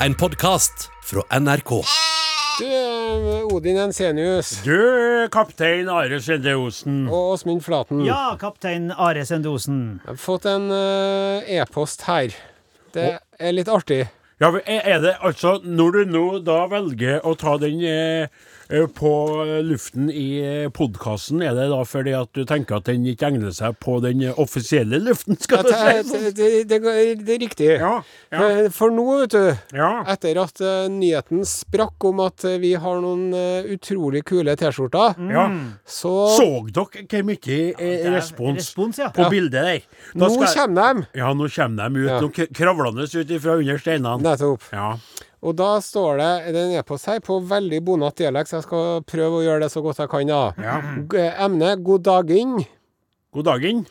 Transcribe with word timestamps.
En 0.00 0.14
podkast 0.14 0.90
fra 1.04 1.22
NRK. 1.40 1.70
Du, 2.58 2.64
eh, 2.66 3.54
Odin 3.54 3.76
Ensenius 3.78 4.62
Du, 4.64 5.28
kaptein 5.32 5.88
Are 5.88 6.20
Sende 6.20 6.54
Osen. 6.56 7.08
og 7.08 7.32
Åsmund 7.34 7.62
Flaten. 7.64 8.04
Ja, 8.04 8.36
kaptein 8.40 8.90
Are 8.92 9.24
Sendosen. 9.24 10.00
Jeg 10.04 10.12
har 10.12 10.20
fått 10.20 10.46
en 10.46 10.70
eh, 10.70 11.56
e-post 11.60 12.02
her. 12.02 12.34
Det 12.92 13.18
er 13.40 13.52
litt 13.52 13.68
artig. 13.68 14.06
Ja, 14.40 14.50
er 14.66 15.00
det 15.00 15.14
altså 15.24 15.60
Når 15.64 15.92
du 15.92 16.04
nå 16.12 16.24
da 16.44 16.66
velger 16.68 17.24
å 17.24 17.32
ta 17.40 17.56
den 17.56 17.80
eh, 17.80 18.28
på 18.68 19.10
luften 19.62 20.08
i 20.10 20.66
podkasten, 20.74 21.38
er 21.46 21.54
det 21.54 21.68
da 21.70 21.78
fordi 21.86 22.14
at 22.18 22.32
du 22.34 22.40
tenker 22.48 22.80
at 22.80 22.88
den 22.88 23.04
ikke 23.06 23.28
egner 23.28 23.52
seg 23.54 23.76
på 23.78 24.00
den 24.02 24.24
eh, 24.26 24.34
offisielle 24.42 24.98
luften, 25.04 25.38
skal 25.38 25.62
du 25.62 25.70
Det, 25.70 26.02
si? 26.08 26.18
det, 26.18 26.32
det, 26.66 26.80
det, 26.82 27.04
det 27.26 27.34
er 27.36 27.42
riktig. 27.44 27.68
Ja, 27.78 27.92
ja, 28.34 28.40
Eh, 28.46 28.68
For 28.74 28.90
nå, 28.90 29.04
vet 29.22 29.30
du, 29.36 29.56
ja. 29.78 29.90
etter 30.10 30.40
at 30.42 30.60
eh, 30.60 30.88
nyheten 30.90 31.44
sprakk 31.46 32.04
om 32.10 32.20
at 32.26 32.44
eh, 32.48 32.56
vi 32.62 32.72
har 32.74 32.98
noen 33.04 33.28
eh, 33.34 33.68
utrolig 33.76 34.24
kule 34.26 34.56
T-skjorter, 34.58 35.14
ja. 35.30 35.46
så 35.86 36.12
Så 36.34 36.48
dere 36.66 37.06
hvor 37.06 37.24
mye 37.30 37.60
eh, 37.78 38.10
respons 38.16 38.58
Respons, 38.64 38.98
ja. 38.98 39.12
på 39.14 39.22
Ja. 39.26 39.30
bildet 39.30 39.62
der? 39.62 39.86
Nå 40.18 40.28
skal- 40.34 40.54
kommer 40.66 41.00
de! 41.02 41.06
Ja, 41.22 41.30
nå 41.34 41.46
kommer 41.54 41.88
de 41.88 42.04
ut. 42.06 42.38
Ja. 42.38 42.46
Kravlende 42.54 43.06
ut 43.06 43.32
fra 43.42 43.56
under 43.60 43.78
steinene. 43.78 44.22
Nettopp. 44.26 44.62
Ja. 44.72 44.96
Og 45.44 45.56
da 45.58 45.76
står 45.84 46.20
det 46.20 46.30
det 46.54 46.60
er 46.60 46.68
en 46.70 46.78
e-post 46.80 47.08
her 47.10 47.20
på 47.24 47.38
veldig 47.44 47.82
bonat 47.84 48.16
dialekt, 48.18 48.50
så 48.50 48.60
jeg 48.60 48.66
skal 48.66 49.04
prøve 49.06 49.40
å 49.40 49.44
gjøre 49.44 49.66
det 49.66 49.72
så 49.74 49.82
godt 49.84 50.00
jeg 50.02 50.12
kan. 50.12 50.32
da. 50.32 50.42
ja. 50.58 50.76
Emne 51.44 51.76
'God 51.76 52.06
dagen'. 52.08 52.64
God 53.36 53.44
dagen. 53.44 53.86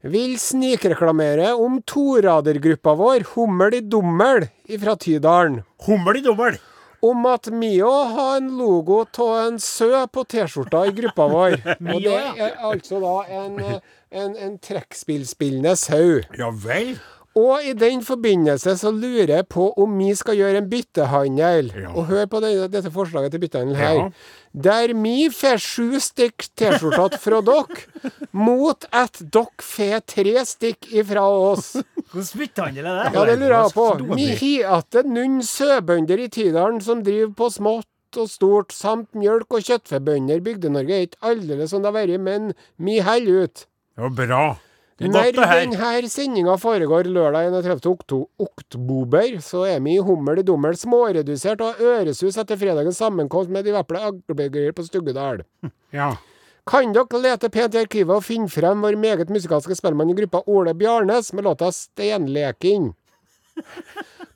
Vil 0.00 0.38
snikreklamere 0.40 1.52
om 1.60 1.82
toradergruppa 1.84 2.94
vår, 2.96 3.26
Hummel 3.34 3.74
i 3.76 3.80
Dummel, 3.84 4.46
fra 4.80 4.94
Tydalen. 4.96 5.58
Hummel 5.84 6.22
i 6.22 6.24
dommel. 6.24 6.56
Om 7.04 7.26
at 7.28 7.50
Mio 7.52 7.90
har 8.14 8.38
en 8.38 8.48
logo 8.56 9.02
av 9.04 9.36
en 9.42 9.58
sø 9.60 10.06
på 10.12 10.24
T-skjorta 10.24 10.86
i 10.88 10.94
gruppa 10.96 11.28
vår. 11.28 11.58
Og 11.92 12.00
det 12.04 12.16
er 12.16 12.56
altså 12.64 13.00
da 13.04 13.14
en, 13.28 13.60
en, 14.10 14.34
en 14.36 14.58
trekkspillspillende 14.60 15.76
sau. 15.80 16.20
Ja 16.36 16.48
vel. 16.64 16.96
Og 17.38 17.62
i 17.62 17.72
den 17.78 18.00
forbindelse 18.02 18.72
så 18.80 18.90
lurer 18.90 19.30
jeg 19.36 19.46
på 19.52 19.68
om 19.78 19.92
vi 20.00 20.08
skal 20.18 20.34
gjøre 20.34 20.62
en 20.64 20.70
byttehandel. 20.70 21.68
Ja. 21.78 21.92
Og 21.94 22.08
hør 22.08 22.24
på 22.30 22.40
denne, 22.42 22.66
dette 22.72 22.90
forslaget 22.90 23.30
til 23.30 23.42
byttehandel 23.44 23.78
her. 23.78 23.98
Ja. 24.00 24.06
Der 24.66 24.94
vi 24.98 25.28
får 25.30 25.60
sju 25.62 26.00
stykk 26.02 26.48
T-skjorter 26.58 27.20
fra 27.22 27.38
dere, 27.46 28.10
mot 28.34 28.86
at 28.90 29.20
dere 29.22 29.62
får 29.62 30.02
tre 30.10 30.42
stykk 30.48 30.90
ifra 30.90 31.22
oss. 31.30 31.76
Hvordan 32.10 32.40
byttehandel 32.42 32.88
er 32.90 32.98
det? 32.98 33.12
Ja, 33.14 33.22
det 33.28 33.36
lurer 33.38 33.54
jeg 33.60 33.76
på. 33.76 33.86
Vi 34.10 34.26
har 34.32 34.42
igjen 34.48 35.14
noen 35.14 35.38
søbønder 35.46 36.24
i 36.24 36.26
Tydalen 36.34 36.82
som 36.82 37.04
driver 37.06 37.30
på 37.38 37.50
smått 37.54 38.18
og 38.18 38.26
stort, 38.26 38.74
samt 38.74 39.14
mjølk- 39.14 39.54
og 39.54 39.62
kjøttfebønder. 39.68 40.42
Bygde-Norge 40.42 40.96
er 40.96 41.06
ikke 41.06 41.30
aldeles 41.30 41.70
som 41.70 41.84
det 41.84 41.92
har 41.92 42.00
vært, 42.00 42.18
men 42.18 42.50
vi 42.82 42.98
holder 43.06 43.46
ut. 43.46 43.64
Det 43.94 44.02
var 44.02 44.18
bra. 44.18 44.42
Når 45.00 45.32
denne 45.32 46.08
sendinga 46.12 46.54
foregår 46.60 47.08
lørdag 47.08 47.46
31. 47.48 47.86
okto- 47.88 48.26
oktober, 48.38 49.38
så 49.40 49.62
er 49.64 49.78
vi 49.80 49.94
i 49.96 50.02
Hummel 50.04 50.42
i 50.42 50.44
Dummel 50.44 50.76
småredusert 50.76 51.62
og 51.64 51.80
øresus 51.80 52.36
etter 52.36 52.58
fredagens 52.60 53.00
sammenkomst 53.00 53.48
med 53.48 53.64
de 53.64 53.72
veple 53.72 54.02
aglebøyer 54.10 54.74
på 54.76 54.84
Stuggedal. 54.84 55.44
Ja. 55.90 56.12
Kan 56.70 56.92
dere 56.94 57.18
lete 57.18 57.48
pent 57.50 57.74
i 57.74 57.80
arkivet 57.80 58.12
og 58.14 58.22
finne 58.22 58.46
frem 58.52 58.84
vår 58.84 58.94
meget 59.00 59.32
musikalske 59.32 59.74
spellemann 59.74 60.12
i 60.12 60.14
gruppa 60.20 60.44
Ole 60.46 60.74
Bjarnes 60.78 61.32
med 61.32 61.48
låta 61.48 61.72
'Stenleking'? 61.72 62.92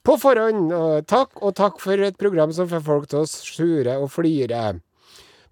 På 0.04 0.16
forhånd, 0.18 0.72
takk, 1.06 1.30
og 1.40 1.54
takk 1.54 1.78
for 1.80 2.00
et 2.02 2.18
program 2.18 2.50
som 2.52 2.66
får 2.68 2.82
folk 2.84 3.06
til 3.08 3.22
å 3.22 3.28
sure 3.28 3.94
og 4.00 4.10
flire. 4.10 4.80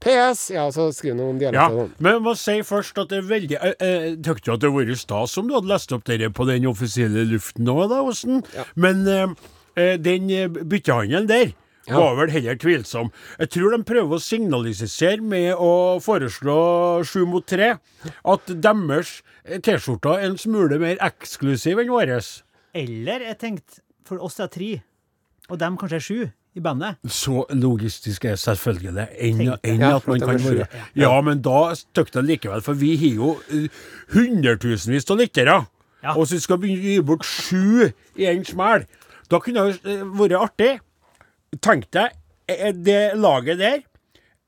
PS 0.03 0.45
Ja, 0.55 0.67
så 0.75 0.89
skriv 0.95 1.14
noe 1.19 1.31
om 1.33 1.41
Ja, 1.41 1.50
dialekter. 1.53 1.72
og 1.78 1.89
sånn. 1.89 1.95
men 2.03 2.12
jeg 2.17 2.22
må 2.27 2.34
si 2.39 2.56
først 2.67 2.99
at 3.03 3.09
det 3.12 3.19
er 3.22 3.28
veldig 3.31 3.56
Jeg, 3.59 3.75
jeg 3.81 4.19
tykte 4.26 4.50
jo 4.50 4.54
at 4.56 4.60
det 4.65 4.71
hadde 4.71 4.78
vært 4.82 4.99
stas 5.03 5.38
om 5.38 5.49
du 5.49 5.54
hadde 5.56 5.71
lest 5.72 5.93
opp 5.97 6.04
dette 6.10 6.31
på 6.34 6.47
den 6.49 6.66
offisielle 6.71 7.25
luften 7.31 7.69
òg, 7.72 7.88
da, 7.93 8.03
Åsen. 8.03 8.43
Men 8.76 9.06
eh, 9.09 9.26
eh, 9.76 9.97
den 10.03 10.31
eh, 10.31 10.49
byttehandelen 10.49 11.28
der 11.31 11.53
Ja. 11.88 11.97
var 11.99 12.15
vel 12.15 12.31
heller 12.31 12.54
tvilsom. 12.54 13.09
Jeg 13.41 13.49
tror 13.50 13.72
de 13.75 13.82
prøver 13.82 14.15
å 14.15 14.22
signalisere 14.22 15.19
med 15.21 15.56
å 15.59 15.99
foreslå 15.99 17.03
sju 17.05 17.25
mot 17.26 17.43
tre 17.47 17.72
at 18.25 18.47
deres 18.47 19.22
eh, 19.44 19.59
T-skjorter 19.59 20.21
er 20.21 20.28
en 20.31 20.38
smule 20.38 20.78
mer 20.78 20.97
eksklusiv 21.03 21.81
enn 21.82 21.91
våre. 21.91 22.21
Eller 22.75 23.21
jeg 23.26 23.38
tenkte 23.41 23.81
for 24.06 24.22
oss 24.22 24.38
er 24.38 24.47
tre, 24.47 24.71
og 25.50 25.59
dem 25.59 25.75
kanskje 25.76 25.99
er 25.99 26.06
sju 26.06 26.21
i 26.54 26.60
bandet. 26.60 26.98
Så 27.08 27.44
logistisk 27.56 28.24
er 28.28 28.36
selvfølgelig 28.36 29.06
enn 29.16 29.40
enn 29.62 29.80
Ja, 29.80 29.96
at 29.96 30.08
man 30.08 30.20
kan 30.20 30.40
være. 30.44 30.66
Ja, 30.98 31.12
men 31.24 31.40
da 31.44 31.72
støkte 31.78 32.20
det 32.20 32.28
likevel, 32.28 32.62
for 32.64 32.76
vi 32.78 32.96
har 33.00 33.14
jo 33.16 33.30
eh, 33.50 33.68
hundretusenvis 34.12 35.08
av 35.10 35.20
lyttere. 35.22 35.60
Ja. 36.02 36.16
Og 36.16 36.26
så 36.28 36.40
skal 36.42 36.60
vi 36.60 36.74
gi 36.76 36.98
bort 37.00 37.24
sju 37.24 37.88
i 38.18 38.26
en 38.28 38.44
smell. 38.44 38.84
Da 39.30 39.40
kunne 39.40 39.68
det 39.70 39.80
eh, 39.88 40.02
vært 40.18 40.36
artig. 40.40 40.72
Tenk 41.62 41.88
deg 41.94 42.12
eh, 42.50 42.72
det 42.74 43.14
laget 43.16 43.60
der. 43.62 43.78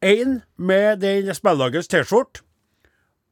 Én 0.05 0.43
med 0.57 1.01
den 1.01 1.33
spillagets 1.35 1.89
T-skjorte. 1.89 2.43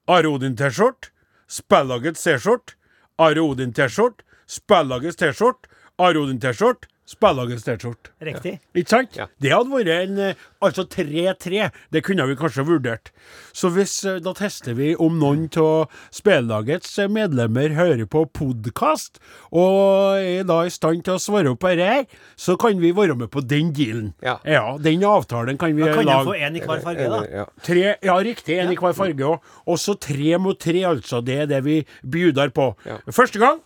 Are 0.09 0.29
Odin-T-skjorte. 0.29 1.11
Spillagets 1.49 2.25
T-skjorte. 2.25 2.79
Are 3.21 3.43
Odin-T-skjorte. 3.43 4.25
Spillagets 4.49 5.21
T-skjorte. 5.21 5.69
Are 5.99 6.17
Odin-T-skjorte. 6.17 6.89
Spillagets 7.03 7.65
T-skjorte. 7.67 8.13
Riktig. 8.23 8.53
Ikke 8.79 8.89
sant? 8.89 9.17
Ja. 9.19 9.25
Det 9.43 9.51
hadde 9.51 9.73
vært 9.75 9.89
en 9.91 10.19
eh, 10.23 10.43
Altså 10.63 10.85
3-3. 10.87 11.65
Det 11.91 12.03
kunne 12.07 12.25
vi 12.31 12.37
kanskje 12.39 12.63
vurdert. 12.69 13.11
Så 13.53 13.73
hvis 13.75 13.97
eh, 14.07 14.21
Da 14.23 14.31
tester 14.39 14.77
vi 14.79 14.93
om 14.95 15.17
noen 15.19 15.49
av 15.59 15.91
spillagets 16.15 16.95
eh, 17.03 17.11
medlemmer 17.11 17.75
hører 17.75 18.07
på 18.07 18.23
podkast, 18.39 19.19
og 19.51 20.23
er 20.23 20.47
da 20.47 20.61
i 20.63 20.71
stand 20.73 21.03
til 21.05 21.19
å 21.19 21.21
svare 21.21 21.51
opp 21.51 21.61
på 21.67 21.73
dette 21.75 21.91
her, 21.91 22.07
så 22.39 22.55
kan 22.57 22.79
vi 22.81 22.95
være 22.95 23.19
med 23.19 23.33
på 23.35 23.43
den 23.51 23.75
dealen. 23.77 24.13
Ja. 24.23 24.39
Den 24.79 25.03
avtalen 25.05 25.59
kan 25.61 25.75
vi 25.75 25.83
Da 25.83 25.97
kan 25.99 26.07
de 26.07 26.17
få 26.23 26.37
lage. 26.37 26.47
én 26.47 26.57
i 26.57 26.65
hver 26.65 26.85
farge, 26.87 27.11
da. 27.17 27.21
Ja. 27.43 27.47
Tre, 27.67 27.87
ja, 27.99 28.17
riktig. 28.23 28.61
En 28.63 28.71
i 28.73 28.79
hver 28.79 28.95
farge 28.97 29.27
òg. 29.35 29.53
Også 29.67 29.99
tre 29.99 30.39
mot 30.39 30.59
tre, 30.63 30.87
altså. 30.95 31.19
Det 31.21 31.41
er 31.45 31.51
det 31.51 31.65
vi 31.67 31.81
bjuder 32.07 32.55
på. 32.55 32.73
Ja. 32.87 33.03
Første 33.11 33.43
gang, 33.43 33.59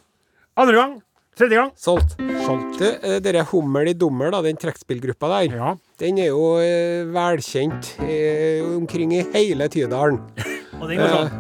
andre 0.56 0.80
gang, 0.80 1.02
tredje 1.36 1.58
gang. 1.60 1.72
Solgt. 1.76 2.16
Solgt. 2.46 2.78
Du, 2.80 2.86
eh, 2.86 3.18
dere 3.24 3.44
Hummel 3.50 3.92
i 3.92 3.96
Dummel, 3.98 4.30
da, 4.32 4.40
den 4.42 4.56
trekkspillgruppa 4.60 5.28
der, 5.34 5.56
Ja. 5.56 5.74
den 6.00 6.18
er 6.18 6.30
jo 6.32 6.56
eh, 6.62 7.04
velkjent 7.12 7.94
eh, 8.00 8.62
omkring 8.76 9.12
i 9.18 9.24
hele 9.34 9.68
Tydalen. 9.72 10.20
Og 10.80 10.88
den 10.90 10.98
går 11.00 11.12
sånn. 11.12 11.36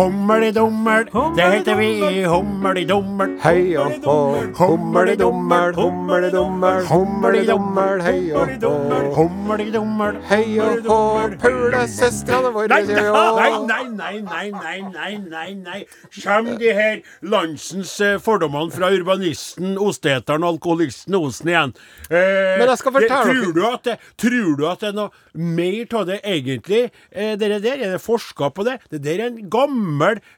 Hummel 0.00 0.44
i 0.46 0.50
det 0.50 1.46
heter 1.52 1.74
vi 1.76 1.86
i 2.00 2.24
Hummelidummel. 2.24 2.78
i 2.80 2.84
dummel. 2.88 3.32
Hei 3.42 3.76
og 3.76 3.98
hå, 4.04 4.14
hummel 4.56 5.10
i 5.12 5.16
Hummelidummel, 5.20 5.74
hummel 5.76 6.24
i 6.24 6.30
dummel, 6.32 6.86
hummel 6.88 7.36
i 7.36 7.42
dummel, 7.44 8.00
hei 8.06 8.30
og 8.32 8.54
hå. 8.62 8.70
Hummel. 9.18 10.16
Hei 10.30 10.56
og 10.64 10.88
hå, 10.88 10.96
pulesøstrene 11.42 12.52
våre, 12.54 12.68
Nei, 12.72 12.80
nei, 12.86 13.02
jo. 13.04 13.66
nei, 13.68 13.82
nei, 13.90 14.22
nei, 14.22 14.80
nei, 14.88 15.18
nei, 15.18 15.52
nei. 15.66 15.82
Kjem 16.16 16.48
de 16.62 16.72
her 16.80 17.02
landsens 17.20 17.92
eh, 18.00 18.16
fordommene 18.24 18.72
fra 18.72 18.88
urbanisten, 18.96 19.76
osteteren 19.76 20.48
alkoholisten 20.48 21.18
Osen 21.20 21.52
igjen. 21.52 21.76
Eh, 22.08 22.56
Men 22.56 22.72
jeg 22.72 22.80
skal 22.80 22.96
fortelle 22.96 23.20
det, 23.20 23.36
tror, 23.36 23.52
du 23.52 23.62
at 23.68 23.84
det, 23.84 23.98
tror 24.16 24.56
du 24.56 24.66
at 24.70 24.80
det 24.80 24.92
er 24.94 24.98
noe 25.02 25.44
mer 25.60 25.94
av 26.00 26.08
det 26.08 26.22
egentlig? 26.24 26.86
Eh, 27.12 27.36
dere 27.36 27.60
der, 27.60 27.84
er 27.84 27.98
det 27.98 28.02
forska 28.06 28.48
på 28.56 28.64
det? 28.64 28.80
Det 28.88 29.04
der 29.04 29.26
er 29.26 29.28
en 29.34 29.44
gammel 29.52 29.89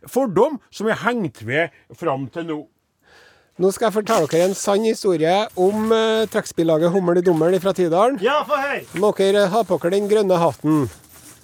fordom 0.09 0.61
som 0.71 0.89
er 0.89 1.01
hengt 1.05 1.43
ved 1.47 1.75
fram 1.99 2.29
til 2.33 2.47
nå. 2.49 2.59
Nå 3.61 3.69
skal 3.71 3.91
jeg 3.91 3.95
fortelle 3.99 4.29
dere 4.33 4.49
en 4.49 4.57
sann 4.57 4.87
historie 4.89 5.35
om 5.61 5.93
uh, 5.93 6.25
trekkspillaget 6.33 6.91
Hummel 6.95 7.21
i 7.21 7.25
Dummel 7.27 7.59
fra 7.61 7.75
Tydalen. 7.77 8.17
Ja, 8.25 8.41
få 8.49 8.57
høre! 8.57 8.81
Må 8.97 9.13
dere 9.19 9.45
ha 9.53 9.61
på 9.69 9.77
dere 9.83 9.93
den 9.99 10.09
grønne 10.09 10.39
hatten. 10.41 10.87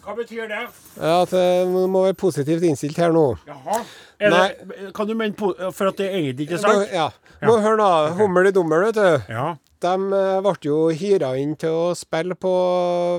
Hva 0.07 0.15
betyr 0.17 0.49
det? 0.49 0.63
Ja, 0.97 1.19
At 1.21 1.35
det 1.37 1.69
må 1.69 2.07
være 2.07 2.17
positivt 2.17 2.65
innstilt 2.65 2.97
her 2.97 3.13
nå. 3.13 3.27
Jaha. 3.47 3.83
Er 4.19 4.33
det, 4.33 4.91
kan 4.97 5.07
du 5.07 5.13
mene 5.15 5.37
for 5.37 5.91
at 5.91 5.99
det 6.01 6.09
egentlig 6.09 6.47
ikke 6.49 6.57
er 6.57 6.63
sant? 6.65 6.95
Ja. 6.97 7.11
Må 7.45 7.59
høre 7.61 7.77
da. 7.77 7.91
Hummel 8.17 8.49
i 8.49 8.55
Dummel, 8.57 8.89
vet 8.89 8.97
du. 8.97 9.29
Ja. 9.29 9.51
De 9.85 9.95
eh, 9.95 10.39
ble 10.43 10.55
jo 10.67 10.79
hyra 10.91 11.35
inn 11.39 11.55
til 11.61 11.75
å 11.75 11.85
spille 11.99 12.35
på 12.39 12.53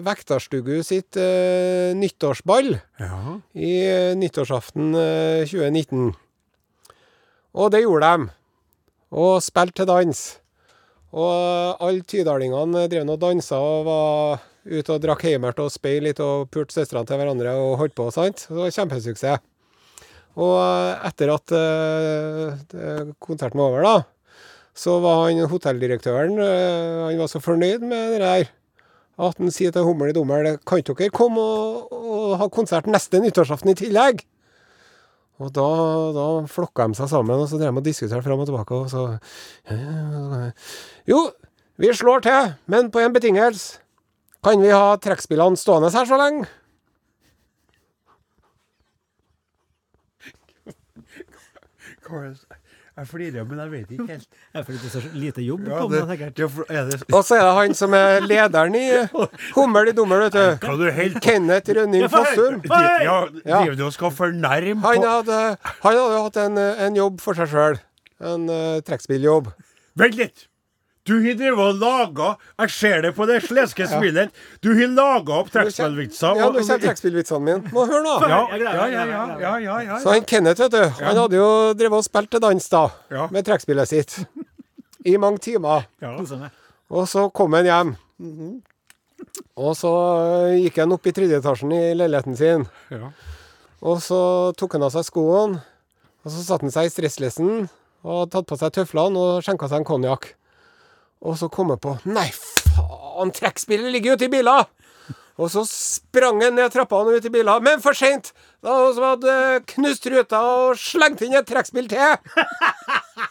Vektarstugu 0.03 0.81
sitt 0.83 1.15
eh, 1.19 1.95
nyttårsball 1.95 2.73
ja. 2.75 3.37
i 3.55 3.71
eh, 3.85 4.17
nyttårsaften 4.19 4.91
eh, 4.99 5.47
2019. 5.47 6.11
Og 7.59 7.71
det 7.73 7.83
gjorde 7.85 8.11
de. 8.11 8.29
Og 9.19 9.39
spilte 9.41 9.81
til 9.81 9.89
dans. 9.89 10.23
Og 11.09 11.81
alle 11.81 12.05
tydalingene 12.05 12.85
drev 12.91 13.15
og 13.15 13.21
dansa 13.23 13.57
og 13.57 13.87
var 13.87 14.43
ute 14.69 14.93
og 14.93 15.01
drakk 15.01 15.23
heimert 15.25 15.59
og 15.63 15.71
spei 15.73 15.97
litt 16.03 16.19
og 16.21 16.49
pulte 16.53 16.75
søstrene 16.75 17.07
til 17.09 17.17
hverandre 17.17 17.55
og 17.57 17.79
holdt 17.79 17.95
på, 17.97 18.11
sant. 18.13 18.45
Det 18.49 18.59
var 18.59 18.75
kjempesuksess. 18.75 19.45
Og 20.39 20.59
etter 21.07 21.31
at 21.33 21.51
eh, 21.57 23.09
konserten 23.19 23.59
var 23.59 23.71
over, 23.71 23.87
da, 23.87 23.95
Så 24.79 24.95
var 25.03 25.25
han 25.25 25.41
hotelldirektøren 25.51 26.37
eh, 26.39 27.03
Han 27.09 27.19
var 27.19 27.31
så 27.31 27.41
fornøyd 27.43 27.83
med 27.83 28.15
det 28.15 28.23
der 28.23 28.49
at 29.19 29.35
han 29.35 29.51
sier 29.51 29.73
til 29.75 29.83
Hummel 29.83 30.13
i 30.13 30.15
Dommel 30.15 30.47
Kan 30.63 30.79
dere 30.87 31.09
komme 31.11 31.41
og, 31.43 31.89
og 31.91 32.37
ha 32.39 32.45
konsert 32.55 32.87
neste 32.87 33.19
nyttårsaften 33.19 33.73
i 33.73 33.75
tillegg? 33.75 34.21
Og 35.39 35.51
da, 35.55 35.65
da 36.15 36.23
flokka 36.51 36.85
de 36.87 36.95
seg 36.99 37.07
sammen, 37.11 37.39
og 37.39 37.47
så 37.51 37.59
drev 37.59 37.71
de 37.75 37.79
og 37.79 37.85
diskuterte 37.85 38.23
fram 38.25 38.41
og 38.43 38.47
tilbake, 38.47 38.75
og 38.75 38.89
så 38.91 39.03
Jo, 41.07 41.19
vi 41.79 41.91
slår 41.95 42.23
til, 42.25 42.49
men 42.71 42.89
på 42.91 42.99
en 42.99 43.15
betingelse. 43.15 43.79
Kan 44.43 44.59
vi 44.63 44.71
ha 44.71 44.95
trekkspillene 44.99 45.59
stående 45.59 45.91
her 45.95 46.07
så 46.07 46.19
lenge? 46.19 46.47
Det- 52.03 52.58
Jeg 52.99 53.07
flirer, 53.07 53.45
men 53.47 53.59
jeg 53.63 53.71
vet 53.71 53.91
ikke 53.95 54.07
helt. 54.11 54.25
Det 54.27 54.59
er 54.59 54.63
fordi 54.67 54.77
det 54.81 54.89
er 54.89 54.93
så 55.05 55.11
lite 55.15 55.43
jobb 55.45 55.67
Ja, 55.69 55.77
på 55.79 55.87
det, 55.93 56.01
sikkert. 56.09 56.39
er 56.67 56.81
er 56.81 57.15
Og 57.15 57.21
så 57.23 57.37
er 57.37 57.45
det 57.47 57.53
han 57.55 57.73
som 57.79 57.93
er 57.95 58.19
lederen 58.25 58.75
i 58.75 58.83
Hummel 59.55 59.87
i 59.87 59.93
Dummel, 59.95 60.25
vet 60.25 60.35
du. 60.35 60.67
Hva 60.67 60.75
du 60.81 60.83
helt 60.97 61.21
Kenneth 61.23 61.71
Rønning 61.77 62.09
Fossum. 62.11 62.59
Ja, 62.67 63.21
Ja. 63.45 63.61
driver 63.63 63.75
du 63.79 63.85
og 63.87 63.93
skal 63.95 64.11
fornærme 64.11 64.81
Han 64.83 64.99
på 64.99 65.07
hadde, 65.07 65.39
han 65.63 65.95
hadde 65.95 66.03
jo 66.17 66.23
hatt 66.27 66.41
en, 66.43 66.57
en 66.89 66.99
jobb 66.99 67.21
for 67.23 67.39
seg 67.39 67.47
sjøl. 67.53 67.79
En 68.19 68.49
uh, 68.51 68.81
trekkspilljobb. 68.83 69.47
Vent 69.95 70.19
litt! 70.19 70.48
Du 71.09 71.15
har 71.23 71.37
drevet 71.39 71.63
og 71.63 71.79
laga 71.81 72.27
Jeg 72.59 72.73
ser 72.75 73.01
det 73.05 73.11
på 73.17 73.25
det 73.29 73.39
sleske 73.47 73.87
smilet. 73.89 74.33
Du 74.61 74.69
har 74.77 74.91
laga 74.93 75.39
opp 75.41 75.49
trekkspillvitser. 75.53 76.37
Ja, 76.37 76.49
du 76.51 76.59
nå 76.59 76.61
kommer 76.61 76.83
trekkspillvitsene 76.83 77.41
mine. 77.47 77.73
Må 77.73 77.85
høre 77.89 78.03
nå. 78.05 78.15
Ja, 78.29 78.41
ja, 78.53 78.73
ja, 78.75 78.85
ja, 78.93 79.25
ja, 79.41 79.53
ja, 79.63 79.77
ja, 79.87 79.99
Så 80.03 80.13
han 80.13 80.27
Kenneth, 80.29 80.61
vet 80.61 80.75
du, 80.75 80.83
han 80.99 81.17
hadde 81.17 81.39
jo 81.39 81.49
drevet 81.79 82.03
og 82.03 82.05
spilt 82.05 82.29
til 82.35 82.43
dans 82.43 82.69
da, 82.69 82.83
med 83.33 83.47
trekkspillet 83.47 83.89
sitt. 83.89 84.19
I 85.07 85.15
mange 85.17 85.41
timer. 85.41 85.87
Og 86.89 87.07
så 87.09 87.25
kom 87.33 87.57
han 87.57 87.69
hjem. 87.69 87.95
Og 89.59 89.73
så 89.77 89.89
øh, 89.91 90.55
gikk 90.61 90.77
han 90.79 90.93
opp 90.95 91.07
i 91.09 91.13
tredje 91.15 91.39
etasjen 91.41 91.73
i 91.75 91.81
leiligheten 91.97 92.37
sin. 92.39 92.65
Og 93.79 94.01
så 94.03 94.19
tok 94.59 94.77
han 94.77 94.85
av 94.87 94.93
seg 94.93 95.07
skoene. 95.07 95.61
Og 96.25 96.33
så 96.33 96.43
satte 96.43 96.67
han 96.67 96.73
seg 96.75 96.87
i 96.89 96.91
stresslessen 96.93 97.53
og 98.03 98.11
hadde 98.13 98.31
tatt 98.35 98.47
på 98.47 98.57
seg 98.59 98.75
tøflene 98.75 99.19
og 99.19 99.43
skjenka 99.43 99.67
seg 99.71 99.81
en 99.81 99.87
konjakk. 99.87 100.33
Og 101.19 101.35
så 101.39 101.49
kom 101.51 101.73
jeg 101.73 101.81
på 101.83 101.97
Nei, 102.07 102.29
faen, 102.31 103.33
trekkspillet 103.35 103.91
ligger 103.91 104.15
ute 104.15 104.29
i 104.29 104.31
bila. 104.31 104.61
Og 105.39 105.47
så 105.51 105.63
sprang 105.67 106.41
han 106.43 106.55
ned 106.55 106.71
trappene 106.73 107.13
og 107.13 107.19
ut 107.19 107.27
i 107.27 107.31
bila. 107.31 107.59
men 107.63 107.81
for 107.83 107.95
seint! 107.95 108.33
Det 108.59 108.67
var 108.67 108.81
noen 108.83 108.95
som 108.95 109.05
hadde 109.07 109.35
knust 109.71 110.07
ruta 110.11 110.41
og 110.43 110.79
slengt 110.79 111.23
inn 111.23 111.35
et 111.39 111.47
trekkspill 111.47 111.87
til! 111.91 112.15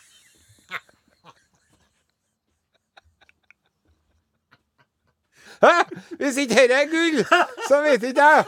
Hæ? 5.58 5.74
Hvis 6.20 6.36
ikke 6.38 6.54
dette 6.54 6.74
er 6.74 6.90
gull, 6.90 7.24
så 7.68 7.80
vet 7.82 8.04
ikke 8.06 8.22
jeg. 8.24 8.44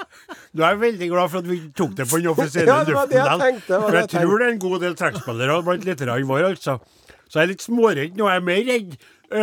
Du 0.56 0.62
er 0.62 0.76
veldig 0.78 1.08
glad 1.10 1.30
for 1.32 1.42
at 1.42 1.48
vi 1.50 1.58
tok 1.76 1.96
det 1.98 2.06
på 2.10 2.20
den 2.20 2.30
offisielle 2.30 2.70
Ja, 2.70 2.84
det 2.86 3.16
jeg 3.18 3.40
tenkte, 3.40 3.80
For 3.80 3.96
jeg 3.98 4.06
jeg 4.06 4.10
tror 4.12 4.38
det 4.38 4.46
er 4.46 4.52
en 4.52 4.60
god 4.62 4.76
del 4.84 4.94
trekkspillere 5.00 5.62
blant 5.66 5.88
litterærene 5.88 6.28
våre, 6.28 6.52
altså. 6.52 6.76
Så 7.26 7.40
jeg 7.40 7.42
er 7.42 7.50
litt 7.50 7.64
småredd 7.66 8.14
nå. 8.18 8.28
Jeg 8.30 8.36
er 8.42 8.46
mer 8.46 8.62
redd 8.68 8.94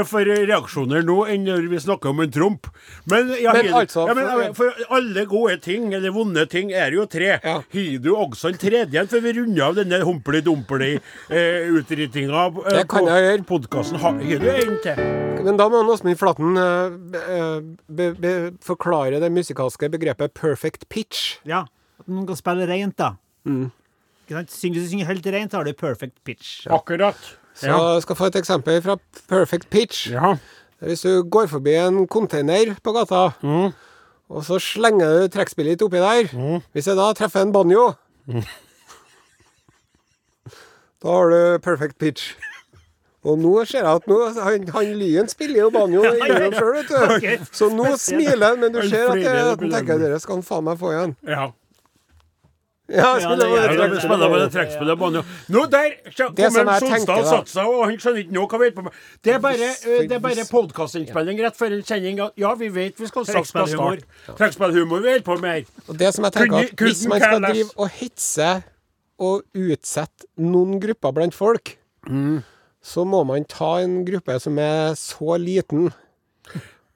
for 0.03 0.19
reaksjoner 0.27 0.99
nå 1.07 1.15
enn 1.31 1.45
når 1.47 1.69
vi 1.71 1.77
snakker 1.79 2.09
om 2.11 2.19
en 2.19 2.31
Trump. 2.31 2.67
Men, 3.07 3.29
ja, 3.39 3.53
Men 3.55 3.71
altså, 3.73 4.03
ja, 4.07 4.13
men, 4.17 4.53
for- 4.53 4.67
eh, 4.67 4.83
alle 4.91 5.23
gode 5.25 5.57
ting, 5.63 5.93
eller 5.93 6.11
vonde 6.11 6.43
ting, 6.51 6.71
er 6.75 6.91
jo 6.91 7.05
tre. 7.05 7.39
Ja. 7.43 7.53
Har 7.61 7.97
du 8.03 8.11
også 8.15 8.47
en 8.51 8.57
tredje 8.59 9.05
før 9.07 9.21
vi 9.23 9.31
runder 9.39 9.63
av 9.69 9.75
denne 9.79 10.01
humpeli-dumpeli-utrytinga 10.03 12.43
eh, 12.65 12.69
Det 12.77 12.83
kan 12.91 13.05
jeg 13.07 13.23
gjøre. 13.27 13.43
podkasten? 13.47 13.97
Har 14.03 14.13
du 14.19 14.49
en 14.49 14.77
til? 14.83 14.95
Men 15.47 15.55
da 15.59 15.65
må 15.71 15.79
Åsmund 15.87 16.17
Flaten 16.19 16.57
eh, 16.57 16.89
be, 17.87 18.05
eh, 18.27 18.49
forklare 18.65 19.19
det 19.23 19.31
musikalske 19.31 19.87
begrepet 19.93 20.33
'perfect 20.33 20.83
pitch'. 20.89 21.37
Ja. 21.45 21.61
At 21.99 22.07
noen 22.07 22.27
kan 22.27 22.35
spille 22.35 22.67
rent, 22.67 22.97
da. 22.97 23.13
Mm. 23.47 23.71
Ikke 24.27 24.35
sant? 24.35 24.49
Syng- 24.51 24.73
Hvis 24.75 24.83
du 24.83 24.89
synger 24.97 25.05
helt 25.07 25.25
rent, 25.25 25.51
har 25.53 25.63
du 25.63 25.73
perfect 25.73 26.17
pitch. 26.25 26.67
Akkurat. 26.67 27.15
Så 27.57 27.73
jeg 27.93 28.01
skal 28.05 28.15
få 28.19 28.25
et 28.29 28.35
eksempel 28.39 28.81
fra 28.85 28.97
'perfect 29.29 29.67
pitch'. 29.73 30.11
Ja. 30.13 30.35
Hvis 30.81 31.01
du 31.01 31.23
går 31.23 31.47
forbi 31.49 31.73
en 31.73 32.07
container 32.07 32.75
på 32.83 32.91
gata, 32.93 33.29
Mm. 33.43 33.73
og 34.29 34.43
så 34.45 34.59
slenger 34.59 35.21
du 35.21 35.27
trekkspillet 35.33 35.79
ditt 35.79 35.81
oppi 35.87 35.97
der 35.97 36.27
Hvis 36.73 36.85
jeg 36.87 36.95
da 36.95 37.13
treffer 37.13 37.41
en 37.41 37.51
banjo 37.53 37.93
Da 41.03 41.07
har 41.13 41.29
du 41.29 41.59
perfect 41.61 41.97
pitch. 41.99 42.35
Og 43.27 43.37
nå 43.41 43.65
ser 43.67 43.83
jeg 43.83 43.95
at 43.95 44.07
nå, 44.07 44.17
han, 44.39 44.67
han 44.73 44.93
Lyen 44.97 45.27
spiller 45.27 45.59
jo 45.65 45.69
banjo 45.73 46.01
innimellom 46.07 46.53
sjøl, 46.59 46.73
vet 46.77 46.89
du. 46.89 47.45
Så 47.51 47.69
nå 47.73 47.91
smiler 48.07 48.47
han, 48.53 48.59
men 48.63 48.73
du 48.73 48.81
ser 48.87 49.09
at, 49.11 49.19
jeg, 49.21 49.47
at 49.53 49.59
han 49.59 49.71
tenker 49.73 49.99
dere 50.01 50.19
skal 50.23 50.35
han 50.39 50.43
faen 50.47 50.63
meg 50.69 50.79
få 50.81 50.93
igjen. 50.95 51.15
ja. 51.27 51.49
Ja, 52.89 53.17
Ja, 53.19 53.35
det 53.35 53.43
på 53.43 53.51
gjør 53.51 53.67
det 53.67 53.77
Ja, 53.77 54.47
trekkspillet. 54.53 54.97
banjo. 54.99 55.23
Nå 55.49 55.65
der 55.69 55.89
som 56.15 56.33
kommer 56.33 56.71
jeg 56.71 56.79
Solstad 56.79 57.17
og 57.17 57.25
satte 57.25 57.51
seg, 57.51 57.65
og 57.67 57.85
han 57.85 57.97
skjønner 57.97 58.19
ikke 58.23 58.31
noe 58.37 58.47
hva 58.47 58.57
vi 58.59 58.63
holder 58.69 58.77
på 58.77 58.83
med. 58.85 58.93
Det 59.23 59.33
er 59.33 59.39
bare, 59.39 59.67
eh, 60.13 60.19
bare 60.23 60.45
podkastinnspilling 60.51 61.41
rett 61.43 61.57
før 61.59 61.75
en 61.75 61.83
sending. 61.83 62.21
Ja, 62.37 62.53
vi 62.55 62.69
vet 62.69 62.97
vi 62.97 63.07
skal 63.07 63.25
straks 63.25 63.49
skal 63.49 63.67
starte. 63.67 64.03
Trekkspillhumor 64.37 65.01
vi 65.03 65.09
holder 65.11 65.25
på 65.27 65.39
med 65.41 65.49
her. 65.51 65.65
Og 65.89 65.97
det 65.97 66.13
som 66.15 66.23
jeg 66.23 66.33
tenker 66.33 66.57
at 66.63 66.75
Hvis 66.77 67.07
man 67.07 67.19
skal 67.19 67.41
drive 67.41 67.69
og 67.77 67.89
hetse 67.89 68.63
og 69.19 69.43
utsette 69.53 70.25
noen 70.37 70.79
grupper 70.79 71.11
blant 71.13 71.33
folk, 71.33 71.77
Mm. 72.07 72.41
så 72.81 73.03
må 73.03 73.25
man 73.25 73.43
ta 73.43 73.79
en 73.83 74.05
gruppe 74.05 74.39
som 74.39 74.57
er 74.59 74.93
så 74.95 75.35
liten 75.37 75.91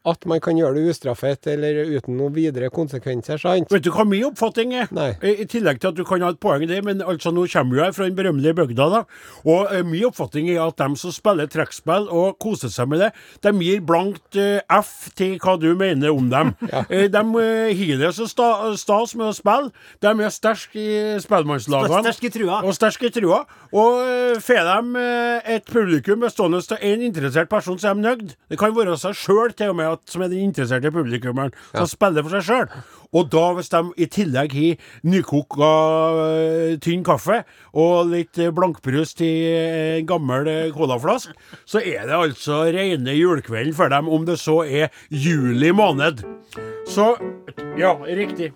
at 0.07 0.25
man 0.29 0.41
kan 0.41 0.57
gjøre 0.57 0.79
det 0.79 0.93
ustraffet 0.95 1.47
eller 1.51 1.83
uten 1.91 2.17
noen 2.17 2.33
videre 2.33 2.71
konsekvenser, 2.73 3.37
sant? 3.41 3.69
Vet 3.71 3.85
du 3.85 3.91
hva 3.93 4.05
min 4.07 4.25
oppfatning 4.31 4.73
er? 4.77 4.89
Nei. 4.95 5.11
I, 5.21 5.35
I 5.43 5.47
tillegg 5.49 5.81
til 5.81 5.91
at 5.91 5.99
du 5.99 6.03
kan 6.07 6.23
ha 6.25 6.31
et 6.33 6.41
poeng 6.41 6.65
der, 6.69 6.81
men 6.85 7.03
altså 7.05 7.33
nå 7.33 7.45
kommer 7.51 7.77
jo 7.77 7.83
jeg 7.85 7.97
fra 7.97 8.07
den 8.07 8.17
berømmelige 8.17 8.57
bygda, 8.57 8.87
da. 8.95 9.03
Og 9.45 9.69
uh, 9.69 9.81
min 9.85 10.07
oppfatning 10.09 10.49
er 10.53 10.63
at 10.65 10.79
dem 10.81 10.97
som 10.99 11.13
spiller 11.13 11.49
trekkspill 11.51 12.09
og 12.09 12.39
koser 12.41 12.73
seg 12.73 12.89
med 12.91 13.05
det, 13.05 13.11
de 13.45 13.53
gir 13.61 13.83
blankt 13.85 14.39
uh, 14.39 14.59
F 14.81 15.11
til 15.17 15.37
hva 15.41 15.57
du 15.61 15.71
mener 15.77 16.13
om 16.13 16.31
dem. 16.31 16.55
Eh, 16.91 17.05
de 17.11 17.19
uh, 17.21 17.69
har 17.77 17.99
det 17.99 18.09
så 18.15 18.25
sta, 18.27 18.47
stas 18.79 19.13
med 19.15 19.29
å 19.29 19.33
spille. 19.35 19.69
De 20.01 20.09
er 20.11 20.31
sterke 20.33 20.81
i 20.81 21.19
spellemannslagene. 21.21 22.11
Sterke 22.11 22.27
i 22.27 22.33
trua. 22.33 22.61
Og 22.65 22.75
sterke 22.75 23.07
i 23.07 23.13
trua. 23.13 23.41
Og 23.71 24.01
uh, 24.01 24.39
får 24.43 24.65
de 24.67 24.99
eh, 24.99 25.51
et 25.55 25.67
publikum 25.71 26.19
bestående 26.25 26.59
av 26.59 26.83
én 26.83 27.03
interessert 27.05 27.49
person, 27.49 27.79
så 27.79 27.91
er 27.91 27.95
de 27.95 28.03
nøyd. 28.03 28.33
Det 28.51 28.59
kan 28.59 28.73
være 28.75 28.97
seg 28.99 29.15
sjøl 29.15 29.53
til 29.55 29.71
og 29.71 29.77
med 29.79 29.90
at, 29.95 30.03
som 30.09 30.23
er 30.25 30.31
den 30.31 30.49
interesserte 30.49 30.91
publikummeren, 30.93 31.53
som 31.73 31.89
spiller 31.89 32.25
for 32.25 32.37
seg 32.37 32.47
sjøl. 32.47 32.81
Og 33.11 33.27
da, 33.31 33.43
hvis 33.57 33.71
de 33.73 33.81
i 33.99 34.07
tillegg 34.11 34.55
har 34.55 34.91
nykoka 35.11 35.71
eh, 36.23 36.75
tynn 36.83 37.03
kaffe 37.03 37.41
og 37.75 38.11
litt 38.13 38.39
eh, 38.39 38.53
blankbrus 38.55 39.15
til 39.19 39.49
eh, 39.51 39.97
en 39.99 40.07
gammel 40.07 40.47
colaflask, 40.75 41.35
så 41.67 41.83
er 41.83 42.07
det 42.07 42.15
altså 42.15 42.63
rene 42.71 43.17
julekvelden 43.17 43.75
for 43.75 43.91
dem, 43.91 44.07
om 44.07 44.27
det 44.27 44.39
så 44.39 44.61
er 44.63 44.91
juli 45.11 45.73
måned. 45.75 46.23
Så 46.87 47.13
Ja, 47.77 47.93
riktig. 48.03 48.51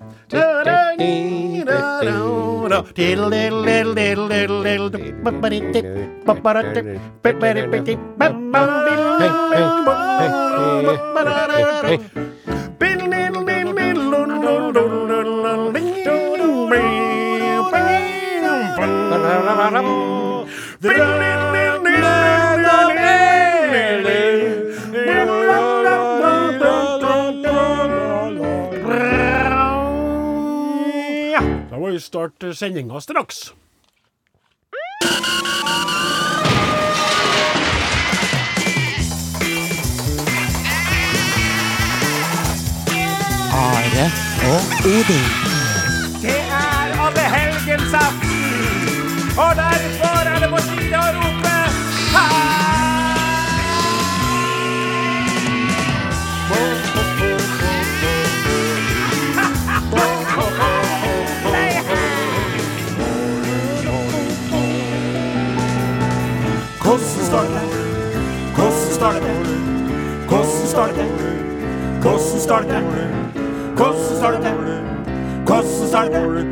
Da 31.69 31.79
må 31.79 31.89
vi 31.91 31.99
starte 31.99 32.53
sendinga 32.55 33.01
straks. 33.03 33.49
Are 43.97 44.11
og 44.51 44.61
Odin. 44.85 45.25
Det 46.21 46.39
er 46.51 47.01
aften, 48.03 48.29
og 49.37 49.55
derfor 49.55 50.27
er 50.31 50.39
det 50.39 50.49
på 50.49 50.59
tide 50.67 50.97
å 50.97 51.07
rope 51.15 51.55
Hvordan 66.83 67.25
starter 67.29 67.59
det? 67.59 67.69
starter 68.93 69.19
det? 69.21 69.35
Hvordan 70.27 70.67
starter 70.67 70.95
det? 70.95 71.09
Hvordan 72.01 72.39
starter 72.39 72.81
det? 72.81 73.44
Hvordan 73.75 74.15
står 74.17 74.31
det? 74.31 74.53
Hvordan 75.47 75.67
det? 76.03 76.45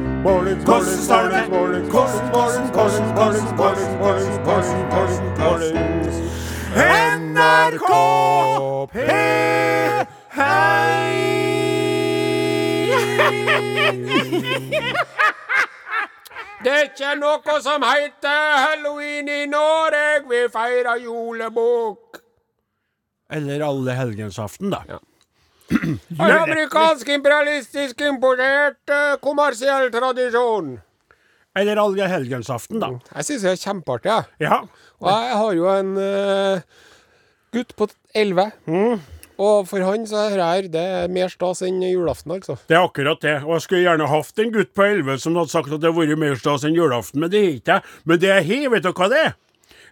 Hvordan 0.65 0.85
står 0.85 1.21
det? 1.33 1.43
Hvordan, 1.47 1.81
hvordan, 1.91 2.29
hvordan, 2.31 2.67
hvordan, 2.73 3.45
hvordan, 3.55 3.85
hvordan, 4.03 5.23
hvordan, 5.37 5.93
NRK 7.19 7.91
P1 8.93 9.13
Det 16.63 16.71
er 16.71 16.83
ikke 16.87 17.15
noe 17.19 17.55
som 17.63 17.83
heter 17.83 18.43
halloween 18.65 19.27
i 19.27 19.45
Norge, 19.51 20.23
vi 20.29 20.43
feirer 20.51 20.99
julebukk. 21.03 22.19
Eller 23.31 23.65
alle 23.67 23.91
helgensaften, 23.97 24.71
da. 24.71 24.83
En 24.87 25.12
amerikansk 26.27 27.11
imperialistisk 27.15 28.01
importert 28.07 28.93
eh, 28.93 29.15
kommersiell 29.23 29.89
tradisjon. 29.93 30.75
Eller 31.57 31.77
alle 31.77 32.09
helgensaften, 32.09 32.81
da. 32.81 32.95
Jeg 33.19 33.27
syns 33.27 33.43
det 33.45 33.51
er 33.51 33.61
kjempeartig, 33.61 34.09
jeg. 34.09 34.47
Ja. 34.47 34.61
Og 35.03 35.09
jeg 35.11 35.35
har 35.37 35.57
jo 35.57 35.67
en 35.69 35.91
uh, 35.99 36.87
gutt 37.53 37.75
på 37.77 37.89
elleve. 38.17 38.47
Og 39.41 39.67
for 39.69 39.81
han 39.85 40.05
så 40.09 40.27
er 40.27 40.35
det 40.37 40.47
her 40.47 40.67
det 40.73 40.83
er 40.97 41.13
mer 41.13 41.29
stas 41.29 41.63
enn 41.65 41.81
julaften, 41.81 42.35
altså. 42.35 42.57
Det 42.69 42.77
er 42.77 42.85
akkurat 42.85 43.21
det. 43.21 43.37
Og 43.45 43.55
jeg 43.57 43.65
skulle 43.67 43.83
gjerne 43.85 44.09
hatt 44.09 44.41
en 44.41 44.53
gutt 44.53 44.73
på 44.73 44.85
11 44.85 45.21
som 45.25 45.37
hadde 45.37 45.53
sagt 45.53 45.71
at 45.71 45.81
det 45.81 45.89
hadde 45.89 45.99
vært 45.99 46.21
mer 46.21 46.37
stas 46.41 46.65
enn 46.67 46.77
julaften, 46.77 47.21
men 47.21 47.33
det 47.33 47.41
har 47.43 47.55
ikke 47.57 47.77
jeg. 47.77 47.95
Men 48.09 48.21
det 48.21 48.31
jeg 48.31 48.49
har, 48.49 48.67
vet 48.73 48.85
du 48.85 48.91
hva 48.93 49.09
det 49.13 49.21
er? 49.21 49.33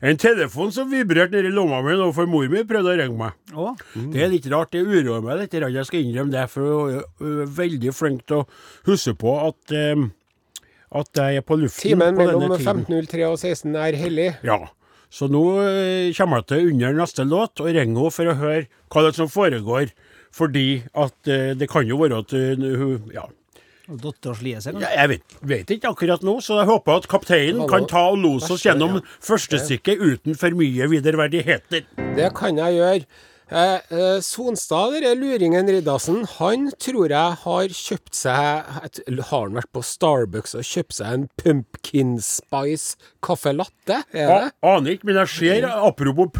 En 0.02 0.18
telefon 0.18 0.72
som 0.74 0.90
vibrerte 0.90 1.36
nedi 1.38 1.52
lomma 1.54 1.82
mi 1.86 1.94
nå, 1.94 2.08
for 2.16 2.26
mor 2.26 2.48
mi 2.50 2.64
prøvde 2.66 2.90
å 2.90 2.98
ringe 2.98 3.18
meg. 3.20 3.36
Å, 3.54 3.76
Det 4.14 4.24
er 4.24 4.32
litt 4.34 4.48
rart, 4.50 4.72
det 4.74 4.82
uroer 4.82 5.22
meg 5.22 5.44
litt, 5.44 5.54
jeg 5.54 5.86
skal 5.86 6.02
innrømme 6.02 6.32
det, 6.34 6.46
for 6.50 6.62
hun 6.66 6.96
er- 6.98 7.44
er 7.44 7.46
veldig 7.46 7.94
flink 7.94 8.26
til 8.26 8.38
å 8.42 8.48
huske 8.88 9.14
på 9.18 9.36
at, 9.48 9.72
eh, 9.72 9.96
at 10.92 11.14
jeg 11.14 11.38
er 11.38 11.42
på 11.42 11.58
luften 11.62 11.92
Timen 11.92 12.16
på 12.16 12.26
mellom 12.26 12.42
denne 12.42 12.58
tiden. 12.58 12.86
15.03 12.86 13.28
og 13.30 13.38
16 13.38 13.76
er 13.76 13.94
hellig. 13.94 14.38
Ja. 14.44 14.58
Så 15.12 15.28
nå 15.30 15.44
eh, 15.62 16.14
kommer 16.14 16.38
jeg 16.42 16.48
til 16.48 16.70
under 16.72 16.94
neste 16.94 17.24
låt 17.28 17.60
og 17.60 17.68
ringer 17.68 17.86
henne 17.86 18.12
for 18.12 18.26
å 18.26 18.36
høre 18.40 18.68
hva 18.90 19.02
det 19.04 19.10
er 19.14 19.18
som 19.22 19.28
foregår. 19.28 19.92
Fordi 20.32 20.84
at 20.96 21.28
eh, 21.28 21.54
det 21.54 21.68
kan 21.70 21.86
jo 21.86 21.98
være 22.00 22.20
at 22.24 22.34
eh, 22.34 22.56
hun 22.56 23.12
Ja. 23.14 23.28
Dattera 23.98 24.36
slier 24.36 24.62
seg, 24.64 24.80
Ja. 24.82 24.90
Jeg 24.96 25.10
vet, 25.10 25.24
vet 25.42 25.68
ikke 25.76 25.90
akkurat 25.92 26.22
nå, 26.24 26.38
så 26.42 26.60
jeg 26.62 26.68
håper 26.70 26.98
at 27.02 27.08
kapteinen 27.12 27.68
kan 27.68 27.86
ta 27.88 28.08
og 28.12 28.18
lose 28.20 28.52
oss 28.52 28.64
gjennom 28.64 29.02
første 29.20 29.60
stykket 29.60 30.00
uten 30.00 30.36
for 30.38 30.50
mye 30.52 30.88
viderverdigheter. 30.92 31.86
Det 32.16 32.34
kan 32.38 32.56
jeg 32.58 32.80
gjøre. 32.80 33.06
Eh, 33.52 33.82
eh, 33.92 34.20
Sonstad, 34.24 34.94
denne 34.94 35.12
luringen 35.20 35.68
Riddarsen, 35.68 36.22
han 36.38 36.70
tror 36.80 37.10
jeg 37.12 37.36
har 37.44 37.68
kjøpt 37.68 38.14
seg 38.16 38.64
et- 38.86 39.20
Har 39.28 39.42
han 39.50 39.54
vært 39.60 39.74
på 39.74 39.84
Starbucks 39.84 40.56
og 40.56 40.62
kjøpt 40.64 40.94
seg 40.94 41.14
en 41.14 41.30
pumpkin 41.36 42.14
spice 42.22 42.96
caffè 43.22 43.52
latte? 43.54 44.06
Er 44.14 44.28
det? 44.46 44.54
Aner 44.64 44.92
ikke, 44.96 45.04
men 45.04 45.16
jeg 45.16 45.28
ser, 45.28 45.68
apropos 45.68 46.32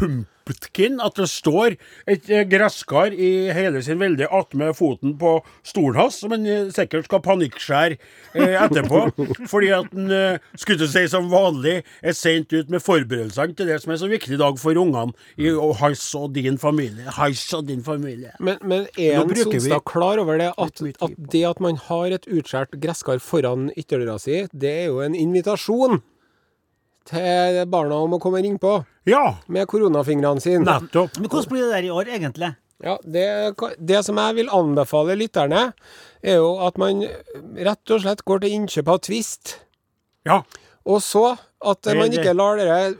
pumpkin, 0.48 1.00
at 1.02 1.18
det 1.18 1.28
står 1.30 1.76
et 2.10 2.30
eh, 2.30 2.44
gresskar 2.48 3.14
i 3.14 3.50
hele 3.54 3.82
sin 3.84 4.00
velde 4.02 4.28
attmed 4.32 4.74
foten 4.78 5.16
på 5.20 5.38
stolen 5.66 6.00
hans, 6.00 6.20
som 6.22 6.34
han 6.34 6.46
eh, 6.48 6.70
sikkert 6.74 7.08
skal 7.08 7.22
panikkskjære 7.24 7.98
eh, 8.34 8.56
etterpå. 8.64 9.04
fordi 9.52 9.72
at 9.74 9.90
han, 9.92 10.10
eh, 10.12 10.52
skulle 10.60 10.88
si 10.90 11.04
som 11.10 11.30
vanlig, 11.32 11.80
er 12.02 12.16
sent 12.16 12.52
ut 12.54 12.70
med 12.72 12.84
forberedelsene 12.84 13.56
til 13.58 13.70
det 13.70 13.80
som 13.82 13.94
er 13.94 14.02
så 14.02 14.10
viktig 14.10 14.36
i 14.36 14.42
dag 14.42 14.60
for 14.60 14.78
ungene 14.78 15.14
i 15.40 15.50
hans 15.80 16.04
og 16.18 16.32
din 16.36 16.58
familie. 16.60 17.08
Hans 17.16 17.44
og 17.56 17.66
din 17.68 17.82
familie. 17.84 18.34
Men, 18.40 18.60
men 18.62 18.86
er 18.98 19.20
han 19.20 19.30
Sonstad 19.42 19.84
klar 19.88 20.20
over 20.22 20.38
det 20.40 20.52
at, 20.60 20.82
at 21.02 21.18
det 21.32 21.44
at 21.48 21.60
man 21.62 21.78
har 21.88 22.14
et 22.14 22.28
utskjært 22.30 22.76
gresskar 22.82 23.22
foran 23.22 23.70
ytterdøra 23.78 24.18
si, 24.22 24.44
det 24.52 24.72
er 24.84 24.90
jo 24.90 25.02
en 25.04 25.16
invitasjon 25.18 26.02
til 27.08 27.60
barna 27.72 27.98
om 28.04 28.14
å 28.16 28.20
komme 28.22 28.38
og 28.40 28.44
ringe 28.46 28.60
på 28.62 28.74
Ja, 29.10 29.36
med 29.48 29.66
koronafingrene 29.70 30.40
sine. 30.42 30.64
nettopp. 30.64 31.18
Men 31.18 31.28
hvordan 31.30 31.48
blir 31.52 31.64
det 31.66 31.72
der 31.76 31.88
i 31.88 31.90
år, 31.90 32.10
egentlig? 32.16 32.52
Ja, 32.82 32.96
det, 33.06 33.26
det 33.78 34.00
som 34.04 34.16
jeg 34.18 34.34
vil 34.40 34.48
anbefale 34.50 35.14
lytterne, 35.18 35.72
er 36.22 36.36
jo 36.40 36.52
at 36.66 36.78
man 36.78 37.04
rett 37.58 37.90
og 37.94 38.02
slett 38.02 38.24
går 38.26 38.40
til 38.42 38.56
innkjøp 38.58 38.88
av 38.90 38.98
Twist. 39.06 39.56
Ja, 40.26 40.42
Og 40.86 40.98
så 41.02 41.36
at 41.62 41.86
man 41.94 42.10
ikke 42.10 42.34
lar 42.34 42.56
dere 42.58 42.94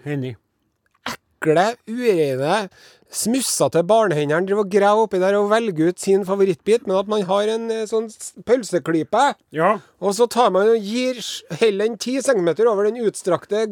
ekle, 1.11 1.64
ureine, 1.90 2.68
smussete 3.12 3.82
barnehendene 3.85 4.47
drive 4.47 4.62
og 4.62 4.71
grave 4.73 5.02
oppi 5.04 5.18
der 5.21 5.35
og 5.37 5.50
velge 5.50 5.90
ut 5.90 5.99
sin 6.00 6.23
favorittbit, 6.25 6.87
men 6.87 6.97
at 7.00 7.11
man 7.11 7.25
har 7.28 7.50
en 7.56 7.66
eh, 7.75 7.82
sånn 7.90 8.06
pølseklype, 8.49 9.25
Ja, 9.52 9.75
og 10.00 10.14
så 10.16 10.28
tar 10.32 10.52
man 10.54 10.71
og 10.73 10.78
gir 10.80 11.18
heller 11.61 11.90
en 11.90 11.99
ti 12.00 12.14
centimeter 12.25 12.71
over 12.71 12.87
den 12.88 13.02
utstrakte 13.04 13.66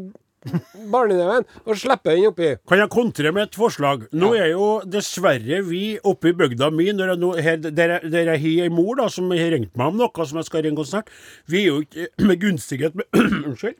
og 0.49 1.77
slipper 1.77 2.17
den 2.17 2.27
oppi. 2.31 2.51
Kan 2.69 2.79
jeg 2.81 2.91
kontre 2.93 3.33
med 3.33 3.49
et 3.49 3.59
forslag? 3.59 4.07
Nå 4.17 4.33
er 4.39 4.51
jo 4.55 4.81
dessverre 4.89 5.61
vi 5.69 5.99
oppe 6.07 6.33
i 6.33 6.37
bygda 6.37 6.71
mi, 6.73 6.89
når 6.97 7.13
jeg 7.15 7.21
nå, 7.21 7.33
her, 7.45 7.57
der, 7.61 7.89
jeg- 7.99 8.11
der 8.13 8.33
jeg 8.35 8.41
har 8.41 8.65
ei 8.65 8.69
mor 8.73 8.97
da, 8.97 9.09
som 9.09 9.31
har 9.31 9.51
ringt 9.53 9.77
meg 9.77 9.87
om 9.93 9.97
noe 10.01 10.27
som 10.27 10.39
jeg 10.41 10.49
skal 10.49 10.63
ringe 10.65 10.85
snart, 10.87 11.09
vi 11.47 11.65
er 11.67 11.71
jo 11.75 11.81
ikke 11.85 12.09
med 12.29 12.41
gunstighet 12.41 12.95
med, 12.95 13.05
Unnskyld. 13.47 13.77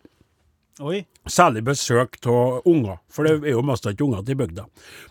Oi. 0.81 1.03
Særlig 1.29 1.61
besøk 1.67 2.15
av 2.25 2.63
unger, 2.65 2.97
for 3.13 3.27
det 3.29 3.35
er 3.45 3.53
jo 3.53 3.61
mest 3.69 3.85
ikke 3.85 4.07
unger 4.07 4.23
til 4.25 4.39
bygda. 4.41 4.63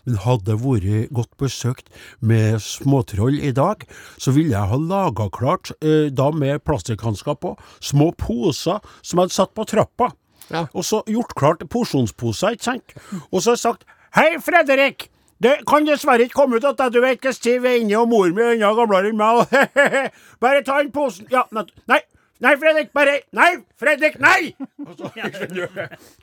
Men 0.04 0.16
hadde 0.24 0.48
det 0.48 0.56
vært 0.58 1.12
godt 1.14 1.30
besøkt 1.38 1.92
med 2.26 2.58
småtroll 2.64 3.36
i 3.38 3.52
dag, 3.54 3.84
så 4.18 4.32
ville 4.34 4.50
jeg 4.56 4.66
ha 4.72 4.78
laga 4.82 5.28
klart, 5.30 5.70
eh, 5.78 6.08
da 6.10 6.30
med 6.34 6.64
plastikkhansker 6.66 7.38
på, 7.38 7.52
små 7.78 8.10
poser 8.18 8.80
som 8.98 9.20
jeg 9.20 9.28
hadde 9.28 9.36
satt 9.36 9.54
på 9.54 9.66
trappa. 9.70 10.10
Ja. 10.50 10.66
Og 10.74 10.84
så 10.84 11.02
gjort 11.06 11.34
klart 11.38 11.64
porsjonsposer, 11.70 12.56
ikke 12.56 12.64
sant? 12.64 12.94
Og 13.32 13.42
så 13.44 13.56
sagt 13.56 13.84
Hei, 14.16 14.36
Fredrik! 14.42 15.08
Det 15.40 15.54
kan 15.68 15.86
dessverre 15.86 16.26
ikke 16.26 16.36
komme 16.36 16.58
ut 16.58 16.64
at 16.68 16.78
jeg- 16.82 16.92
du 16.92 17.00
vet 17.00 17.16
ikke 17.20 17.32
Siv 17.32 17.64
er 17.64 17.78
inne, 17.80 17.96
og 17.96 18.08
mor 18.10 18.28
mi 18.28 18.42
er 18.42 18.56
enda 18.58 18.72
gamlere 18.76 19.08
enn 19.08 19.16
meg, 19.16 19.40
og 19.40 19.46
Bare 20.44 20.62
ta 20.66 20.78
den 20.82 20.90
posen 20.92 21.26
Ja, 21.32 21.44
nei! 21.52 22.00
Nei, 22.40 22.54
Fredrik, 22.56 22.90
bare 22.96 23.18
Nei! 23.36 23.50
Fredrik, 23.78 24.18
nei! 24.20 24.54
Og 24.88 24.94
så. 24.98 25.10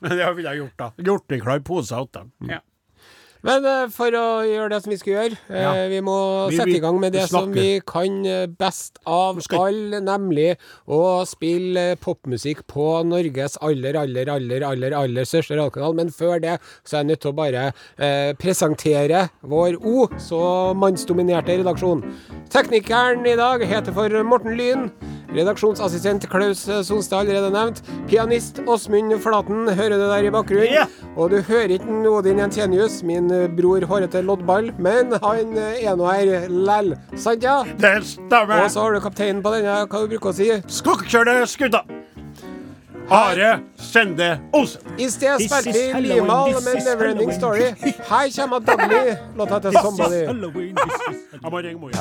Men 0.01 0.12
det 0.17 0.36
ville 0.36 0.50
jeg 0.50 0.62
gjort, 0.63 0.77
da. 0.77 0.88
Gjort 1.10 1.31
en 1.38 1.41
klar 1.43 1.60
pose 1.65 1.93
til 1.96 2.07
dem. 2.13 2.31
Ja. 2.50 2.60
Men 3.46 3.65
eh, 3.65 3.88
for 3.94 4.13
å 4.17 4.25
gjøre 4.48 4.70
det 4.74 4.79
som 4.84 4.91
vi 4.91 4.98
skal 4.98 5.13
gjøre, 5.13 5.38
eh, 5.50 5.62
Ja. 5.62 5.74
vi 5.91 6.00
må 6.01 6.50
Vi- 6.50 6.58
sette 6.58 6.75
i 6.75 6.79
gang 6.79 7.00
med 7.00 7.13
det 7.13 7.22
det 7.22 7.29
som 7.29 7.51
vi 7.51 7.79
kan 7.86 8.25
eh, 8.25 8.46
best 8.48 8.98
av 9.06 9.39
alle, 9.53 10.00
nemlig 10.01 10.58
å 10.88 11.25
spille 11.25 11.96
popmusikk 12.01 12.65
på 12.67 13.03
Norges 13.06 13.58
aller, 13.62 13.94
aller, 13.96 14.25
aller, 14.29 14.62
aller, 14.63 14.91
aller 14.94 15.24
største 15.24 15.56
radiokanal. 15.58 15.94
Men 15.96 16.10
før 16.10 16.41
det 16.41 16.60
så 16.84 16.98
er 16.98 17.03
jeg 17.03 17.08
nødt 17.12 17.22
til 17.22 17.32
å 17.32 17.36
bare 17.36 17.74
eh, 18.00 18.34
presentere 18.34 19.29
vår 19.44 19.77
O, 19.84 20.08
så 20.17 20.74
mannsdominerte 20.75 21.58
redaksjon. 21.62 22.03
Teknikeren 22.50 23.25
i 23.27 23.36
dag 23.36 23.62
heter 23.62 23.94
for 23.94 24.10
Morten 24.24 24.58
Lyn. 24.58 24.91
Redaksjonsassistent 25.36 26.27
Klaus 26.31 26.63
Sonstad 26.88 27.25
allerede 27.25 27.51
nevnt. 27.53 27.81
Pianist 28.07 28.62
Åsmund 28.67 29.17
Flaten 29.24 29.67
hører 29.67 29.98
det 29.98 30.10
der 30.12 30.29
i 30.29 30.34
bakgrunnen. 30.34 30.72
Ja. 30.72 30.86
Og 31.17 31.31
du 31.34 31.41
hører 31.41 31.75
ikke 31.77 31.98
Odin 32.12 32.39
Jensenius, 32.43 33.01
min 33.07 33.29
bror 33.57 33.86
hårete 33.89 34.22
loddball, 34.25 34.72
men 34.79 35.15
han 35.24 35.57
er 35.57 35.98
nå 35.98 36.10
her 36.12 36.48
lell. 36.50 36.96
Sant, 37.15 37.43
ja? 37.43 37.63
Det 37.81 37.98
stemmer. 38.13 38.63
Og 38.63 38.72
så 38.72 38.86
har 38.86 38.96
du 38.98 39.03
kapteinen 39.03 39.43
på 39.46 39.55
denne, 39.57 39.84
hva 39.86 40.03
du 40.03 40.12
bruker 40.15 40.31
å 40.31 40.38
si. 40.38 40.51
Skakkekjørte 40.79 41.39
skuta. 41.50 41.84
Are 43.10 43.60
Sende 43.78 44.40
Olsen. 44.54 44.82
I 45.00 45.08
sted 45.10 45.40
spilte 45.40 45.72
vi 45.72 46.02
Limal 46.08 46.52
med 46.64 46.76
'Neverending 46.84 47.32
Story'. 47.32 47.72
Her 48.10 48.28
kommer 48.42 48.60
Dagny, 48.60 49.16
låta 49.38 49.60
til 49.60 49.72
Somebody. 49.84 50.26
Mor. 51.80 51.92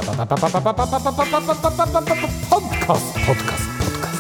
Podkast, 2.50 3.14
podkast. 3.26 3.68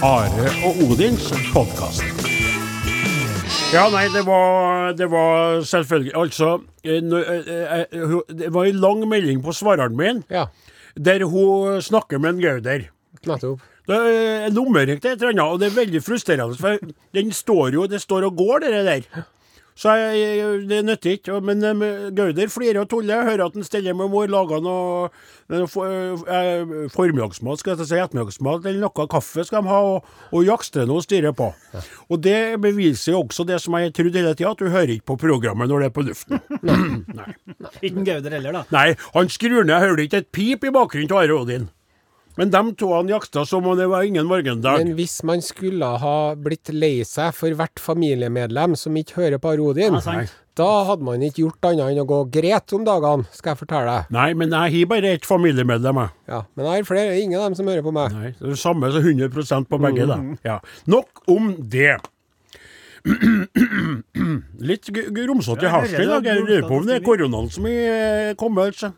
Are 0.02 0.50
og 0.66 0.72
Odins 0.86 1.32
podkast. 1.54 2.02
Ja, 3.74 3.88
nei, 3.90 4.06
det 4.14 4.22
var, 4.26 4.92
det 4.92 5.10
var 5.10 5.60
selvfølgelig 5.66 6.12
Altså, 6.14 6.58
eh, 6.84 6.92
eh, 6.92 7.84
eh, 7.92 8.20
det 8.38 8.54
var 8.54 8.64
en 8.64 8.76
lang 8.80 9.08
melding 9.08 9.42
på 9.42 9.52
svareren 9.52 9.96
min 9.96 10.22
Ja, 10.30 10.44
der 11.04 11.24
hun 11.24 11.82
snakker 11.82 12.18
med 12.18 12.30
en 12.30 12.40
Gauder. 12.40 12.80
nettopp. 13.26 13.60
Det 13.86 13.96
er 13.96 14.52
lommerikt 14.54 15.04
et 15.04 15.20
eller 15.20 15.32
annet, 15.34 15.46
og 15.46 15.62
det 15.62 15.70
er 15.70 15.78
veldig 15.78 16.02
frustrerende, 16.02 16.58
for 16.58 16.92
den 17.14 17.32
står 17.32 17.74
jo 17.78 17.86
Det 17.86 18.00
står 18.02 18.26
og 18.26 18.36
går, 18.36 18.66
det 18.66 18.84
der. 18.86 19.24
Så 19.76 19.92
jeg, 19.92 20.68
det 20.70 20.78
nytter 20.88 21.18
ikke. 21.18 21.36
Men 21.44 21.60
eh, 21.60 22.08
Gauder 22.16 22.48
flirer 22.48 22.80
og 22.80 22.88
tuller. 22.88 23.26
Hører 23.28 23.44
at 23.44 23.58
han 23.58 23.66
steller 23.66 23.96
med 23.96 24.08
mor, 24.08 24.24
lager 24.32 24.62
noe 24.64 25.10
eh, 25.52 25.66
for, 25.68 25.90
eh, 26.32 26.88
formiddagsmat, 26.94 27.60
skal 27.60 27.74
jeg 27.74 27.90
si 27.90 28.00
ettermiddagsmat, 28.00 28.64
eller 28.64 28.86
noe 28.86 29.06
kaffe 29.12 29.44
skal 29.44 29.66
de 29.66 29.72
ha, 29.74 29.82
og, 29.98 30.08
og 30.32 30.48
jakstrer 30.48 30.88
noe 30.88 31.04
å 31.04 31.04
styrer 31.04 31.36
på. 31.36 31.50
Og 32.08 32.24
det 32.24 32.56
beviser 32.64 33.12
jo 33.12 33.26
også 33.26 33.44
det 33.48 33.60
som 33.62 33.76
jeg 33.76 33.90
har 33.90 33.96
trodd 34.00 34.16
hele 34.16 34.32
tida, 34.32 34.54
at 34.56 34.64
du 34.64 34.72
hører 34.72 34.96
ikke 34.96 35.10
på 35.12 35.20
programmet 35.26 35.68
når 35.68 35.84
det 35.84 35.90
er 35.90 35.96
på 36.00 36.08
luften. 36.08 36.40
Nei. 36.64 37.30
Ikke 37.86 38.04
Gauder 38.06 38.32
heller, 38.32 38.56
da. 38.56 38.62
Nei, 38.72 38.88
han 39.12 39.28
skrur 39.32 39.66
ned, 39.66 39.76
hører 39.82 40.06
ikke 40.06 40.22
et 40.22 40.32
pip 40.32 40.64
i 40.64 40.72
bakgrunnen 40.72 41.10
til 41.10 41.18
Are 41.20 41.36
Odin. 41.36 41.66
Men 42.36 42.50
de 42.52 42.60
to 42.76 42.90
han 42.92 43.08
jakta 43.08 43.46
som 43.48 43.64
om 43.66 43.76
det 43.78 43.86
var 43.88 44.02
ingen 44.04 44.26
morgendag. 44.28 44.78
Men 44.82 44.94
hvis 44.98 45.22
man 45.24 45.40
skulle 45.44 45.86
ha 46.02 46.16
blitt 46.36 46.68
lei 46.74 46.98
seg 47.08 47.32
for 47.34 47.54
hvert 47.56 47.80
familiemedlem 47.80 48.74
som 48.76 48.96
ikke 49.00 49.22
hører 49.22 49.40
på 49.40 49.54
Arodin, 49.54 49.96
Ja, 49.96 50.24
da 50.56 50.66
hadde 50.88 51.04
man 51.04 51.20
ikke 51.20 51.42
gjort 51.44 51.66
annet 51.68 51.90
enn 51.92 52.00
å 52.00 52.06
gå 52.08 52.18
gret 52.32 52.72
om 52.72 52.84
dagene, 52.84 53.26
skal 53.36 53.52
jeg 53.54 53.60
fortelle 53.60 53.92
deg. 53.92 54.12
Nei, 54.16 54.28
men 54.40 54.52
jeg 54.56 54.72
har 54.78 54.86
bare 54.92 55.10
ett 55.16 55.26
familiemedlem, 55.28 55.98
jeg. 56.00 56.12
Ja, 56.32 56.42
men 56.56 56.64
jeg 56.68 56.72
har 56.78 56.86
flere, 56.88 57.16
ingen 57.20 57.40
av 57.40 57.48
dem 57.50 57.56
som 57.58 57.66
hører 57.68 57.84
på 57.84 57.92
meg. 57.92 58.12
Nei, 58.16 58.30
det 58.38 58.46
er 58.46 58.54
det 58.54 58.60
samme 58.60 58.92
som 58.92 59.04
100% 59.04 59.68
på 59.68 59.80
begge, 59.84 60.06
da. 60.08 60.16
Ja. 60.48 60.58
Nok 60.88 61.24
om 61.28 61.50
det. 61.72 61.98
Litt 64.60 64.88
g- 64.90 65.08
g- 65.12 65.24
i 65.24 65.68
halsen 65.70 66.00
i 66.02 66.06
dag. 66.08 66.24
Jeg 66.24 66.40
lurer 66.42 66.64
på 66.68 66.80
om 66.80 66.86
det 66.88 66.96
er 67.00 67.04
koronaen 67.04 67.50
som 67.52 67.66
er 67.70 68.34
kommet, 68.40 68.72
altså. 68.72 68.92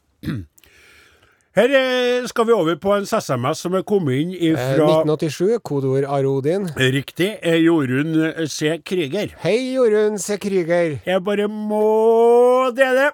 Her 1.59 1.73
eh, 1.75 2.27
skal 2.31 2.47
vi 2.47 2.53
over 2.55 2.77
på 2.79 2.93
en 2.95 3.07
SMS 3.09 3.65
som 3.65 3.75
er 3.75 3.83
kommet 3.83 4.15
inn 4.15 4.35
Eh, 4.37 4.55
fra 4.55 4.85
1987, 5.03 5.57
kodeord 5.67 6.05
Arodin. 6.07 6.69
Riktig, 6.79 7.33
eh, 7.43 7.57
Jorunn 7.59 8.47
C. 8.47 8.77
Krüger. 8.87 9.33
Hei, 9.43 9.75
Jorunn 9.75 10.21
C. 10.23 10.37
Krüger. 10.39 11.01
Jeg 11.05 11.25
bare 11.25 11.49
må 11.49 12.71
dele. 12.77 13.11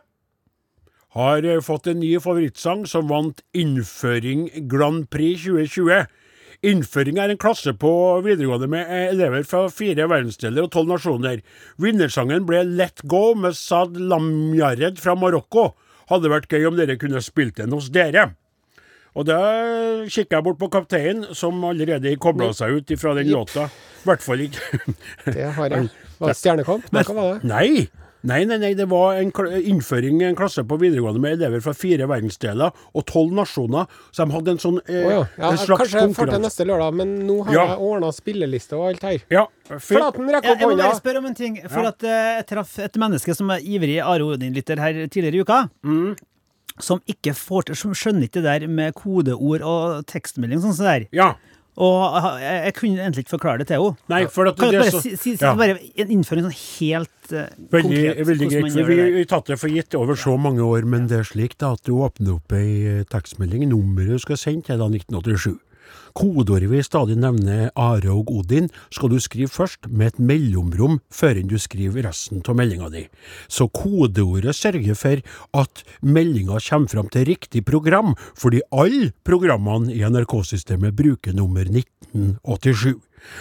Har 1.16 1.40
fått 1.62 1.86
en 1.86 2.00
ny 2.00 2.18
favorittsang 2.20 2.84
som 2.86 3.08
vant 3.08 3.40
Innføring 3.54 4.68
Grand 4.68 5.08
Prix 5.08 5.46
2020. 5.46 6.04
Innføring 6.64 7.18
er 7.18 7.30
en 7.30 7.40
klasse 7.40 7.72
på 7.72 8.20
videregående 8.26 8.68
med 8.68 8.92
elever 9.14 9.46
fra 9.48 9.70
fire 9.72 10.04
verdensdeler 10.04 10.66
og 10.66 10.70
tolv 10.70 10.92
nasjoner. 10.92 11.40
Vinnersangen 11.80 12.44
ble 12.44 12.60
Let 12.76 13.00
Go 13.08 13.32
med 13.32 13.56
Sad 13.56 13.96
Lamjared 13.96 15.00
fra 15.00 15.16
Marokko. 15.16 15.70
Hadde 16.11 16.30
vært 16.32 16.49
gøy 16.52 16.66
om 16.68 16.76
dere 16.78 16.99
kunne 17.00 17.23
spilt 17.25 17.56
den 17.61 17.73
hos 17.76 17.90
dere. 17.94 18.32
Og 19.14 19.26
da 19.28 19.38
kikker 20.11 20.40
jeg 20.40 20.44
bort 20.44 20.58
på 20.58 20.68
kapteinen, 20.75 21.28
som 21.38 21.61
allerede 21.68 22.16
kobla 22.18 22.50
seg 22.56 22.80
ut 22.80 22.94
fra 22.99 23.12
den 23.14 23.30
låta. 23.30 23.68
I 24.02 24.08
hvert 24.08 24.25
fall 24.25 24.42
ikke 24.49 24.80
Det 25.30 25.52
har 25.54 25.76
jeg. 25.76 25.92
Var 26.18 26.32
det 26.32 26.38
Stjernekamp? 26.38 26.90
Nei! 27.46 27.87
Nei, 28.25 28.40
nei, 28.49 28.57
nei, 28.57 28.71
det 28.73 28.87
var 28.88 29.19
en 29.21 29.28
innføring 29.69 30.23
i 30.23 30.26
en 30.31 30.37
klasse 30.38 30.62
på 30.64 30.78
videregående 30.81 31.21
med 31.21 31.35
elever 31.37 31.61
fra 31.61 31.75
fire 31.76 32.07
verdensdeler 32.09 32.73
og 32.97 33.04
tolv 33.11 33.35
nasjoner. 33.37 33.85
Så 34.11 34.25
de 34.25 34.33
hadde 34.33 34.54
en 34.54 34.61
sånn 34.62 34.78
eh, 34.87 35.00
oh, 35.02 35.11
ja. 35.12 35.23
ja. 35.37 35.50
en 35.50 35.61
slags 35.61 35.83
Kanskje 35.85 36.04
jeg 36.07 36.14
får 36.16 36.33
til 36.33 36.45
neste 36.47 36.66
lørdag, 36.71 36.97
men 37.02 37.12
nå 37.28 37.37
har 37.45 37.52
Ja. 37.59 37.64
jeg 37.75 37.85
ordna 37.90 38.12
spilleliste 38.16 38.78
og 38.78 38.87
alt 38.88 39.04
her. 39.04 39.19
Ja. 39.35 39.45
Flaten, 39.69 40.28
rekk 40.33 40.49
Jeg, 40.49 40.57
hånda. 40.57 40.61
jeg 40.64 40.71
må 40.73 40.78
bare 40.81 41.00
spørre 41.02 41.21
om 41.21 41.28
en 41.28 41.37
ting. 41.37 41.59
For 41.69 41.90
at 41.93 42.04
eh, 42.09 42.31
jeg 42.38 42.47
traff 42.54 42.78
et 42.87 42.97
menneske 43.04 43.37
som 43.37 43.52
er 43.52 43.61
ivrig 43.61 43.99
Are 44.00 44.25
Odin-lytter 44.25 44.81
her 44.81 45.02
tidligere 45.04 45.37
i 45.37 45.45
uka. 45.45 45.59
Mm. 45.85 46.14
Som 46.83 47.04
ikke 47.07 47.37
får 47.38 47.69
til, 47.69 47.76
som 47.78 47.93
skjønner 47.95 48.26
ikke 48.26 48.40
det 48.43 48.49
der 48.64 48.73
med 48.73 48.97
kodeord 48.99 49.62
og 49.62 50.07
tekstmelding 50.11 50.64
sånn 50.64 50.73
som 50.75 50.88
det 50.88 50.95
der. 50.97 51.04
Ja. 51.21 51.28
Og 51.75 52.19
jeg, 52.38 52.59
jeg 52.64 52.75
kunne 52.76 53.02
egentlig 53.02 53.25
ikke 53.25 53.35
forklare 53.35 53.62
det 53.62 53.66
til 53.66 53.81
henne. 53.83 53.97
Nei, 54.12 54.21
for 54.31 54.47
at 54.47 54.59
Kan 54.61 54.71
det 54.71 54.76
du 54.76 54.78
er 54.78 54.85
bare 54.85 54.95
så 54.95 55.02
si, 55.02 55.14
si, 55.19 55.33
si 55.35 55.43
ja. 55.43 55.54
bare 55.59 55.75
en 56.04 56.12
innføring 56.14 56.47
sånn 56.47 56.54
helt 56.54 57.33
uh, 57.35 57.49
Veldig, 57.75 57.88
konkret 57.88 58.28
veldig 58.28 58.49
greit, 58.52 58.62
man 58.62 58.76
for 58.76 58.95
gjør 58.95 59.11
vi 59.16 59.25
har 59.25 59.31
tatt 59.33 59.50
det 59.50 59.59
for 59.59 59.75
gitt 59.75 59.99
over 59.99 60.21
så 60.21 60.37
mange 60.38 60.62
år, 60.62 60.87
men 60.87 61.09
det 61.11 61.19
er 61.19 61.26
slik 61.26 61.59
da 61.59 61.73
at 61.75 61.83
du 61.88 61.97
åpner 61.99 62.37
opp 62.37 62.54
ei 62.54 62.69
eh, 62.93 63.02
tekstmelding, 63.11 63.66
nummeret 63.73 64.14
du 64.14 64.23
skal 64.23 64.38
sende 64.38 64.69
til 64.69 64.78
da 64.78 64.87
1987. 64.87 65.57
Kodeordet 66.14 66.68
vi 66.70 66.82
stadig 66.86 67.16
nevner 67.18 67.72
Are 67.74 68.12
og 68.12 68.30
Odin, 68.30 68.68
skal 68.94 69.10
du 69.10 69.18
skrive 69.22 69.50
først 69.50 69.88
med 69.90 70.12
et 70.12 70.20
mellomrom 70.22 71.00
før 71.10 71.40
du 71.42 71.56
skriver 71.58 72.06
resten 72.06 72.42
av 72.46 72.58
meldinga 72.58 72.90
di. 72.92 73.06
Så 73.48 73.66
kodeordet 73.74 74.54
sørger 74.54 74.98
for 74.98 75.24
at 75.62 75.82
meldinga 76.02 76.60
kommer 76.68 76.92
fram 76.92 77.10
til 77.10 77.26
riktig 77.26 77.64
program, 77.66 78.14
fordi 78.38 78.62
alle 78.70 79.10
programmene 79.26 79.90
i 79.94 80.04
NRK-systemet 80.06 80.94
bruker 80.94 81.34
nummer 81.34 81.66
1987. 81.66 83.00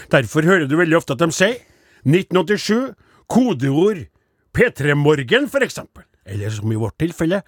Derfor 0.09 0.49
hører 0.49 0.65
du 0.65 0.77
veldig 0.79 0.97
ofte 0.97 1.13
at 1.13 1.21
de 1.21 1.29
sier 1.35 1.59
1987, 2.03 2.95
kodeord 3.29 4.07
P3 4.53 4.95
Morgen, 4.97 5.47
for 5.49 5.65
eksempel. 5.65 6.03
Eller 6.25 6.49
som 6.53 6.71
i 6.71 6.79
vårt 6.79 6.97
tilfelle, 7.01 7.41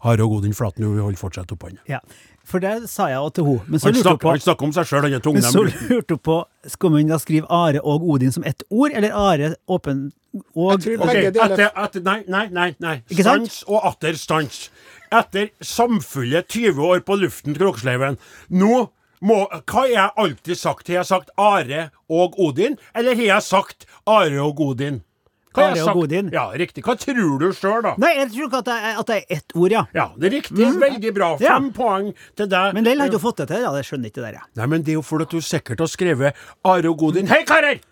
Are 0.00 0.24
og 0.24 0.38
Odin 0.38 0.54
Flaten, 0.56 0.86
vi 0.94 1.02
holder 1.02 1.20
fortsatt 1.20 1.50
opp 1.52 1.66
hånda. 1.66 1.82
Ja, 1.88 2.00
for 2.44 2.62
det 2.62 2.88
sa 2.90 3.08
jeg 3.10 3.18
også 3.20 3.34
til 3.38 3.44
henne. 3.46 3.64
Men 3.66 3.80
så 3.80 3.86
Han 3.86 3.94
lurte 3.94 4.08
hun 4.08 4.10
snakker, 4.10 4.22
på 4.22 4.30
han 4.30 4.68
om 4.68 4.72
seg 4.72 4.88
sjøl, 4.88 5.02
han 5.02 5.12
er 5.14 5.32
Men 5.32 5.42
så 5.42 5.64
lurte 5.66 6.16
hun 6.16 6.22
på 6.28 6.38
Skal 6.66 6.90
man 6.90 7.08
da 7.12 7.18
skrive 7.18 7.46
Are 7.50 7.80
og 7.84 8.08
Odin 8.14 8.32
som 8.32 8.44
ett 8.44 8.62
ord, 8.70 8.90
eller 8.94 9.12
Are 9.12 9.54
åpen 9.68 10.12
og 10.54 10.72
Jeg 10.72 10.98
tror 10.98 11.06
Begge 11.10 11.30
deler. 11.34 11.52
etter, 11.52 11.70
etter, 11.84 12.02
nei, 12.06 12.22
nei, 12.28 12.46
nei. 12.54 12.70
nei. 12.78 12.96
Ikke 13.10 13.26
sant? 13.26 13.50
Stans 13.50 13.64
og 13.68 13.86
atter 13.88 14.18
stans. 14.18 14.70
Etter 15.10 15.50
samfulle 15.60 16.42
20 16.46 16.82
år 16.86 17.00
på 17.06 17.18
luften, 17.18 17.54
Kroksleiven. 17.58 18.18
Nå 18.48 18.90
må 19.20 19.40
Hva 19.50 19.82
har 19.82 19.90
jeg 19.90 20.10
alltid 20.16 20.56
sagt? 20.56 20.88
Har 20.88 21.00
jeg 21.02 21.06
sagt 21.10 21.30
Are 21.36 21.90
og 22.08 22.38
Odin, 22.40 22.78
eller 22.94 23.14
har 23.18 23.34
jeg 23.34 23.42
sagt 23.42 23.86
Are 24.06 24.40
og 24.42 24.60
Odin? 24.60 25.02
Hva 25.50 25.64
Are 25.66 25.82
og 25.82 25.96
Godin. 25.98 26.28
Ja, 26.30 26.44
riktig. 26.54 26.84
Hva 26.86 26.94
tror 27.00 27.38
du 27.40 27.46
sjøl, 27.56 27.80
da? 27.82 27.96
Nei, 27.98 28.12
jeg 28.20 28.28
tror 28.30 28.44
ikke 28.46 28.58
at 28.60 28.68
det 28.68 28.74
er, 28.76 28.98
at 29.00 29.08
det 29.10 29.16
er 29.18 29.36
ett 29.36 29.54
ord, 29.58 29.72
ja. 29.74 29.80
Ja, 29.96 30.04
det 30.14 30.28
er 30.28 30.34
riktig. 30.36 30.68
Veldig 30.84 31.12
bra. 31.16 31.30
Ja. 31.42 31.56
Fem 31.56 31.70
poeng 31.74 32.12
til 32.38 32.50
deg. 32.52 32.76
Men 32.76 32.86
Lell 32.86 33.02
har 33.02 33.10
ikke 33.10 33.22
fått 33.24 33.42
det 33.42 33.48
til. 33.50 33.64
Ja, 33.66 33.72
det 33.74 33.82
skjønner 33.88 34.12
ikke 34.12 34.20
det 34.22 34.28
der, 34.28 34.36
ja. 34.38 34.44
Nei, 34.60 34.68
men 34.70 34.84
det 34.86 34.94
er 34.94 35.00
jo 35.00 35.02
fordi 35.08 35.26
du 35.32 35.42
sikkert 35.42 35.82
har 35.82 35.90
skrevet 35.90 36.44
Are 36.70 36.92
og 36.92 37.02
Godin. 37.02 37.26
Hei, 37.32 37.42
karer! 37.48 37.82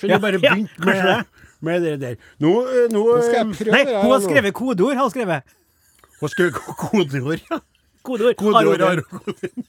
Skjønner 0.00 0.10
du 0.10 0.16
Ja, 0.16 0.22
bare 0.26 0.42
ja, 0.42 0.42
begynt 0.42 0.74
ja, 0.74 0.90
med, 0.90 1.24
med 1.70 1.86
det 1.86 1.94
der. 2.02 2.18
Nå, 2.42 2.52
eh, 2.66 2.84
nå, 2.90 3.04
Nå 3.06 3.22
skal 3.22 3.38
jeg 3.38 3.46
eh, 3.46 3.56
prøve 3.62 3.76
Nei, 3.76 3.84
det 3.86 3.94
her 3.94 4.02
hun 4.02 4.14
har 4.16 4.26
skrevet 4.26 4.58
kodeord. 4.58 4.98
Har 4.98 5.06
hun 5.06 5.14
skrevet. 5.14 5.56
Hun 6.18 6.26
har 6.26 6.34
skrevet 6.34 6.62
kodeord? 6.82 7.46
Ja. 7.50 7.62
Kodeord. 8.06 8.38
Kodeord 8.42 8.82
Are 8.82 8.90
Are 8.98 9.06
og 9.06 9.26
Godin. 9.30 9.68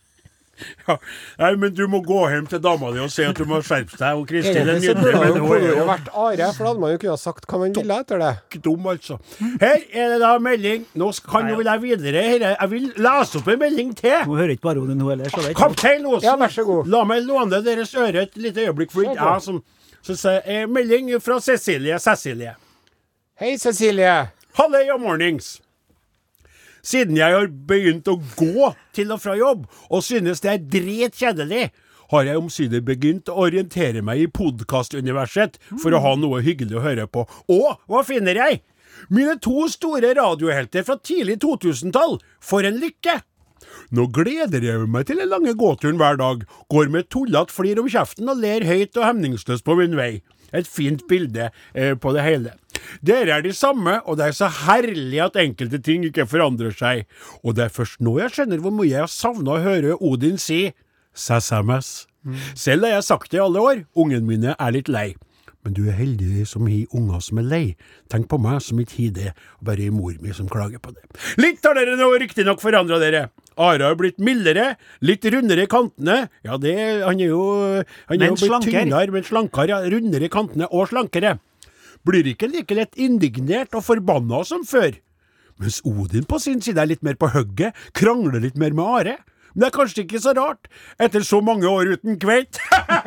Ja. 0.88 0.96
Nei, 1.40 1.50
men 1.62 1.74
du 1.76 1.84
må 1.88 2.00
gå 2.06 2.20
hjem 2.32 2.48
til 2.50 2.60
dama 2.64 2.90
di 2.96 3.00
og 3.04 3.12
si 3.14 3.24
at 3.24 3.38
du 3.38 3.46
må 3.50 3.60
skjerpe 3.64 3.98
deg. 4.00 4.18
Og 4.20 4.26
Kristin 4.30 4.58
er 4.68 4.80
nydelig, 4.80 5.14
men 5.20 5.38
hun 5.44 5.54
er 5.58 5.66
jo 5.78 5.86
vært 5.88 6.10
Are, 6.14 6.50
for 6.56 6.64
da 6.66 6.70
hadde 6.72 6.82
man 6.84 6.92
jo 6.94 7.02
kunnet 7.04 7.22
sagt 7.22 7.46
hva 7.50 7.60
man 7.62 7.76
ville 7.78 7.98
etter 8.04 8.20
det. 8.24 8.62
dum, 8.66 8.88
altså. 8.92 9.20
Her 9.62 9.78
er 9.94 10.14
det 10.16 10.20
da 10.24 10.32
melding. 10.44 10.86
Nå 11.00 11.12
kan 11.30 11.50
jo 11.50 11.60
vel 11.62 11.70
jeg 11.72 11.82
videre. 11.86 12.24
Er- 12.36 12.48
jeg 12.60 12.70
vil 12.74 12.88
lese 12.98 13.40
opp 13.40 13.48
en 13.54 13.60
melding 13.60 13.94
til. 14.00 14.18
Hun 14.26 14.38
hører 14.42 14.56
ikke 14.56 14.68
bare 14.68 14.80
hun 14.84 15.00
heller. 15.10 15.30
Så 15.30 15.46
er 15.50 15.54
Kaptein 15.54 16.06
Osen, 16.06 16.24
Ja, 16.30 16.36
vær 16.36 16.52
så 16.54 16.66
god. 16.66 16.88
la 16.88 17.04
meg 17.04 17.24
låne 17.28 17.62
deres 17.64 17.94
øre 17.96 18.24
et 18.28 18.36
lite 18.38 18.66
øyeblikk, 18.68 18.92
for 18.92 19.02
ikke 19.08 19.16
jeg 19.34 19.42
som 19.42 19.64
så 20.02 20.16
sier 20.16 20.42
jeg, 20.48 20.70
Melding 20.70 21.10
fra 21.22 21.40
Cecilie 21.44 21.98
Cecilie. 22.00 22.56
Hei, 23.40 23.58
Cecilie. 23.58 24.30
Halløy 24.58 24.90
og 24.94 25.02
mornings. 25.02 25.60
Siden 26.86 27.18
jeg 27.20 27.36
har 27.36 27.52
begynt 27.70 28.08
å 28.10 28.20
gå 28.38 28.72
til 28.96 29.14
og 29.16 29.22
fra 29.24 29.36
jobb, 29.40 29.68
og 29.90 30.06
synes 30.06 30.44
det 30.44 30.54
er 30.54 30.66
dritkjedelig, 30.78 31.70
har 32.10 32.26
jeg 32.26 32.42
omsider 32.42 32.82
begynt 32.82 33.30
å 33.30 33.38
orientere 33.46 34.02
meg 34.02 34.24
i 34.24 34.32
podkastuniverset 34.34 35.60
for 35.70 35.94
å 35.94 36.02
ha 36.02 36.16
noe 36.18 36.42
hyggelig 36.46 36.80
å 36.80 36.86
høre 36.86 37.06
på. 37.06 37.28
Og 37.54 37.84
hva 37.86 38.02
finner 38.08 38.40
jeg? 38.40 38.64
Mine 39.14 39.38
to 39.42 39.68
store 39.70 40.16
radiohelter 40.18 40.86
fra 40.88 40.98
tidlig 40.98 41.38
2000-tall. 41.44 42.18
For 42.42 42.66
en 42.66 42.80
lykke! 42.82 43.20
Nå 43.94 44.08
gleder 44.14 44.64
jeg 44.66 44.90
meg 44.90 45.08
til 45.10 45.22
den 45.22 45.30
lange 45.32 45.54
gåturen 45.58 46.00
hver 46.02 46.18
dag, 46.20 46.44
går 46.74 46.90
med 46.94 47.10
tullete 47.14 47.54
flir 47.54 47.82
om 47.82 47.90
kjeften 47.90 48.30
og 48.32 48.42
ler 48.42 48.66
høyt 48.66 48.98
og 48.98 49.06
hemningsløst 49.06 49.66
på 49.68 49.78
min 49.80 49.98
vei. 50.00 50.12
Et 50.56 50.66
fint 50.66 51.04
bilde 51.10 51.52
eh, 51.74 51.94
på 51.94 52.14
det 52.16 52.26
hele. 52.26 52.56
Dere 53.06 53.38
er 53.38 53.46
de 53.46 53.54
samme, 53.56 54.00
og 54.06 54.18
det 54.20 54.28
er 54.30 54.38
så 54.38 54.50
herlig 54.66 55.22
at 55.26 55.40
enkelte 55.40 55.80
ting 55.86 56.06
ikke 56.08 56.28
forandrer 56.30 56.76
seg. 56.76 57.06
Og 57.44 57.56
det 57.58 57.68
er 57.70 57.74
først 57.76 58.00
nå 58.04 58.18
jeg 58.20 58.36
skjønner 58.36 58.62
hvor 58.64 58.76
mye 58.76 58.92
jeg 58.92 59.04
har 59.06 59.12
savna 59.14 59.58
å 59.58 59.64
høre 59.64 59.98
Odin 60.00 60.38
si 60.42 60.70
SMS. 61.16 62.06
Selv 62.56 62.86
har 62.86 62.98
jeg 63.00 63.08
sagt 63.08 63.32
det 63.32 63.40
i 63.40 63.44
alle 63.44 63.64
år, 63.64 63.82
ungene 63.98 64.28
mine 64.28 64.56
er 64.60 64.76
litt 64.76 64.92
lei. 64.92 65.14
Men 65.66 65.74
du 65.76 65.82
er 65.92 65.98
heldig 65.98 66.46
som 66.48 66.68
har 66.72 66.94
unger 66.96 67.20
som 67.24 67.40
er 67.42 67.48
lei. 67.52 67.64
Tenk 68.12 68.30
på 68.32 68.38
meg 68.40 68.62
som 68.64 68.80
ikke 68.80 69.10
har 69.10 69.16
det, 69.18 69.32
og 69.60 69.66
bare 69.68 69.90
mor 69.92 70.16
mi 70.24 70.32
som 70.36 70.48
klager 70.52 70.80
på 70.80 70.94
det. 70.96 71.04
Litt 71.42 71.66
har 71.68 71.76
dere 71.76 71.98
nå 72.00 72.08
riktignok 72.22 72.62
forandra 72.64 73.00
dere. 73.02 73.26
Are 73.60 73.84
har 73.90 73.98
blitt 74.00 74.22
mildere, 74.24 74.78
litt 75.04 75.26
rundere 75.28 75.66
i 75.68 75.72
kantene. 75.72 76.30
Ja, 76.48 76.56
det 76.56 76.78
Han 77.04 77.20
er 77.20 77.28
jo 77.34 77.44
Han 78.08 78.16
er 78.16 78.18
Men 78.20 78.30
jo 78.30 78.36
blitt 78.40 78.48
slankere. 78.48 78.86
tynnere, 78.86 79.12
men 79.12 79.24
slankere. 79.28 79.82
Rundere 79.92 80.30
i 80.30 80.32
kantene 80.32 80.70
og 80.72 80.88
slankere. 80.94 81.40
Blir 82.08 82.28
ikke 82.32 82.50
like 82.52 82.78
lett 82.78 83.00
indignert 83.00 83.76
og 83.76 83.86
forbanna 83.88 84.44
som 84.48 84.64
før. 84.68 84.96
Mens 85.60 85.82
Odin 85.84 86.28
på 86.28 86.40
sin 86.40 86.62
side 86.64 86.80
er 86.80 86.88
litt 86.88 87.04
mer 87.04 87.20
på 87.20 87.32
hugget, 87.34 87.76
krangler 87.98 88.40
litt 88.40 88.60
mer 88.60 88.76
med 88.76 88.86
Are. 88.88 89.18
Men 89.54 89.64
det 89.64 89.68
er 89.68 89.74
kanskje 89.76 90.04
ikke 90.06 90.20
så 90.22 90.32
rart, 90.38 90.68
etter 91.02 91.24
så 91.26 91.40
mange 91.44 91.68
år 91.68 91.96
uten 91.98 92.20
kveit. 92.22 92.60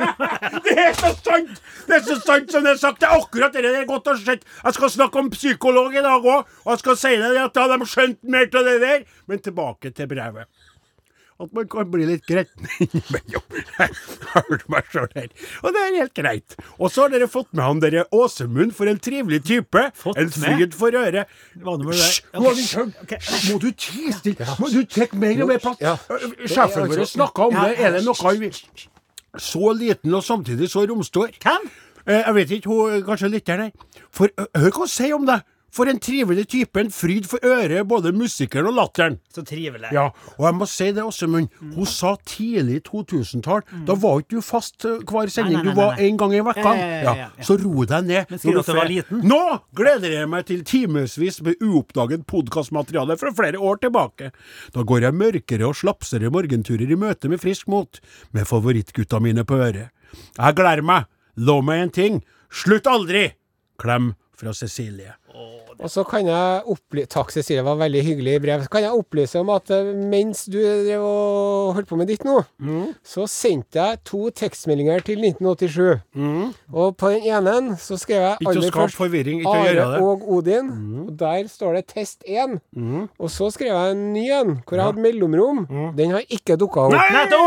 det 0.66 0.74
er 0.74 0.96
så 0.98 1.12
sant! 1.14 1.60
Det 1.86 1.96
er 1.96 2.02
så 2.04 2.16
sant 2.18 2.50
som 2.52 2.66
det 2.66 2.74
er 2.74 2.80
sagt. 2.82 3.00
Det 3.00 3.08
er 3.08 3.22
akkurat 3.22 3.54
det 3.54 3.62
det 3.64 3.72
er 3.78 3.86
godt 3.88 4.10
å 4.10 4.16
se. 4.18 4.36
Jeg 4.36 4.76
skal 4.76 4.92
snakke 4.92 5.22
om 5.22 5.30
psykolog 5.32 5.94
i 5.94 6.02
dag 6.04 6.26
òg, 6.34 6.50
og 6.64 6.74
jeg 6.74 6.82
skal 6.82 6.98
si 6.98 7.14
deg 7.22 7.38
at 7.44 7.62
de 7.72 7.88
skjønt 7.88 8.20
mer 8.34 8.50
av 8.50 8.68
det 8.68 8.76
der. 8.82 9.06
Men 9.30 9.44
tilbake 9.46 9.94
til 9.94 10.10
brevet. 10.10 10.50
At 11.42 11.52
man 11.56 11.66
kan 11.72 11.88
bli 11.90 12.06
litt 12.08 12.24
gretten 12.28 12.68
innimellom. 12.84 13.42
Hører 14.32 14.60
du 14.62 14.64
meg 14.72 14.88
sjøl 14.92 15.08
her. 15.16 15.28
Og 15.62 15.74
det 15.74 15.82
er 15.82 15.96
helt 15.98 16.14
greit. 16.16 16.56
Og 16.78 16.92
så 16.94 17.04
har 17.06 17.12
dere 17.14 17.28
fått 17.30 17.50
med 17.52 17.64
han 17.66 17.82
derre 17.82 18.04
Åsemund, 18.14 18.72
for 18.76 18.90
en 18.90 19.00
trivelig 19.02 19.42
type. 19.48 19.84
Fått 19.98 20.20
en 20.22 20.30
fryd 20.32 20.76
for 20.78 20.94
øret. 21.02 21.30
Hysj! 21.58 22.22
Vi. 22.32 23.18
Må 23.52 23.58
du 23.62 23.68
tie 23.72 24.12
stille? 24.16 24.46
Må 24.62 24.70
du 24.72 24.80
trekke 24.88 25.18
mer 25.18 25.42
og 25.44 25.52
mer 25.52 25.62
plass? 25.62 25.80
Ja. 25.82 25.96
Sjefen 26.46 26.88
vår 26.90 27.04
snakka 27.10 27.48
om 27.50 27.56
Ja, 27.56 27.68
det. 27.70 27.78
Er 27.82 27.96
det 27.98 28.04
noe 28.06 28.16
han 28.22 28.40
vil 28.42 28.52
Så 29.40 29.72
liten 29.78 30.14
og 30.14 30.24
samtidig 30.26 30.68
så 30.70 30.84
romstor. 30.88 31.30
Hvem? 31.42 31.70
Eh, 32.06 32.18
Jeg 32.26 32.34
vet 32.34 32.50
ikke, 32.58 32.68
hun 32.68 33.02
kanskje 33.06 33.30
lytter 33.32 33.56
der. 33.66 33.70
For 34.12 34.28
hør 34.38 34.70
hva 34.74 34.84
hun 34.84 34.90
sier 34.90 35.14
om 35.16 35.26
deg. 35.28 35.44
For 35.72 35.88
en 35.88 35.96
trivelig 36.02 36.44
type. 36.52 36.80
En 36.80 36.90
fryd 36.92 37.24
for 37.30 37.40
øret, 37.48 37.86
både 37.88 38.12
musikeren 38.12 38.68
og 38.68 38.74
latteren. 38.76 39.14
Så 39.32 39.40
trivelig. 39.48 39.88
Ja, 39.94 40.10
og 40.36 40.44
jeg 40.44 40.56
må 40.58 40.66
si 40.68 40.88
det, 40.92 41.04
Åsemund. 41.04 41.48
Hun 41.74 41.88
sa 41.88 42.10
tidlig 42.28 42.82
2000-tall. 42.90 43.62
Da 43.88 43.96
var 43.96 44.20
ikke 44.20 44.36
du 44.36 44.44
fast 44.44 44.84
eh, 44.88 44.98
hver 45.08 45.32
sending. 45.32 45.56
Nei, 45.56 45.62
nei, 45.62 45.72
nei, 45.72 45.74
Du 45.74 45.80
var 45.80 46.02
en 46.04 46.20
gang 46.20 46.34
i 46.36 46.42
uka. 46.42 46.54
Ja, 46.60 46.74
ja, 46.76 46.90
ja, 46.90 47.00
ja, 47.06 47.14
ja. 47.22 47.46
Så 47.48 47.56
ro 47.62 47.86
deg 47.88 48.10
ned. 48.10 48.28
Men 48.34 48.42
sier 48.42 48.58
du 48.58 48.60
at 48.60 48.68
du 48.68 48.76
var 48.76 48.90
liten? 48.92 49.24
Nå 49.32 49.40
gleder 49.80 50.16
jeg 50.18 50.30
meg 50.34 50.46
til 50.50 50.64
timevis 50.68 51.40
med 51.46 51.64
uoppdaget 51.64 52.26
podkastmateriale 52.28 53.16
fra 53.20 53.32
flere 53.40 53.60
år 53.72 53.80
tilbake. 53.86 54.32
Da 54.76 54.84
går 54.92 55.08
jeg 55.08 55.18
mørkere 55.24 55.70
og 55.70 55.78
slapsere 55.80 56.32
morgenturer 56.34 56.92
i 56.92 56.98
møte 57.00 57.32
med 57.32 57.40
frisk 57.40 57.70
mot, 57.72 58.02
med 58.36 58.48
favorittgutta 58.48 59.22
mine 59.24 59.46
på 59.48 59.56
øret. 59.56 59.88
Jeg 60.36 60.58
gleder 60.58 60.84
meg. 60.84 61.08
Lov 61.40 61.64
meg 61.64 61.86
en 61.86 61.94
ting. 61.96 62.18
Slutt 62.52 62.84
aldri! 62.90 63.30
Klem 63.80 64.12
fra 64.36 64.52
Cecilie. 64.52 65.14
Og 65.80 65.90
så 65.90 66.02
kan 66.08 66.26
jeg 66.28 66.62
opply... 66.72 67.04
Takk, 67.10 67.30
Cecilie, 67.32 67.60
det 67.62 67.66
var 67.66 67.78
veldig 67.80 68.02
hyggelig 68.04 68.34
brev. 68.44 68.62
Så 68.66 68.70
kan 68.72 68.82
jeg 68.84 68.92
opplyse 68.98 69.40
om 69.40 69.50
at 69.54 69.70
eh, 69.74 69.88
mens 70.12 70.44
du 70.50 70.58
drev 70.60 71.02
og 71.06 71.72
holdt 71.78 71.88
på 71.90 71.96
med 72.00 72.10
ditt 72.12 72.24
nå, 72.26 72.38
så 73.06 73.24
sendte 73.30 73.80
jeg 73.80 74.00
to 74.08 74.28
tekstmeldinger 74.36 75.02
til 75.06 75.22
1987. 75.24 76.02
Og 76.72 76.96
på 77.00 77.10
den 77.14 77.26
ene 77.32 77.76
så 77.80 77.96
skrev 78.00 78.20
jeg 78.22 78.48
aller 78.52 78.74
først 78.76 78.98
forvirring, 78.98 79.40
ikke 79.42 79.52
å 79.52 79.64
gjøre 79.66 79.86
Are 79.86 79.96
det. 79.96 80.02
og 80.06 80.26
Odin. 80.36 80.70
Og 81.06 81.12
der 81.20 81.48
står 81.50 81.78
det 81.80 81.84
test 81.92 82.22
1. 82.28 82.58
Og 83.18 83.30
så 83.32 83.50
skrev 83.54 83.72
jeg 83.72 83.96
en 83.96 84.04
ny 84.14 84.26
en, 84.32 84.54
hvor 84.68 84.78
jeg 84.78 84.86
hadde 84.90 85.02
mellomrom. 85.08 85.64
Den 85.98 86.14
har 86.16 86.26
ikke 86.28 86.56
dukka 86.60 86.86
opp. 86.88 86.96
Nei, 86.96 87.26
Det 87.32 87.38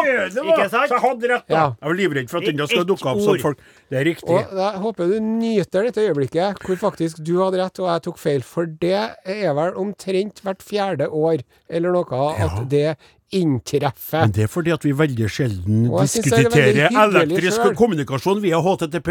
var, 0.44 0.52
Ikke 0.56 0.70
sant? 0.70 0.90
Så 0.90 0.98
jeg 0.98 1.04
hadde 1.06 1.32
rett, 1.34 1.48
da. 1.48 1.56
Ja. 1.56 1.66
Jeg 1.80 1.90
var 1.92 1.98
livredd 2.02 2.30
for 2.32 2.38
at 2.42 2.50
den 2.50 2.66
skulle 2.68 2.88
dukke 2.90 3.10
opp 3.12 3.22
som 3.24 3.40
folk 3.42 3.60
Det 3.92 4.00
er 4.02 4.06
riktig. 4.08 4.36
Og 4.36 4.60
jeg 4.60 4.82
håper 4.84 5.12
du 5.14 5.16
nyter 5.22 5.86
dette 5.90 6.02
øyeblikket 6.10 6.62
hvor 6.66 6.76
faktisk 6.90 7.20
du 7.26 7.36
hadde 7.44 7.60
rett 7.62 7.80
og 7.80 7.88
jeg 7.92 8.02
tok 8.08 8.18
feil. 8.18 8.25
For 8.46 8.66
det 8.82 8.96
er 9.26 9.54
vel 9.58 9.78
omtrent 9.82 10.42
hvert 10.46 10.64
fjerde 10.66 11.10
år 11.10 11.44
eller 11.70 11.96
noe 11.96 12.24
at 12.46 12.58
det 12.72 12.96
inntreffer. 13.36 14.26
Men 14.26 14.34
det 14.36 14.46
er 14.46 14.52
fordi 14.52 14.74
at 14.76 14.86
vi 14.86 14.94
veldig 14.96 15.30
sjelden 15.32 15.86
Og 15.90 16.02
er 16.02 16.10
diskuterer 16.10 16.98
elektrisk 17.06 17.60
selv. 17.62 17.76
kommunikasjon 17.80 18.42
via 18.44 18.62
http 18.64 19.10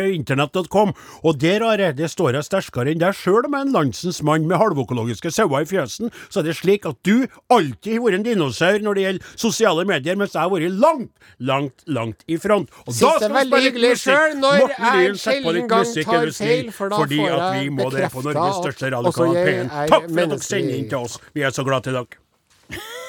Og 1.23 1.39
der, 1.41 1.65
Are, 1.65 1.93
det 1.93 2.11
står 2.11 2.39
jeg 2.39 2.49
sterkere 2.49 2.93
enn 2.93 3.01
deg 3.03 3.15
sjøl 3.19 3.49
med 3.49 3.69
en 3.69 3.73
landsens 3.77 4.23
mann 4.23 4.47
med 4.49 4.59
halvøkologiske 4.61 5.31
sauer 5.35 5.65
i 5.65 5.69
fjøsen. 5.69 6.13
Så 6.29 6.41
er 6.41 6.49
det 6.49 6.57
slik 6.57 6.87
at 6.87 6.97
du 7.05 7.27
alltid 7.53 7.99
har 7.99 8.05
vært 8.05 8.19
en 8.21 8.27
dinosaur 8.27 8.81
når 8.85 8.95
det 8.99 9.07
gjelder 9.07 9.37
sosiale 9.37 9.85
medier, 9.89 10.17
mens 10.17 10.35
jeg 10.35 10.43
har 10.43 10.53
vært 10.53 10.79
langt, 10.81 11.13
langt, 11.39 11.85
langt 11.87 12.25
i 12.27 12.39
front. 12.41 12.71
Og 12.87 12.95
Synes 12.95 13.05
da 13.05 13.15
skal 13.19 13.37
vi 13.37 13.45
spille 13.49 13.63
litt 13.65 13.81
musikk! 13.81 14.03
selv 14.05 14.41
når 14.41 14.75
jeg 14.75 15.17
sjelden 15.21 15.69
gang 15.69 15.95
tar 16.05 16.35
feil, 16.39 16.73
for 16.73 16.93
da 16.93 17.01
fordi 17.03 17.23
at 17.29 17.47
vi 17.59 17.71
må 17.71 17.89
det 17.95 18.11
på 18.13 18.25
Norges 18.25 18.61
største 18.63 18.93
radiokanal 18.95 19.41
P1. 19.41 19.65
er 19.71 19.95
Takk 19.95 20.11
for 20.11 20.21
at 20.27 20.35
dere 20.35 20.45
sender 20.51 20.77
inn 20.81 20.91
til 20.91 21.01
oss. 21.09 21.19
Vi 21.35 21.47
er 21.47 21.55
så 21.55 21.67
glad 21.67 21.89
til 21.89 21.99
dere. 22.01 23.03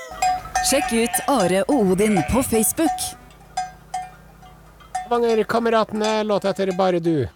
Sjekk 0.65 0.93
ut 0.97 1.17
Are 1.30 1.60
og 1.69 1.91
Odin 1.91 2.15
på 2.32 2.41
Facebook. 2.43 3.04
Stavanger-kameratene, 5.06 6.23
låt 6.25 6.47
etter 6.49 6.71
Bare 6.73 6.97
du. 6.99 7.28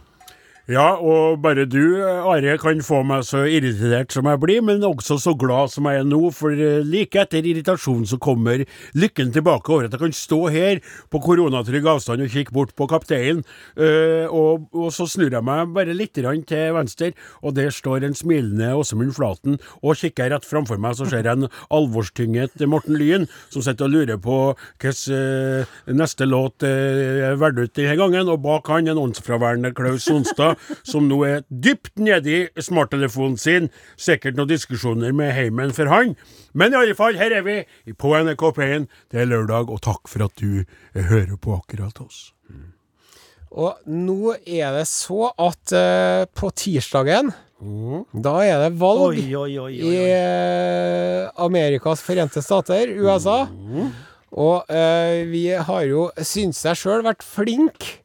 Ja, 0.70 1.00
og 1.02 1.40
bare 1.42 1.64
du, 1.66 1.98
Are, 2.06 2.52
kan 2.62 2.84
få 2.86 3.00
meg 3.08 3.24
så 3.26 3.40
irritert 3.50 4.14
som 4.14 4.28
jeg 4.30 4.38
blir, 4.38 4.60
men 4.62 4.84
også 4.86 5.16
så 5.18 5.32
glad 5.34 5.72
som 5.74 5.88
jeg 5.90 6.04
er 6.04 6.06
nå, 6.06 6.20
for 6.30 6.54
eh, 6.54 6.84
like 6.86 7.18
etter 7.18 7.42
irritasjonen 7.42 8.06
så 8.06 8.20
kommer 8.22 8.62
lykken 8.94 9.32
tilbake 9.34 9.74
over 9.74 9.88
at 9.88 9.96
jeg 9.96 10.04
kan 10.04 10.14
stå 10.14 10.38
her 10.54 10.82
på 11.10 11.22
koronatrygg 11.26 11.88
avstand 11.90 12.22
og 12.22 12.30
kikke 12.36 12.54
bort 12.54 12.76
på 12.78 12.86
kapteinen, 12.92 13.42
uh, 13.82 14.30
og, 14.30 14.68
og 14.78 14.92
så 14.94 15.08
snur 15.10 15.34
jeg 15.34 15.48
meg 15.48 15.74
bare 15.74 15.96
litt 15.98 16.14
til 16.14 16.30
venstre, 16.30 17.16
og 17.42 17.58
der 17.58 17.74
står 17.74 18.06
en 18.06 18.14
smilende 18.14 18.70
Åsemund 18.78 19.18
Flaten, 19.18 19.58
og 19.82 19.98
kikker 19.98 20.28
jeg 20.28 20.36
rett 20.36 20.46
framfor 20.46 20.78
meg, 20.78 21.00
så 21.00 21.10
ser 21.10 21.26
jeg 21.26 21.34
en 21.34 21.50
alvorstynget 21.74 22.62
Morten 22.70 23.00
Lyn, 23.00 23.26
som 23.50 23.66
sitter 23.66 23.90
og 23.90 23.96
lurer 23.96 24.22
på 24.22 24.38
hvilken 24.54 25.18
uh, 25.18 25.76
neste 25.98 26.30
låt 26.30 26.62
eh, 26.68 27.26
er 27.32 27.42
valgt 27.42 27.58
ut 27.58 27.76
denne 27.82 27.98
gangen, 27.98 28.30
og 28.30 28.44
bak 28.46 28.70
han 28.70 28.94
en 28.94 29.02
åndsfraværende 29.08 29.74
Klaus 29.74 30.06
Sonstad, 30.06 30.59
som 30.88 31.08
nå 31.10 31.22
er 31.28 31.46
dypt 31.50 31.96
nedi 32.02 32.48
smarttelefonen 32.60 33.38
sin. 33.40 33.70
Sikkert 34.00 34.40
noen 34.40 34.52
diskusjoner 34.52 35.16
med 35.16 35.34
heimen 35.38 35.76
for 35.76 35.92
han. 35.92 36.16
Men 36.54 36.74
i 36.74 36.82
alle 36.82 36.98
fall, 36.98 37.20
her 37.20 37.36
er 37.36 37.46
vi 37.46 37.60
på 37.98 38.16
NRK 38.18 38.50
P1. 38.58 38.90
Det 39.12 39.24
er 39.24 39.30
lørdag, 39.30 39.70
og 39.70 39.84
takk 39.86 40.10
for 40.12 40.26
at 40.26 40.36
du 40.42 40.64
eh, 40.64 41.06
hører 41.10 41.38
på 41.42 41.58
akkurat 41.60 42.02
oss. 42.04 42.30
Og 43.50 43.80
nå 43.90 44.36
er 44.46 44.76
det 44.78 44.86
så 44.90 45.32
at 45.34 45.74
uh, 45.74 46.26
på 46.38 46.52
tirsdagen 46.54 47.32
Da 48.14 48.34
er 48.46 48.60
det 48.62 48.76
valg 48.78 49.18
Oi, 49.18 49.24
oi, 49.34 49.56
oi, 49.58 49.72
oi, 49.74 49.88
i 49.90 50.04
eh, 50.14 51.26
Amerikas 51.42 52.04
forente 52.06 52.44
stater, 52.46 52.94
USA. 53.02 53.42
Og 54.30 54.70
uh, 54.70 55.16
vi 55.32 55.48
har 55.58 55.88
jo, 55.90 56.06
syns 56.22 56.62
jeg 56.68 56.78
sjøl, 56.80 57.02
vært 57.08 57.26
flinke 57.26 57.98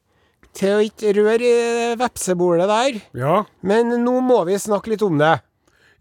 til 0.55 0.77
å 0.77 0.83
ikke 0.85 1.11
røre 1.17 1.49
i 1.49 1.89
vepsebolet 1.99 2.71
der. 2.71 3.01
Ja. 3.17 3.41
Men 3.65 3.91
nå 4.03 4.19
må 4.23 4.41
vi 4.47 4.57
snakke 4.61 4.93
litt 4.93 5.03
om 5.05 5.19
det. 5.21 5.35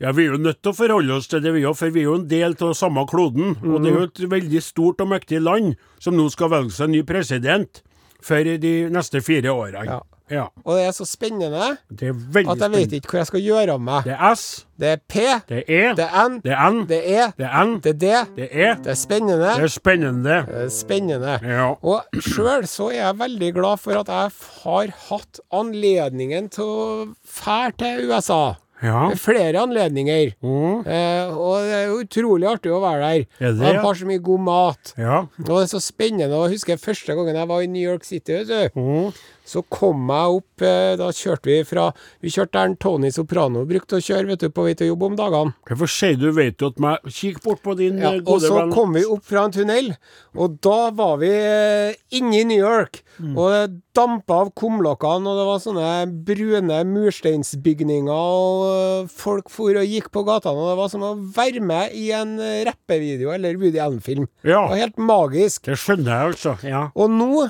Ja, 0.03 0.11
Vi 0.13 0.25
er 0.27 0.35
jo 0.35 0.43
nødt 0.43 0.61
til 0.63 0.73
å 0.73 0.77
forholde 0.77 1.15
oss 1.17 1.29
til 1.31 1.41
det, 1.41 1.53
vi 1.55 1.63
òg, 1.65 1.77
for 1.79 1.93
vi 1.95 2.03
er 2.03 2.09
jo 2.09 2.17
en 2.19 2.27
del 2.29 2.57
av 2.67 2.73
samme 2.77 3.05
kloden. 3.09 3.55
Og 3.63 3.83
det 3.83 3.93
er 3.93 3.99
jo 4.01 4.09
et 4.09 4.23
veldig 4.33 4.63
stort 4.63 5.01
og 5.05 5.13
mektig 5.15 5.41
land 5.43 5.77
som 6.03 6.17
nå 6.19 6.27
skal 6.35 6.51
velge 6.53 6.75
seg 6.75 6.91
ny 6.93 7.05
president 7.07 7.81
for 8.25 8.43
de 8.43 8.75
neste 8.93 9.23
fire 9.25 9.55
årene. 9.55 9.87
Ja. 9.87 10.01
Ja. 10.35 10.45
Og 10.65 10.79
det 10.79 10.87
er 10.89 10.95
så 10.97 11.07
spennende 11.09 11.75
Det 11.89 12.11
er 12.11 12.17
veldig 12.37 12.55
at 12.55 12.65
jeg 12.65 12.73
vet 12.75 12.97
ikke 12.99 13.15
hvor 13.15 13.21
jeg 13.23 13.31
skal 13.31 13.45
gjøre 13.45 13.77
av 13.77 13.85
meg. 13.89 14.09
Det 14.09 14.17
er 14.17 14.35
S, 14.35 14.47
Det 14.75 14.89
er 14.91 14.97
P, 15.07 15.21
det 15.49 15.61
er 15.61 15.69
E, 15.71 15.83
det 15.95 16.07
er 16.09 16.17
N, 16.29 16.41
det 16.43 16.53
er 16.55 16.71
N, 16.71 16.81
det 16.91 16.99
er 16.99 17.05
E, 17.05 17.29
det 17.39 17.47
er 17.47 17.63
N, 17.63 17.77
det 17.85 17.93
er 17.93 17.99
D, 18.01 18.11
det 18.35 18.49
er 18.49 18.65
E. 18.65 18.73
det 18.83 18.91
er 18.91 18.99
spennende. 18.99 19.53
Det 19.55 19.69
er 19.69 19.75
spennende. 19.77 20.41
Det 20.49 20.65
er 20.65 20.73
spennende. 20.75 21.37
Ja. 21.47 21.69
Og 21.79 22.19
sjøl 22.27 22.67
så 22.71 22.91
er 22.91 22.99
jeg 22.99 23.21
veldig 23.23 23.53
glad 23.61 23.85
for 23.85 24.03
at 24.03 24.11
jeg 24.11 24.35
har 24.65 24.93
hatt 25.07 25.41
anledningen 25.55 26.51
til 26.59 26.75
å 26.75 26.85
fære 27.23 27.79
til 27.85 28.11
USA. 28.11 28.43
Ja. 28.85 29.09
Med 29.09 29.21
flere 29.21 29.61
anledninger. 29.63 30.35
Mm. 30.43 30.83
Eh, 30.87 31.37
og 31.37 31.63
det 31.65 31.77
er 31.79 31.93
utrolig 31.95 32.49
artig 32.51 32.73
å 32.75 32.81
være 32.83 33.01
der. 33.05 33.23
Er 33.39 33.55
det, 33.55 33.63
ja. 33.63 33.77
de 33.79 33.85
har 33.87 34.01
så 34.01 34.09
mye 34.09 34.23
god 34.25 34.43
mat. 34.45 34.93
Ja. 34.99 35.21
Og 35.41 35.53
det 35.53 35.63
er 35.63 35.71
så 35.73 35.81
spennende. 35.81 36.35
Og 36.37 36.49
jeg 36.49 36.59
husker 36.59 36.83
første 36.83 37.17
gangen 37.17 37.39
jeg 37.39 37.49
var 37.49 37.65
i 37.65 37.71
New 37.71 37.85
York 37.85 38.05
City, 38.05 38.43
vet 38.43 38.51
du. 38.51 38.81
Mm. 38.81 39.15
Så 39.45 39.61
kom 39.69 40.09
jeg 40.09 40.39
opp 40.39 40.65
eh, 40.65 40.95
Da 40.97 41.11
kjørte 41.13 41.51
vi 41.51 41.59
fra 41.69 41.91
Vi 42.25 42.33
kjørte 42.33 42.57
der 42.57 42.77
Tony 42.81 43.11
Soprano 43.13 43.67
brukte 43.69 43.99
å 43.99 44.05
kjøre, 44.05 44.31
vet 44.33 44.45
du, 44.47 44.49
på 44.55 44.65
vei 44.65 44.73
til 44.79 44.89
jobb 44.93 45.05
om 45.11 45.19
dagene. 45.19 45.53
Hvorfor 45.69 45.91
sier 45.93 46.17
du 46.21 46.31
vet 46.33 46.57
du 46.61 46.69
at 46.71 46.81
meg 46.81 47.05
Kikk 47.13 47.43
bort 47.45 47.61
på 47.65 47.77
din 47.79 48.01
Ja, 48.01 48.15
eh, 48.17 48.23
og 48.25 48.41
så 48.41 48.55
venn. 48.57 48.73
kom 48.75 48.97
vi 48.97 49.05
opp 49.05 49.25
fra 49.29 49.45
en 49.45 49.55
tunnel, 49.55 49.93
og 50.35 50.57
da 50.65 50.79
var 50.97 51.19
vi 51.21 51.31
eh, 51.31 51.97
inne 52.17 52.41
i 52.41 52.47
New 52.49 52.61
York. 52.61 53.03
Mm. 53.21 53.37
Og 53.37 53.77
dampa 53.95 54.41
av 54.45 54.51
kumlokkene, 54.59 55.31
og 55.31 55.39
det 55.39 55.47
var 55.49 55.61
sånne 55.63 55.89
brune 56.27 56.79
mursteinsbygninger, 56.91 58.11
og 58.11 58.65
eh, 58.69 59.13
folk 59.13 59.51
for 59.53 59.79
og 59.81 59.89
gikk 59.89 60.11
på 60.15 60.25
gatene, 60.27 60.61
og 60.61 60.73
det 60.73 60.79
var 60.81 60.93
som 60.93 61.07
å 61.07 61.13
være 61.37 61.63
med 61.65 61.95
i 61.99 62.09
en 62.17 62.37
eh, 62.43 62.63
rappevideo 62.69 63.33
eller 63.35 63.59
Woody 63.61 63.81
Allen-film. 63.83 64.29
Ja. 64.43 64.65
Det 64.67 64.75
var 64.75 64.83
helt 64.83 65.03
magisk. 65.11 65.65
Det 65.71 65.79
skjønner 65.81 66.13
jeg, 66.13 66.35
altså. 66.35 66.57
Ja. 66.67 66.87
Og 66.95 67.13
nå 67.13 67.47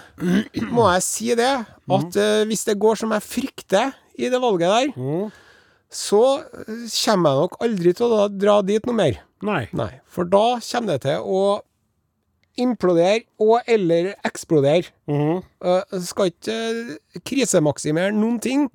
må 0.75 0.89
jeg 0.95 1.07
si 1.07 1.33
det, 1.39 1.53
at 1.65 2.21
eh, 2.21 2.45
hvis 2.49 2.67
det 2.69 2.79
går 2.83 3.01
som 3.03 3.15
jeg 3.17 3.29
frykter 3.29 3.95
i 4.15 4.31
det 4.31 4.41
valget 4.43 4.71
der, 4.95 5.31
så 5.95 6.25
eh, 6.41 6.89
kommer 6.91 7.31
jeg 7.31 7.45
nok 7.45 7.61
aldri 7.65 7.95
til 7.97 8.17
å 8.17 8.27
dra 8.33 8.59
dit 8.67 8.89
noe 8.89 8.99
mer. 8.99 9.23
Nei. 9.45 9.65
Nei, 9.77 9.93
for 10.09 10.29
da 10.29 10.59
kommer 10.65 10.95
det 10.95 11.05
til 11.05 11.25
å 11.25 11.41
implodere 12.61 13.23
og 13.41 13.61
eller 13.67 14.13
eksplodere. 14.25 14.85
Mhm. 15.09 15.43
Uh, 15.65 15.81
skal 16.05 16.31
ikke 16.33 16.53
eh, 16.55 17.21
krisemaksimere 17.27 18.13
noen 18.13 18.39
ting, 18.41 18.69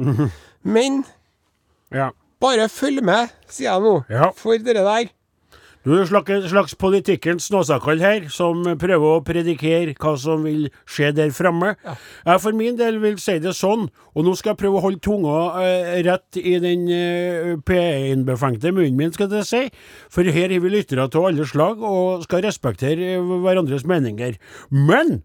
men 0.63 1.04
Ja. 1.94 2.10
bare 2.42 2.70
følg 2.70 3.04
med, 3.04 3.28
sier 3.50 3.72
jeg 3.72 3.82
nå, 3.82 4.02
Ja. 4.10 4.30
for 4.36 4.58
dere 4.58 4.84
der. 4.86 5.10
Du 5.86 5.94
er 5.96 6.02
en 6.04 6.48
slags, 6.50 6.76
politikkens 6.76 7.46
snåsakall 7.48 8.02
her, 8.04 8.26
som 8.28 8.65
prøver 8.82 9.06
å 9.15 9.22
predikere 9.24 9.94
hva 9.96 10.12
som 10.20 10.44
vil 10.44 10.65
skje 10.84 11.13
der 11.15 11.32
framme. 11.32 11.70
Jeg 12.26 12.42
for 12.44 12.58
min 12.58 12.76
del 12.76 12.98
vil 13.00 13.15
si 13.22 13.38
det 13.39 13.54
sånn, 13.56 13.86
og 13.88 14.28
nå 14.28 14.34
skal 14.36 14.52
jeg 14.52 14.60
prøve 14.60 14.82
å 14.82 14.84
holde 14.84 15.00
tunga 15.00 15.38
eh, 15.63 15.94
rett 16.04 16.42
i 16.42 16.58
den 16.60 16.84
eh, 16.92 17.54
P1-befengte 17.63 18.74
munnen 18.76 19.00
min, 19.00 19.15
skal 19.15 19.32
jeg 19.39 19.48
si. 19.48 19.63
For 20.12 20.28
her 20.28 20.52
har 20.52 20.60
vi 20.60 20.74
lyttere 20.74 21.08
til 21.08 21.30
alle 21.32 21.48
slag, 21.48 21.80
og 21.80 22.28
skal 22.28 22.44
respektere 22.44 23.15
eh, 23.15 23.34
hverandres 23.48 23.88
meninger. 23.88 24.36
Men 24.76 25.22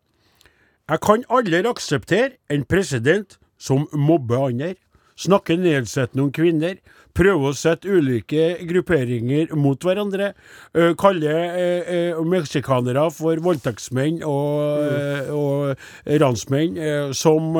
jeg 0.86 1.02
kan 1.02 1.26
aldri 1.34 1.64
akseptere 1.66 2.36
en 2.46 2.62
president 2.68 3.40
som 3.58 3.88
mobber 3.90 4.52
andre, 4.52 4.76
snakker 5.16 5.58
nedsettende 5.60 6.26
om 6.26 6.32
kvinner, 6.34 6.78
prøve 7.14 7.50
å 7.50 7.56
sette 7.56 7.86
ulike 7.86 8.56
grupperinger 8.66 9.52
mot 9.58 9.78
hverandre, 9.86 10.32
uh, 10.74 10.92
kalle 10.98 11.34
uh, 11.34 12.22
meksikanere 12.26 13.06
for 13.14 13.38
voldtektsmenn 13.44 14.22
og, 14.26 14.88
uh, 14.90 15.30
og 15.34 16.18
ransmenn, 16.22 16.80
som 17.14 17.54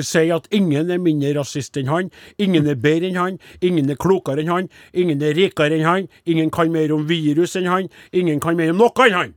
sier 0.00 0.36
at 0.36 0.48
ingen 0.54 0.92
er 0.92 1.00
mindre 1.02 1.34
rasist 1.38 1.76
enn 1.80 1.90
han, 1.92 2.12
ingen 2.40 2.68
er 2.68 2.78
bedre 2.80 3.10
enn 3.10 3.20
han, 3.20 3.40
ingen 3.64 3.90
er 3.92 4.00
klokere 4.00 4.44
enn 4.44 4.52
han, 4.52 4.70
ingen 4.92 5.24
er 5.24 5.36
rikere 5.36 5.78
enn 5.78 5.88
han, 5.88 6.12
ingen 6.28 6.52
kan 6.52 6.72
mer 6.72 6.92
om 6.94 7.08
virus 7.08 7.56
enn 7.60 7.70
han, 7.70 7.90
ingen 8.12 8.40
kan 8.44 8.56
mer 8.60 8.72
om 8.72 8.80
noe 8.84 9.08
enn 9.08 9.18
han. 9.18 9.34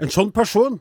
En 0.00 0.12
sånn 0.12 0.32
person 0.32 0.78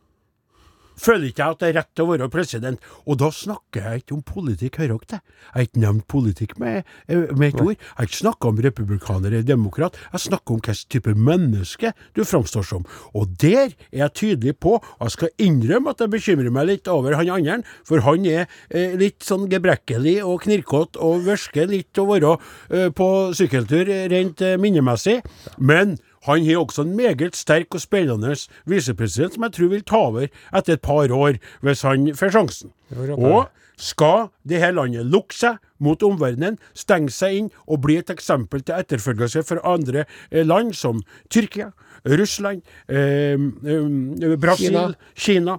føler 1.02 1.30
ikke 1.30 1.44
jeg 1.44 1.56
at 1.56 1.64
det 1.64 1.70
er 1.70 1.78
rett 1.80 1.92
til 1.96 2.06
å 2.06 2.12
være 2.14 2.30
president. 2.34 2.90
Og 3.06 3.20
da 3.22 3.32
snakker 3.34 3.86
jeg 3.86 4.04
ikke 4.04 4.18
om 4.18 4.24
politikk, 4.26 4.82
hører 4.82 4.96
dere 4.96 5.10
det? 5.14 5.22
Jeg 5.40 5.54
har 5.54 5.68
ikke 5.68 5.84
nevnt 5.86 6.08
politikk 6.12 6.58
med, 6.60 6.84
eh, 7.08 7.26
med 7.36 7.54
et 7.54 7.62
ord. 7.62 7.76
Jeg 7.76 7.96
har 7.96 8.10
ikke 8.10 8.22
snakka 8.24 8.52
om 8.52 8.62
republikaner 8.66 9.34
eller 9.34 9.48
demokrat. 9.48 9.98
Jeg 10.14 10.26
snakker 10.28 10.56
om 10.56 10.62
hvilken 10.62 10.90
type 10.90 11.16
menneske 11.16 11.94
du 12.16 12.24
framstår 12.24 12.66
som. 12.66 12.86
Og 13.14 13.38
der 13.40 13.74
er 13.92 14.04
jeg 14.04 14.14
tydelig 14.14 14.58
på, 14.60 14.78
og 14.80 15.08
jeg 15.08 15.16
skal 15.16 15.30
innrømme 15.40 15.94
at 15.94 16.04
jeg 16.04 16.14
bekymrer 16.14 16.54
meg 16.54 16.70
litt 16.70 16.88
over 16.88 17.16
han 17.16 17.30
andre, 17.30 17.64
for 17.88 18.04
han 18.06 18.26
er 18.26 18.46
eh, 18.70 18.96
litt 19.00 19.24
sånn 19.26 19.48
gebrekkelig 19.52 20.20
og 20.26 20.44
knirkete 20.46 21.02
og 21.04 21.26
virker 21.28 21.70
litt 21.70 22.00
å 22.00 22.08
være 22.10 22.36
eh, 22.36 22.90
på 22.96 23.10
sykkeltur 23.38 23.90
rent 24.12 24.44
eh, 24.46 24.58
minnemessig. 24.62 25.20
Men 25.58 25.98
han 26.28 26.46
har 26.46 26.60
også 26.60 26.84
en 26.84 26.96
meget 26.96 27.36
sterk 27.36 27.76
og 27.76 27.84
spennende 27.84 28.36
visepresident 28.66 29.36
som 29.36 29.46
jeg 29.48 29.56
tror 29.56 29.72
vil 29.72 29.86
ta 29.88 30.02
over 30.10 30.28
etter 30.28 30.74
et 30.74 30.82
par 30.82 31.12
år, 31.16 31.40
hvis 31.62 31.86
han 31.88 32.12
får 32.16 32.36
sjansen. 32.36 32.74
Og 33.16 33.48
skal 33.80 34.28
det 34.44 34.60
her 34.60 34.76
landet 34.76 35.08
lukke 35.08 35.36
seg 35.36 35.60
mot 35.80 36.02
omverdenen, 36.04 36.58
stenge 36.76 37.14
seg 37.16 37.38
inn 37.38 37.52
og 37.66 37.80
bli 37.86 37.96
et 38.02 38.12
eksempel 38.12 38.66
til 38.66 38.76
etterfølgelse 38.76 39.46
for 39.48 39.64
andre 39.64 40.04
eh, 40.04 40.44
land 40.44 40.74
som 40.76 41.00
Tyrkia, 41.32 41.72
Russland, 42.04 42.62
eh, 42.92 43.40
eh, 43.40 44.36
Brasil, 44.40 44.76
Kina. 44.76 44.86
Kina. 45.16 45.58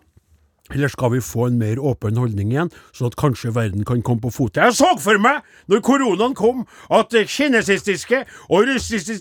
Eller 0.71 0.89
skal 0.89 1.11
vi 1.13 1.21
få 1.21 1.49
en 1.49 1.59
mer 1.59 1.81
åpen 1.83 2.19
holdning 2.21 2.53
igjen, 2.53 2.71
sånn 2.95 3.11
at 3.11 3.17
kanskje 3.19 3.51
verden 3.57 3.83
kan 3.89 4.03
komme 4.07 4.23
på 4.23 4.31
fote? 4.35 4.63
Jeg 4.63 4.77
så 4.79 4.93
for 5.03 5.19
meg, 5.23 5.43
når 5.71 5.83
koronaen 5.87 6.37
kom, 6.39 6.63
at 6.95 7.15
kinesiske 7.27 8.23
og 8.49 8.69
russiske, 8.69 9.19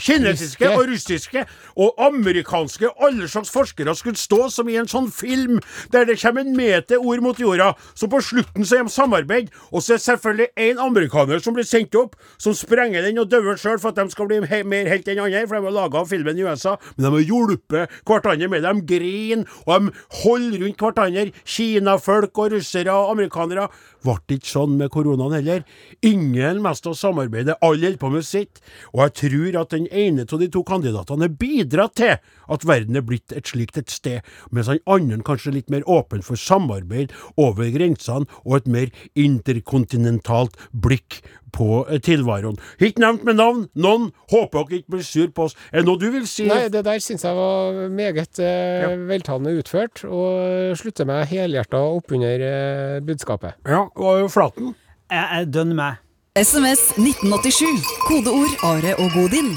kinesiske 0.00 0.70
og 0.72 0.86
russiske 0.88 1.44
og 1.76 2.00
amerikanske 2.08 2.88
alle 3.04 3.28
slags 3.28 3.52
forskere 3.52 3.94
skulle 3.98 4.20
stå 4.20 4.48
som 4.54 4.70
i 4.72 4.78
en 4.80 4.88
sånn 4.88 5.10
film, 5.12 5.58
der 5.92 6.08
det 6.08 6.18
kommer 6.22 6.46
en 6.46 6.56
meter 6.56 7.02
ord 7.02 7.22
mot 7.24 7.40
jorda, 7.40 7.74
så 7.94 8.08
på 8.08 8.22
slutten 8.24 8.64
så 8.64 8.78
er 8.78 8.88
de 8.88 8.94
samarbeid, 8.94 9.52
og 9.68 9.84
så 9.84 9.94
er 9.94 10.00
det 10.00 10.06
selvfølgelig 10.06 10.48
en 10.68 10.82
amerikaner 10.88 11.44
som 11.44 11.56
blir 11.56 11.68
sendt 11.68 11.98
opp, 12.00 12.16
som 12.40 12.56
sprenger 12.56 13.04
den 13.04 13.20
og 13.20 13.28
dauer 13.32 13.60
sjøl 13.60 13.76
for 13.82 13.92
at 13.92 14.00
de 14.00 14.08
skal 14.14 14.30
bli 14.30 14.40
mer 14.64 14.88
helt 14.88 15.08
enn 15.08 15.20
andre, 15.26 15.44
for 15.44 15.58
de 15.58 15.68
har 15.68 15.76
laga 15.82 16.04
filmen 16.08 16.40
i 16.40 16.48
USA, 16.48 16.78
men 16.96 17.04
de 17.04 17.12
har 17.18 17.28
hjulpet 17.28 18.00
hverandre 18.08 18.48
med 18.48 18.64
det. 18.64 18.74
De 18.78 18.86
griner, 18.94 19.56
og 19.66 19.88
de 19.88 19.94
holder 20.22 20.64
rundt 20.64 20.77
hverandre. 20.78 21.32
Kinafolk 21.44 22.38
og 22.38 22.54
russere 22.56 22.94
og 22.94 23.12
amerikanere. 23.16 23.68
Ble 24.04 24.38
ikke 24.38 24.50
sånn 24.50 24.76
med 24.78 24.92
koronaen 24.94 25.34
heller. 25.38 25.64
Ingen 26.06 26.62
mest 26.64 26.86
av 26.86 26.96
samarbeidet, 26.98 27.58
alle 27.60 27.88
holder 27.88 28.00
på 28.00 28.12
med 28.12 28.26
sitt. 28.26 28.62
Og 28.92 29.02
jeg 29.06 29.14
tror 29.22 29.60
at 29.62 29.74
den 29.74 29.88
ene 29.90 30.26
av 30.28 30.42
de 30.42 30.50
to 30.52 30.62
kandidatene 30.66 31.26
har 31.26 31.38
bidratt 31.40 31.96
til 31.98 32.14
at 32.48 32.68
verden 32.68 32.98
er 32.98 33.06
blitt 33.06 33.34
et 33.36 33.50
slikt 33.50 33.78
et 33.80 33.90
sted, 33.92 34.24
mens 34.50 34.70
den 34.70 34.80
andre 34.88 35.20
kanskje 35.26 35.52
er 35.52 35.58
litt 35.58 35.72
mer 35.72 35.86
åpen 35.90 36.24
for 36.24 36.40
samarbeid 36.40 37.12
over 37.36 37.68
grensene 37.74 38.28
og 38.44 38.60
et 38.60 38.70
mer 38.70 38.94
interkontinentalt 39.18 40.56
blikk 40.72 41.20
på 41.52 41.86
tilværen. 42.02 42.02
tilværelsen. 42.08 42.58
Ikke 42.80 43.00
nevnt 43.00 43.24
med 43.24 43.38
navn, 43.38 43.66
noen 43.74 44.10
håper 44.30 44.66
dere 44.68 44.80
ikke 44.80 44.94
blir 44.96 45.04
sur 45.06 45.30
på 45.34 45.46
oss. 45.48 45.56
Er 45.72 45.80
det 45.80 45.88
noe 45.88 46.00
du 46.00 46.08
vil 46.12 46.26
si? 46.28 46.46
Nei, 46.48 46.68
det 46.72 46.84
der 46.84 47.00
syns 47.02 47.24
jeg 47.24 47.36
var 47.36 47.88
meget 47.88 48.40
eh, 48.42 48.96
veltalende 49.08 49.54
utført, 49.58 50.04
og 50.04 50.76
slutter 50.78 51.08
meg 51.08 51.28
helhjerta 51.30 51.80
oppunder 51.96 52.44
eh, 52.44 53.00
budskapet. 53.04 53.58
Ja, 53.68 53.86
og 53.98 54.30
Flaten? 54.32 54.74
Jeg 55.10 55.40
er 55.40 55.48
dønn 55.48 55.74
med. 55.76 55.98
SMS 56.38 56.92
1987. 56.94 57.86
Kodeord 58.06 58.52
Are 58.66 58.94
og 59.02 59.10
Godin. 59.14 59.52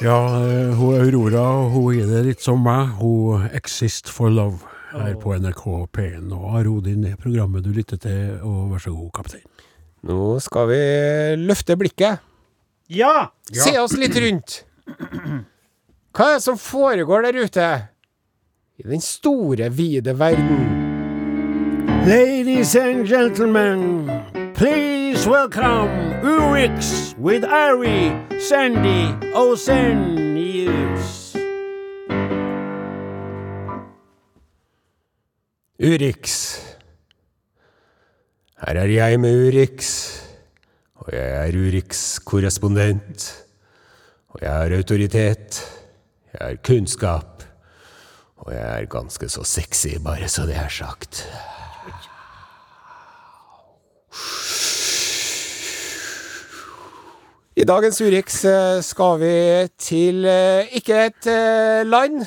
Ja, 0.00 0.16
eh, 0.40 0.70
hun 0.78 0.96
Aurora 0.96 1.68
hun 1.68 1.98
er 1.98 2.06
det 2.08 2.22
litt 2.24 2.44
som 2.44 2.62
meg. 2.64 2.94
Hun 3.00 3.48
Exist 3.52 4.08
for 4.08 4.32
love 4.32 4.64
her 4.94 5.14
på 5.20 5.34
NRK 5.36 5.64
P1. 5.92 6.32
Og 6.32 6.56
Arodin 6.60 7.04
er 7.10 7.20
programmet 7.20 7.66
du 7.66 7.72
lytter 7.74 8.00
til, 8.00 8.40
og 8.40 8.72
vær 8.72 8.84
så 8.86 8.94
god, 8.94 9.12
kaptein. 9.18 9.46
Nå 10.08 10.38
skal 10.40 10.70
vi 10.70 10.82
løfte 11.44 11.76
blikket. 11.76 12.24
Ja! 12.88 13.28
Se 13.52 13.76
oss 13.82 13.98
litt 14.00 14.16
rundt. 14.16 14.62
Hva 16.16 16.32
er 16.32 16.38
det 16.38 16.44
som 16.48 16.58
foregår 16.58 17.28
der 17.28 17.44
ute? 17.44 17.70
I 18.80 18.88
den 18.88 19.04
store, 19.04 19.68
vide 19.68 20.16
verden. 20.16 20.79
Ladies 22.06 22.74
and 22.76 23.06
gentlemen, 23.06 24.08
please 24.54 25.28
welcome 25.28 25.90
Urix 26.24 27.14
with 27.18 27.44
Ari, 27.44 28.16
Sandy, 28.40 29.12
Osenius. 29.36 31.36
Urix. 35.78 36.56
Her 38.56 38.76
er 38.76 38.86
jeg 38.86 39.20
med 39.20 39.48
Urix. 39.48 40.10
Og 40.94 41.12
jeg 41.12 41.48
er 41.48 41.52
Urix-korrespondent. 41.52 43.44
Og 44.28 44.38
jeg 44.42 44.50
har 44.50 44.76
autoritet. 44.76 45.60
Jeg 46.32 46.38
har 46.40 46.56
kunnskap. 46.64 47.42
Og 48.36 48.54
jeg 48.54 48.80
er 48.80 48.84
ganske 48.88 49.28
så 49.28 49.44
sexy, 49.44 49.98
bare 50.04 50.28
så 50.28 50.46
det 50.48 50.56
er 50.56 50.68
sagt. 50.68 51.26
I 57.60 57.64
dagens 57.66 58.00
Urix 58.00 58.44
eh, 58.48 58.78
skal 58.86 59.18
vi 59.20 59.32
til 59.80 60.24
eh, 60.28 60.70
ikke 60.78 61.00
et 61.10 61.26
eh, 61.30 61.80
land, 61.86 62.22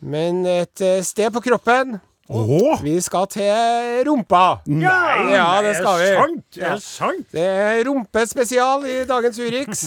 men 0.00 0.44
et 0.46 0.82
sted 1.04 1.30
på 1.34 1.42
kroppen. 1.44 1.98
Åh! 2.28 2.82
Vi 2.84 2.98
skal 3.00 3.26
til 3.32 4.04
rumpa. 4.08 4.60
Nei, 4.68 5.32
ja, 5.32 5.46
det 5.64 5.74
skal 5.78 5.96
vi. 6.02 6.08
Sant? 6.18 6.44
Det 6.54 6.66
er 6.68 6.82
sant? 6.84 7.26
Det 7.32 7.46
er 7.48 7.80
rumpespesial 7.88 8.84
i 8.84 8.98
dagens 9.08 9.40
Urix. 9.40 9.84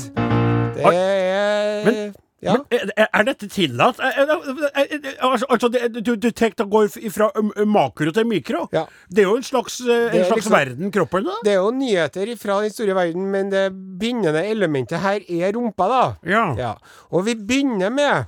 Det 0.75 0.85
er 0.89 1.85
Men- 1.85 2.13
Ja. 2.41 2.55
Men 2.57 2.63
er, 2.73 2.89
er- 2.97 3.09
er 3.19 3.23
dette 3.27 3.47
tillatt? 3.53 3.99
Er, 4.01 4.15
er, 4.23 4.31
er, 4.73 5.09
altså, 5.21 5.45
altså 5.53 5.67
du, 5.69 6.15
du 6.17 6.29
tenker 6.33 6.65
å 6.65 6.69
gå 6.73 6.79
fra 7.13 7.27
um, 7.37 7.51
makro 7.69 8.09
til 8.15 8.25
mikro? 8.25 8.63
Ja. 8.73 8.87
Det 9.13 9.21
er 9.21 9.27
jo 9.29 9.35
en 9.37 9.45
slags, 9.45 9.75
eh, 9.85 10.07
en 10.09 10.25
slags 10.25 10.39
liksom- 10.41 10.55
verden, 10.55 10.91
kroppen, 10.95 11.27
da? 11.29 11.35
Det 11.45 11.53
er 11.53 11.59
jo 11.61 11.69
nyheter 11.77 12.31
fra 12.41 12.57
den 12.65 12.73
store 12.73 12.95
verden, 12.97 13.27
men 13.31 13.51
det 13.53 13.67
bindende 14.01 14.41
elementet 14.49 15.03
her 15.03 15.21
er 15.29 15.53
rumpa, 15.53 15.87
da. 15.93 16.01
Ja. 16.25 16.45
Ja. 16.57 16.71
Og 17.13 17.27
vi 17.29 17.35
begynner 17.37 17.93
med 17.93 18.25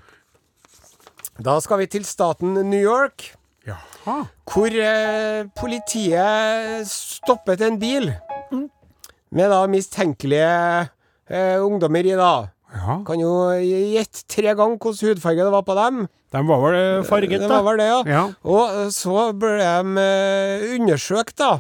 Da 1.42 1.58
skal 1.66 1.80
vi 1.82 1.88
til 1.90 2.04
staten 2.06 2.54
New 2.70 2.80
York, 2.84 3.32
Jaha. 3.66 4.20
hvor 4.46 4.70
eh, 4.78 5.48
politiet 5.58 6.86
stoppet 6.86 7.62
en 7.66 7.80
bil 7.82 8.12
med 9.34 9.50
da 9.50 9.64
mistenkelige 9.66 10.90
eh, 11.30 11.58
ungdommer 11.58 12.06
i, 12.06 12.14
da. 12.20 12.34
Ja. 12.74 12.98
Kan 13.06 13.22
jo 13.22 13.32
gjette 13.54 14.26
tre 14.32 14.54
ganger 14.58 14.80
hvilken 14.82 15.14
hudfarge 15.14 15.46
det 15.46 15.54
var 15.54 15.66
på 15.68 15.76
dem. 15.78 16.06
De 16.34 16.42
var 16.48 16.64
vel 16.64 16.80
eh, 16.80 17.04
farget, 17.06 17.44
da. 17.44 17.48
da? 17.48 17.60
var 17.62 17.68
vel 17.68 17.84
det, 17.84 17.90
ja. 17.92 18.00
Ja. 18.10 18.24
Og 18.50 18.80
eh, 18.82 18.90
så 18.94 19.28
ble 19.38 19.54
de 19.62 20.08
eh, 20.08 20.66
undersøkt, 20.80 21.38
da. 21.42 21.52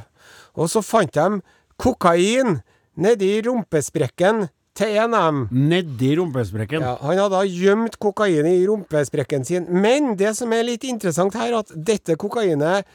Og 0.57 0.69
så 0.73 0.81
fant 0.85 1.13
de 1.13 1.43
kokain 1.81 2.59
nedi 2.97 3.35
rumpesprekken 3.45 4.47
til 4.77 4.97
en 5.03 5.13
av 5.17 5.29
dem. 5.29 5.41
Nedi 5.69 6.13
rumpesprekken. 6.17 6.81
Ja, 6.85 6.97
han 7.01 7.21
hadde 7.21 7.43
gjemt 7.49 7.99
kokain 8.01 8.49
i 8.49 8.59
rumpesprekken 8.65 9.45
sin. 9.45 9.69
Men 9.69 10.15
det 10.17 10.33
som 10.37 10.53
er 10.53 10.65
litt 10.65 10.85
interessant 10.89 11.37
her, 11.37 11.53
at 11.61 11.73
dette 11.73 12.17
kokainet 12.17 12.89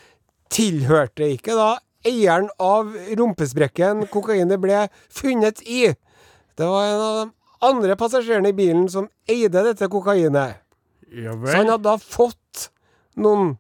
tilhørte 0.51 1.29
ikke 1.37 1.55
da 1.59 1.77
eieren 2.07 2.49
av 2.63 2.91
rumpesprekken 3.19 4.07
kokainet 4.13 4.61
ble 4.63 4.87
funnet 5.13 5.63
i. 5.67 5.93
Det 6.59 6.67
var 6.67 6.87
en 6.89 7.03
av 7.03 7.19
de 7.21 7.27
andre 7.65 7.97
passasjerene 7.99 8.53
i 8.53 8.57
bilen 8.57 8.89
som 8.93 9.09
eide 9.29 9.63
dette 9.67 9.89
kokainet. 9.91 10.59
Ja 11.09 11.33
Så 11.33 11.57
han 11.57 11.71
hadde 11.73 11.87
da 11.89 11.97
fått 11.97 12.69
noen 13.17 13.55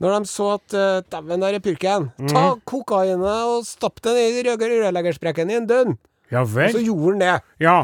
Når 0.00 0.12
de 0.14 0.28
så 0.28 0.46
at 0.54 0.74
uh, 0.76 1.00
dæven, 1.12 1.40
der 1.40 1.54
er 1.56 1.62
purken. 1.64 2.10
Ta 2.28 2.42
kokainet 2.68 3.22
og 3.48 3.62
stapp 3.64 4.02
det 4.04 4.12
ned 4.12 4.40
i 4.40 4.42
rø- 4.44 4.56
rørleggersprekken 4.60 5.50
i 5.52 5.56
en 5.56 5.68
dønn. 5.70 5.94
Ja 6.32 6.42
Og 6.42 6.74
så 6.74 6.82
gjorde 6.82 7.12
han 7.14 7.22
det. 7.22 7.34
Ja. 7.62 7.76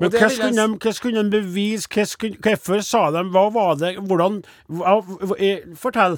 Men 0.00 0.10
hva 0.10 0.30
skulle 0.32 0.66
de, 0.80 0.92
skulle 0.96 1.22
de 1.22 1.30
bevise? 1.30 1.86
Hvorfor 2.40 2.80
sa 2.82 3.10
de 3.14 3.22
Hva 3.30 3.44
var 3.54 3.74
det? 3.78 3.92
Hvordan 4.00 4.40
hva, 4.66 4.96
hva, 5.04 5.36
eh, 5.38 5.62
Fortell. 5.76 6.16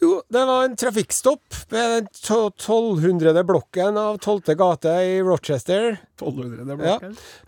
Jo, 0.00 0.20
det 0.30 0.44
var 0.46 0.64
en 0.64 0.76
trafikkstopp 0.78 1.54
ved 1.72 1.90
den 1.90 2.04
1200. 2.06 3.42
blokken 3.44 3.96
av 3.98 4.18
12. 4.22 4.54
gate 4.60 4.92
i 5.02 5.16
Rochester. 5.26 5.96
1200 6.20 6.76
Ja. 6.86 6.98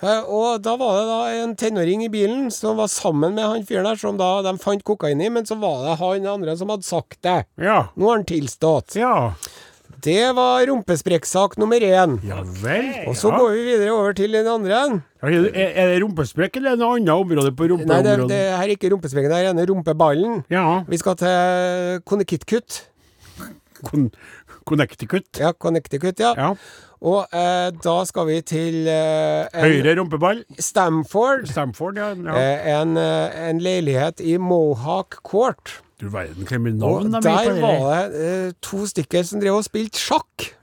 Eh, 0.03 0.25
Og 0.27 0.63
da 0.63 0.75
var 0.77 0.97
det 0.99 1.07
da 1.07 1.21
en 1.45 1.55
tenåring 1.57 2.03
i 2.05 2.09
bilen 2.11 2.51
som 2.51 2.77
var 2.77 2.89
sammen 2.91 3.35
med 3.35 3.45
han 3.47 3.67
fyren 3.67 3.85
der, 3.87 3.97
som 3.97 4.19
da 4.19 4.43
de 4.43 4.57
fant 4.59 4.83
kokain 4.83 5.21
i, 5.23 5.29
men 5.31 5.47
så 5.47 5.55
var 5.63 5.85
det 5.87 5.99
han 6.03 6.27
andre 6.27 6.57
som 6.59 6.69
hadde 6.75 6.83
sagt 6.87 7.23
det. 7.23 7.45
Ja. 7.57 7.89
Nå 7.97 8.09
har 8.11 8.17
han 8.19 8.27
tilstått. 8.27 8.97
Ja. 8.99 9.35
Det 10.05 10.31
var 10.37 10.65
rumpesprekksak 10.71 11.57
nummer 11.61 11.83
én. 11.85 12.19
Ja 12.27 12.41
vel. 12.63 12.91
Og 13.11 13.17
så 13.19 13.31
ja. 13.33 13.39
går 13.39 13.55
vi 13.55 13.65
videre 13.69 13.95
over 13.95 14.17
til 14.17 14.33
den 14.33 14.49
andre. 14.49 14.83
Ja, 15.21 15.29
Er 15.29 15.73
er 15.75 15.89
det 15.93 16.03
rumpesprekk 16.03 16.57
eller 16.57 16.79
noe 16.81 16.97
annet 16.97 17.13
område 17.13 17.53
på 17.57 17.69
Nei, 17.77 18.03
det, 18.07 18.17
det 18.31 18.43
her 18.57 18.63
er 18.65 18.75
ikke 18.77 18.93
rumpesprekken, 18.95 19.33
det 19.33 19.41
her 19.43 19.51
er 19.53 19.73
rumpeballen. 19.73 20.45
Ja. 20.51 20.83
Vi 20.89 21.01
skal 21.01 21.17
til 21.21 22.01
Connecticut. 22.09 22.87
Con 23.85 24.11
Connecticut. 24.65 25.27
Ja, 25.41 25.53
Connecticut, 25.53 26.21
ja. 26.21 26.35
Ja. 26.37 26.55
Og 27.01 27.33
eh, 27.33 27.71
da 27.81 27.95
skal 28.05 28.27
vi 28.29 28.41
til 28.45 28.89
eh, 28.93 29.49
en 29.57 29.73
Høyre 29.73 29.97
rumpeball. 29.99 30.43
Stamford. 30.61 31.47
Stamford, 31.49 31.97
ja. 31.97 32.13
ja. 32.13 32.35
Eh, 32.37 32.67
en, 32.77 32.97
eh, 33.01 33.39
en 33.49 33.63
leilighet 33.65 34.21
i 34.21 34.37
Mohawk 34.37 35.23
Court. 35.25 35.81
Du 36.01 36.09
verden, 36.09 36.47
er 36.49 36.59
med 36.59 36.81
på 36.81 37.21
der 37.23 37.53
det. 37.53 37.61
var 37.63 38.09
det 38.09 38.47
eh, 38.49 38.53
to 38.65 38.87
stykker 38.89 39.25
som 39.29 39.41
drev 39.43 39.59
og 39.59 39.65
spilte 39.67 40.01
sjakk. 40.01 40.55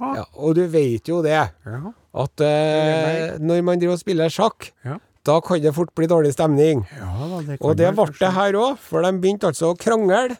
Ja, 0.00 0.24
og 0.34 0.54
du 0.58 0.66
vet 0.68 1.08
jo 1.08 1.20
det, 1.22 1.32
Ja. 1.66 1.80
at 2.14 2.40
eh, 2.40 3.38
når 3.38 3.62
man 3.64 3.78
driver 3.80 3.94
og 3.94 4.00
spiller 4.02 4.28
sjakk, 4.30 4.70
Ja. 4.84 4.98
da 5.26 5.40
kan 5.40 5.60
det 5.62 5.74
fort 5.74 5.94
bli 5.94 6.06
dårlig 6.06 6.32
stemning. 6.34 6.86
Ja, 6.98 7.28
da, 7.30 7.40
det 7.46 7.58
Og 7.60 7.76
det 7.76 7.94
ble 7.96 8.06
det 8.20 8.32
her 8.34 8.52
òg, 8.52 8.78
for 8.78 9.02
de 9.02 9.12
begynte 9.18 9.46
altså 9.50 9.72
å 9.72 9.78
krangle. 9.78 10.36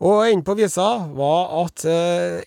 Og 0.00 0.26
enden 0.28 0.44
på 0.44 0.54
visa 0.58 1.08
var 1.16 1.64
at 1.64 1.84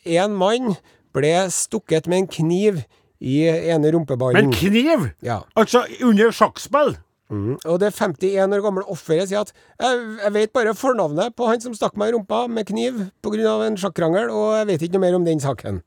én 0.05 0.35
mann 0.37 0.75
ble 1.13 1.49
stukket 1.49 2.05
med 2.07 2.17
en 2.19 2.27
kniv 2.27 2.83
i 3.19 3.47
ene 3.49 3.91
rumpeballen. 3.91 4.37
En 4.45 4.51
kniv! 4.53 5.09
ja. 5.23 5.41
Altså 5.57 5.83
under 6.03 6.31
sjakkspill! 6.31 6.95
Og 7.29 7.77
det 7.81 7.91
51 7.93 8.55
år 8.57 8.63
gamle 8.65 8.85
offeret 8.89 9.29
sier 9.29 9.45
at 9.45 9.53
jeg, 9.53 9.99
jeg 10.23 10.33
vet 10.33 10.53
bare 10.55 10.73
fornavnet 10.77 11.35
på 11.37 11.45
han 11.49 11.61
som 11.61 11.75
stakk 11.77 11.97
meg 11.99 12.09
i 12.09 12.17
rumpa 12.17 12.47
med 12.49 12.65
kniv 12.69 13.05
pga. 13.21 13.59
en 13.67 13.77
sjakkrangel, 13.77 14.31
og 14.33 14.57
jeg 14.57 14.67
vet 14.71 14.81
ikke 14.81 14.97
noe 14.97 15.05
mer 15.05 15.19
om 15.19 15.27
den 15.27 15.39
saken. 15.43 15.83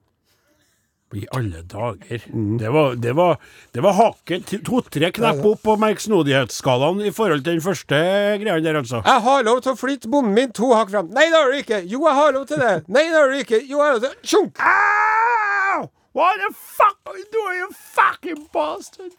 I 1.12 1.26
alle 1.36 1.60
dager. 1.68 2.22
Mm. 2.32 2.58
Det 2.58 2.70
var, 2.72 2.94
det 2.96 3.12
var, 3.12 3.36
det 3.74 3.82
var 3.84 3.92
hakket 3.98 4.54
to-tre 4.64 5.10
knepp 5.12 5.42
opp 5.44 5.60
på 5.66 5.74
merksnodighetsskalaen 5.76 7.02
i 7.04 7.12
forhold 7.12 7.44
til 7.44 7.58
den 7.58 7.64
første 7.64 7.98
greia 8.40 8.62
der, 8.64 8.78
altså. 8.80 9.02
Jeg 9.04 9.24
har 9.26 9.44
lov 9.44 9.60
til 9.60 9.74
å 9.74 9.76
flytte 9.76 10.08
bonden 10.08 10.32
min 10.38 10.54
to 10.56 10.70
hakk 10.72 10.94
fram. 10.94 11.10
Nei, 11.12 11.26
det 11.28 11.36
har 11.36 11.52
du 11.52 11.58
ikke. 11.58 11.82
Jo, 11.84 12.06
jeg 12.08 12.16
har 12.16 12.32
lov 12.38 12.46
til 12.48 12.62
det. 12.64 12.72
Nei, 12.88 13.04
det 13.10 13.18
har 13.18 13.28
du 13.28 13.42
ikke. 13.42 13.60
Jo, 13.60 13.82
jeg 13.82 13.90
har 13.90 13.98
lov 13.98 14.06
til 14.06 14.16
Tjunk! 14.22 14.62
Ow! 14.64 15.90
What 16.16 16.40
the 16.40 16.54
fuck 16.54 16.96
are 17.04 17.16
you 17.18 17.28
doing, 17.32 17.60
you 17.60 17.68
fucking 17.72 18.48
bastard? 18.52 19.12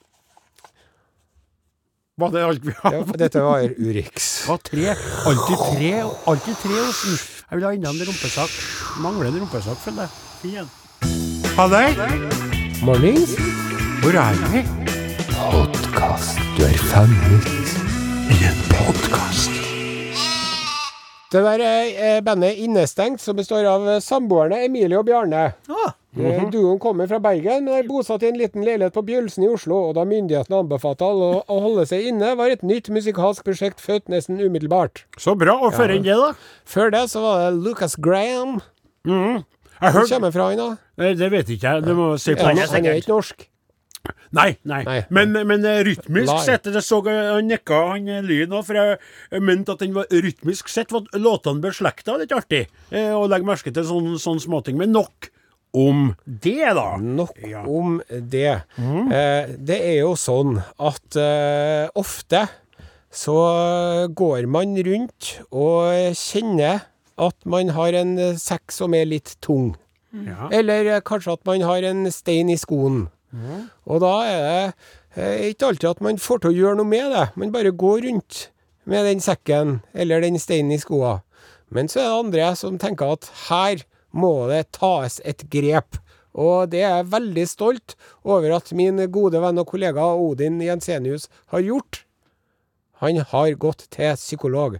Var 2.18 2.30
det 2.30 2.42
alt 2.46 2.62
vi 2.66 2.70
Ja, 2.76 2.80
hadde? 2.84 2.98
Ja, 3.10 3.18
dette 3.18 3.42
var 3.42 3.64
Urix. 3.78 4.26
Var 4.48 4.58
tre. 4.62 4.92
Alltid 5.26 5.58
tre. 5.58 5.94
Alltid 6.30 6.60
tre 6.62 6.76
Osen. 6.86 7.16
Jeg 7.50 7.58
vil 7.58 7.66
ha 7.66 7.72
enda 7.74 7.90
en 7.90 8.04
rumpesak. 8.06 8.52
Mangler 9.02 9.32
en 9.32 9.40
rumpesak, 9.42 9.80
føler 9.82 10.06
jeg. 10.06 10.12
Finn 10.44 10.60
en. 10.62 10.70
Ha 11.58 11.66
det. 11.74 11.88
Mornings. 12.86 13.34
Hvor 14.04 14.14
er 14.22 14.38
vi? 14.54 14.62
Du 16.54 16.62
er 16.68 16.78
fanget. 16.92 17.50
I 18.30 18.38
en 18.52 18.62
podkast. 18.76 19.58
Det 21.34 21.42
der 21.42 21.66
er 21.66 21.90
eh, 21.98 22.22
bandet 22.22 22.62
Innestengt, 22.62 23.22
som 23.26 23.36
består 23.42 23.66
av 23.66 23.90
eh, 23.90 24.02
samboerne 24.06 24.62
Emilie 24.68 25.02
og 25.02 25.08
Bjarne. 25.10 25.48
Å, 26.14 26.22
-hmm. 26.22 26.50
Duoen 26.54 26.80
kommer 26.80 27.08
fra 27.10 27.18
Bergen, 27.20 27.64
men 27.66 27.74
er 27.74 27.88
bosatt 27.88 28.22
i 28.22 28.28
en 28.30 28.38
liten 28.38 28.62
leilighet 28.62 28.94
på 28.94 29.02
Bjølsen 29.02 29.44
i 29.44 29.48
Oslo. 29.50 29.80
Og 29.90 29.96
da 29.98 30.04
myndighetene 30.06 30.60
anbefalte 30.62 31.06
alle 31.06 31.42
å, 31.42 31.60
holde 31.64 31.86
seg 31.90 32.06
inne, 32.12 32.36
var 32.38 32.54
et 32.54 32.62
nytt 32.62 32.90
musikalsk 32.94 33.44
prosjekt 33.44 33.82
født 33.82 34.10
nesten 34.14 34.38
umiddelbart. 34.38 35.08
Så 35.18 35.34
bra. 35.34 35.58
Og 35.58 35.74
før 35.74 35.90
enn 35.90 36.06
det, 36.06 36.14
da? 36.14 36.36
Før 36.66 36.94
det 36.94 37.10
så 37.10 37.24
var 37.24 37.50
det 37.50 37.64
Lucas 37.64 37.98
Graham. 37.98 38.62
Jeg 39.04 39.92
Hvor 39.92 40.06
kommer 40.08 40.32
fra 40.32 40.50
han, 40.50 40.58
da? 40.58 40.70
Nei, 41.02 41.16
Det 41.18 41.32
vet 41.32 41.50
ikke 41.50 41.74
jeg. 41.74 41.84
Du 41.84 41.96
må 41.98 42.14
si 42.18 42.36
på 42.38 42.46
Han, 42.46 42.58
han 42.58 42.86
er 42.86 43.02
ikke 43.02 43.16
norsk. 43.16 43.50
Nei, 44.36 44.58
nei. 44.68 44.84
Nei. 44.84 45.02
Men, 45.10 45.32
men 45.32 45.66
eh, 45.66 45.82
rytmisk 45.88 46.34
sett 46.44 46.66
det 46.68 46.82
så 46.84 47.00
Han 47.06 47.48
nikka, 47.48 47.78
han 47.94 48.06
Lyn 48.06 48.28
lyden 48.28 48.56
òg, 48.58 48.66
for 48.68 48.78
jeg, 48.78 48.98
mente 49.42 49.72
at 49.72 49.80
den 49.80 49.94
var 49.96 50.06
rytmisk 50.12 50.70
sett 50.70 50.92
var 50.92 51.08
låtene 51.18 51.64
beslekta. 51.64 52.18
Litt 52.22 52.36
artig 52.36 52.68
eh, 52.92 53.14
å 53.16 53.26
legge 53.32 53.48
merke 53.48 53.74
til 53.74 53.88
sånne 53.88 54.20
sånne 54.22 54.44
småting. 54.44 54.78
Men 54.78 54.94
nok 54.94 55.33
om 55.74 56.16
det, 56.26 56.74
da. 56.78 56.98
Nok 57.02 57.38
Ja. 57.50 57.64
om 57.66 58.02
det. 58.10 58.62
Eh, 58.78 59.46
det 59.58 59.80
er 59.82 60.00
jo 60.04 60.14
sånn 60.20 60.60
at 60.80 61.16
eh, 61.18 61.90
ofte 61.96 62.48
så 63.14 63.34
går 64.14 64.48
man 64.50 64.76
rundt 64.86 65.40
og 65.52 66.14
kjenner 66.18 66.82
at 67.18 67.36
man 67.46 67.70
har 67.76 67.94
en 67.94 68.16
sekk 68.42 68.72
som 68.74 68.94
er 68.98 69.06
litt 69.06 69.36
tung. 69.42 69.76
Ja. 70.14 70.50
Eller 70.54 71.00
kanskje 71.06 71.34
at 71.38 71.46
man 71.46 71.62
har 71.66 71.84
en 71.90 72.06
stein 72.14 72.50
i 72.54 72.58
skoen. 72.58 73.08
Og 73.90 74.02
da 74.02 74.14
er 74.30 74.42
det 74.44 74.74
eh, 75.18 75.50
ikke 75.54 75.72
alltid 75.72 75.90
at 75.90 76.02
man 76.06 76.18
får 76.22 76.42
til 76.44 76.52
å 76.52 76.58
gjøre 76.58 76.78
noe 76.78 76.90
med 76.90 77.10
det. 77.14 77.28
Man 77.36 77.52
bare 77.54 77.72
går 77.74 78.04
rundt 78.06 78.48
med 78.86 79.06
den 79.10 79.22
sekken 79.24 79.80
eller 79.94 80.22
den 80.22 80.38
steinen 80.42 80.74
i 80.76 80.78
skoa. 80.82 81.22
Men 81.74 81.88
så 81.90 82.02
er 82.02 82.10
det 82.10 82.20
andre 82.26 82.50
som 82.60 82.78
tenker 82.82 83.14
at 83.16 83.30
her 83.50 83.82
må 84.14 84.48
det 84.52 84.72
tas 84.78 85.20
et 85.26 85.46
grep. 85.52 86.00
Og 86.34 86.72
det 86.72 86.82
er 86.82 86.98
jeg 87.02 87.12
veldig 87.14 87.46
stolt 87.50 87.96
over 88.26 88.56
at 88.58 88.72
min 88.74 89.02
gode 89.14 89.42
venn 89.44 89.62
og 89.62 89.70
kollega 89.70 90.08
Odin 90.18 90.62
Jensenius 90.64 91.30
har 91.54 91.66
gjort. 91.66 92.06
Han 93.04 93.22
har 93.34 93.54
gått 93.60 93.88
til 93.94 94.16
psykolog. 94.18 94.80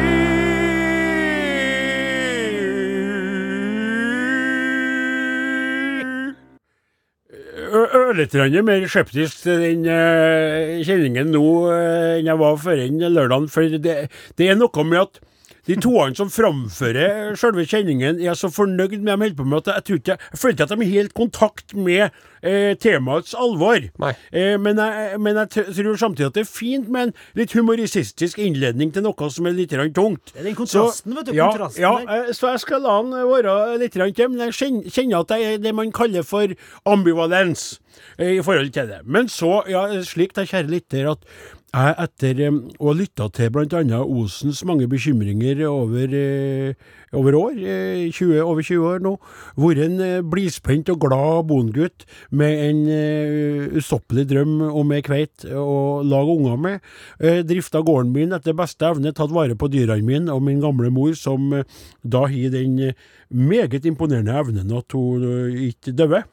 Ø- 8.11 8.15
litt 8.19 8.33
mer 8.67 8.87
skeptisk 8.91 9.43
til 9.45 9.61
den 9.63 9.85
eh, 9.87 10.81
kjenningen 10.83 11.29
nå 11.31 11.43
eh, 11.71 12.17
enn 12.19 12.27
jeg 12.27 12.39
var 12.41 12.57
før 12.59 12.81
enn 12.83 12.99
lørdagen. 13.07 13.47
For 13.51 13.63
det, 13.71 13.95
det 14.35 14.49
er 14.51 14.57
noe 14.59 14.83
med 14.83 14.99
at 15.05 15.21
de 15.69 15.75
toene 15.77 16.15
som 16.17 16.29
framfører 16.33 17.35
selve 17.37 17.65
kjenningen, 17.69 18.17
er 18.21 18.33
så 18.37 18.49
fornøyd 18.51 18.97
med 18.97 19.05
det 19.05 19.11
de 19.11 19.17
holder 19.21 19.35
på 19.37 19.45
med, 19.45 19.61
at 19.67 19.75
jeg, 19.75 19.83
tror 19.87 19.99
ikke, 20.01 20.15
jeg 20.31 20.39
føler 20.41 20.55
ikke 20.55 20.63
at 20.65 20.71
de 20.71 20.77
har 20.81 20.91
helt 20.95 21.13
kontakt 21.17 21.75
med 21.77 22.01
eh, 22.41 22.73
temaets 22.81 23.35
alvor. 23.37 23.83
Nei. 24.01 24.11
Eh, 24.33 24.55
men 24.61 24.81
jeg, 24.81 25.19
men 25.21 25.37
jeg 25.41 25.51
t- 25.53 25.67
tror 25.77 25.99
samtidig 26.01 26.29
at 26.31 26.39
det 26.39 26.43
er 26.47 26.49
fint 26.49 26.89
med 26.89 27.09
en 27.11 27.13
litt 27.37 27.53
humoristisk 27.53 28.41
innledning 28.41 28.89
til 28.95 29.05
noe 29.05 29.29
som 29.29 29.45
er 29.51 29.53
litt 29.59 29.75
tungt. 29.93 30.33
Det 30.33 30.41
er 30.41 30.49
den 30.49 30.57
kontrasten, 30.57 31.13
vet 31.19 31.29
du, 31.29 31.35
Ja, 31.37 31.51
kontrasten 31.53 31.85
ja 31.85 31.93
der. 31.99 32.25
eh, 32.29 32.33
så 32.33 32.51
jeg 32.55 32.63
skal 32.65 32.81
la 32.87 32.97
den 33.05 33.13
være 33.29 33.55
litt 33.83 33.93
grann 33.99 34.13
til, 34.17 34.33
men 34.33 34.45
jeg 34.47 34.57
kjenner, 34.57 34.89
kjenner 34.97 35.21
at 35.25 35.31
det 35.35 35.41
er 35.51 35.61
det 35.67 35.75
man 35.77 35.91
kaller 35.93 36.25
for 36.25 36.57
ambivalens 36.89 37.79
eh, 38.17 38.37
i 38.39 38.43
forhold 38.45 38.73
til 38.73 38.89
det. 38.89 39.01
Men 39.05 39.29
så, 39.31 39.61
ja, 39.69 39.85
slik 40.07 40.33
da, 40.37 40.45
kjære 40.49 40.71
lytter, 40.73 41.11
at 41.13 41.25
jeg 41.71 41.95
etter 42.03 42.39
eh, 42.43 42.55
å 42.79 42.89
ha 42.89 42.93
lytta 42.97 43.29
til 43.31 43.51
bl.a. 43.53 43.99
Osens 44.03 44.59
mange 44.67 44.89
bekymringer 44.91 45.61
over, 45.69 46.11
eh, 46.11 46.73
over 47.15 47.37
år, 47.39 47.53
eh, 47.63 48.09
20, 48.11 48.41
over 48.43 48.65
20 48.65 48.87
år 48.89 48.99
nå, 49.05 49.13
vært 49.55 49.85
en 49.85 49.95
eh, 50.03 50.17
blidspent 50.21 50.91
og 50.91 50.99
glad 51.05 51.47
bondegutt 51.47 52.03
med 52.35 52.63
en 52.65 52.81
eh, 52.91 53.69
ustoppelig 53.79 54.27
drøm 54.33 54.57
om 54.67 54.91
ei 54.91 54.99
kveit 55.05 55.47
å 55.47 56.01
lage 56.03 56.35
unger 56.35 56.59
med. 56.59 56.91
Eh, 57.23 57.39
drifta 57.47 57.83
gården 57.87 58.11
min 58.15 58.35
etter 58.35 58.57
beste 58.57 58.91
evne, 58.91 59.15
tatt 59.15 59.31
vare 59.31 59.55
på 59.55 59.71
dyrene 59.71 60.03
mine 60.03 60.35
og 60.35 60.43
min 60.43 60.59
gamle 60.63 60.91
mor, 60.91 61.15
som 61.15 61.53
eh, 61.55 61.81
da 62.03 62.25
har 62.27 62.51
den 62.51 62.77
eh, 62.91 63.09
meget 63.31 63.87
imponerende 63.87 64.35
evnen 64.35 64.75
at 64.75 64.91
hun 64.91 65.23
eh, 65.23 65.67
ikke 65.71 65.95
døde. 65.95 66.25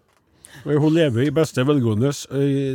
Hun 0.65 0.91
lever 0.95 1.29
i 1.29 1.35
beste 1.35 1.65
velgående, 1.69 2.11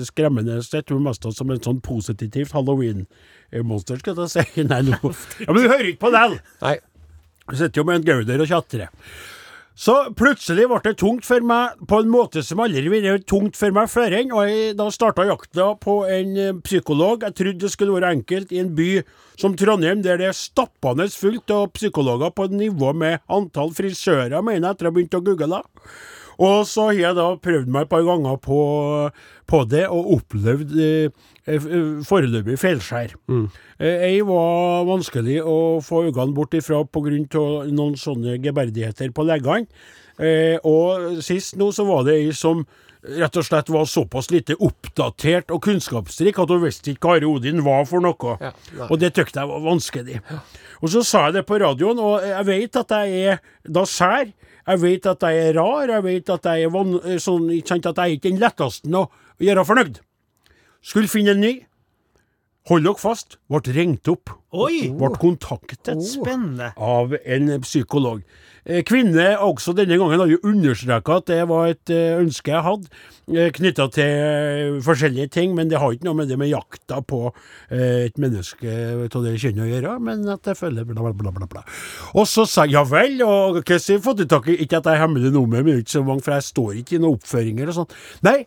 skremmende 0.08 0.60
sett. 0.66 0.94
Hun 0.94 1.04
mest 1.06 1.28
som 1.36 1.54
en 1.54 1.62
sånn 1.64 1.82
positivt 1.84 2.56
halloween-monster, 2.56 4.02
skal 4.02 4.24
jeg 4.24 4.34
si. 4.34 4.66
Nei, 4.72 4.82
nå 4.88 4.98
Ja, 5.02 5.52
men 5.52 5.62
du 5.62 5.70
hører 5.70 5.92
ikke 5.92 6.06
på 6.08 6.16
den! 6.16 6.40
Nei. 6.64 6.78
Du 7.50 7.58
sitter 7.60 7.82
jo 7.82 7.88
med 7.88 8.00
en 8.00 8.08
gauder 8.08 8.44
og 8.44 8.48
tjatrer. 8.48 8.92
Så 9.74 9.94
plutselig 10.14 10.68
ble 10.70 10.78
det 10.86 10.94
tungt 11.02 11.26
for 11.26 11.42
meg 11.50 11.80
på 11.90 11.98
en 12.04 12.12
måte 12.14 12.44
som 12.46 12.62
aldri 12.62 12.86
ville 12.94 13.16
vært 13.16 13.26
tungt 13.30 13.58
for 13.58 13.74
meg 13.74 13.90
før. 13.90 14.14
Og 14.22 14.44
jeg 14.46 14.76
da 14.78 14.86
starta 14.94 15.26
jakta 15.26 15.72
på 15.82 15.96
en 16.06 16.36
eh, 16.38 16.54
psykolog. 16.62 17.26
Jeg 17.26 17.38
trodde 17.40 17.66
det 17.66 17.72
skulle 17.74 17.96
være 17.96 18.12
enkelt 18.20 18.54
i 18.54 18.62
en 18.62 18.70
by 18.78 18.90
som 19.42 19.58
Trondheim, 19.58 20.04
der 20.06 20.22
det 20.22 20.30
er 20.30 20.38
stappende 20.38 21.08
fullt 21.10 21.50
av 21.56 21.72
psykologer 21.74 22.30
på 22.38 22.46
nivå 22.54 22.94
med 22.94 23.24
antall 23.34 23.74
frisører, 23.74 24.38
mener 24.46 24.70
jeg, 24.70 24.76
etter 24.76 24.90
å 24.90 24.92
ha 24.92 24.98
begynt 25.00 25.18
å 25.18 25.24
google. 25.26 25.64
Og 26.40 26.68
så 26.70 26.90
har 26.90 27.00
jeg 27.00 27.18
da 27.20 27.28
prøvd 27.42 27.72
meg 27.74 27.86
et 27.86 27.92
par 27.92 28.06
ganger 28.08 28.38
på, 28.42 28.60
på 29.50 29.64
det, 29.70 29.84
og 29.94 30.14
opplevd 30.18 30.76
eh, 30.82 31.26
eh, 31.46 31.68
foreløpig 32.08 32.58
feilskjær. 32.62 33.18
Mm. 33.32 33.48
Jeg 33.84 34.24
var 34.30 34.88
vanskelig 34.88 35.42
å 35.44 35.58
få 35.84 36.06
øynene 36.08 36.38
bort 36.38 36.56
ifra 36.58 36.84
pga. 36.86 37.18
noen 37.70 37.98
sånne 38.00 38.40
geberdigheter 38.44 39.12
på 39.14 39.28
leggene. 39.28 39.68
Eh, 40.22 40.58
og 40.64 41.22
sist 41.26 41.56
nå 41.58 41.72
så 41.74 41.86
var 41.88 42.04
det 42.06 42.20
ei 42.22 42.34
som 42.38 42.62
rett 43.04 43.38
og 43.38 43.46
slett 43.46 43.70
var 43.74 43.88
såpass 43.90 44.30
lite 44.32 44.56
oppdatert 44.64 45.52
og 45.52 45.64
kunnskapsrik 45.66 46.38
at 46.40 46.52
hun 46.54 46.62
visste 46.64 46.94
ikke 46.94 47.10
hva 47.10 47.18
Are 47.18 47.28
Odin 47.28 47.64
var 47.66 47.84
for 47.90 48.04
noe. 48.04 48.38
Ja, 48.40 48.54
og 48.88 49.00
det 49.02 49.14
tykte 49.18 49.42
jeg 49.42 49.50
var 49.50 49.66
vanskelig. 49.66 50.22
Og 50.80 50.94
så 50.94 51.04
sa 51.08 51.26
jeg 51.28 51.40
det 51.40 51.46
på 51.50 51.60
radioen, 51.60 52.00
og 52.00 52.24
jeg 52.24 52.48
vet 52.48 52.80
at 52.80 52.96
jeg 52.96 53.34
er 53.34 53.44
da 53.68 53.86
sær. 53.90 54.32
Jeg 54.64 54.80
vet 54.80 55.08
at 55.12 55.24
jeg 55.28 55.50
er 55.50 55.58
rar, 55.60 55.92
jeg 55.92 56.04
vet 56.06 56.30
at 56.32 56.46
jeg 56.48 56.64
er 56.64 56.72
van 56.72 56.96
sånn, 57.20 57.50
ikke 57.52 57.74
sant, 57.74 57.88
at 57.90 58.00
jeg 58.00 58.04
er 58.04 58.18
ikke 58.18 58.30
den 58.30 58.42
letteste 58.44 58.96
å 58.96 59.08
gjøre 59.44 59.66
fornøyd. 59.68 60.00
Skulle 60.84 61.12
finne 61.12 61.36
en 61.36 61.44
ny. 61.44 61.54
Hold 62.72 62.86
dere 62.88 62.96
fast. 62.96 63.38
Ble 63.52 63.74
ringt 63.76 64.08
opp. 64.08 64.32
Oi! 64.56 64.88
Ble 64.96 65.10
kontaktet 65.20 66.00
Spennende. 66.08 66.70
av 66.80 67.12
en 67.26 67.50
psykolog. 67.66 68.22
Eh, 68.64 68.80
Kvinne 68.88 69.34
også 69.44 69.74
denne 69.76 69.98
gangen 70.00 70.22
har 70.22 70.30
jo 70.32 70.38
understreka 70.48 71.18
at 71.20 71.28
det 71.28 71.42
var 71.50 71.74
et 71.74 71.92
eh, 71.92 72.14
ønske 72.22 72.54
jeg 72.54 72.64
hadde, 72.64 73.02
knytta 73.58 73.90
til 73.92 74.08
eh, 74.08 74.78
forskjellige 74.86 75.34
ting, 75.36 75.58
men 75.58 75.68
det 75.68 75.82
har 75.84 75.92
ikke 75.92 76.08
noe 76.08 76.22
med 76.22 76.32
det 76.32 76.40
med 76.40 76.54
jakta 76.54 77.02
på 77.04 77.26
eh, 77.28 78.06
et 78.08 78.16
menneske 78.24 78.78
av 79.10 79.20
det 79.28 79.36
kjønnet 79.44 79.66
å 79.66 79.70
gjøre, 79.74 79.98
men 80.08 80.24
at 80.32 80.48
jeg 80.48 80.62
føler 80.62 80.88
bla, 80.88 81.12
bla, 81.12 81.36
bla, 81.36 81.50
bla. 81.58 81.66
Og 82.16 82.30
så 82.32 82.48
sa 82.48 82.64
jeg 82.64 82.78
ja 82.78 82.88
vel, 82.88 83.20
og 83.28 83.60
hva 83.60 83.68
har 83.76 83.84
jeg 83.92 84.04
fått 84.08 84.24
tak 84.32 84.48
i? 84.48 84.62
Ikke 84.64 84.80
at 84.80 84.88
jeg 84.88 84.96
er 84.96 85.04
hemmelig 85.04 85.36
nummer, 85.36 85.68
men 85.68 85.84
ikke 85.84 85.98
så 85.98 86.08
mange, 86.08 86.24
for 86.24 86.38
jeg 86.38 86.48
står 86.54 86.76
ikke 86.80 86.96
i 86.96 87.04
noen 87.04 87.20
oppføringer 87.20 87.74
og 87.74 87.82
sånn. 87.82 87.98
Nei. 88.24 88.44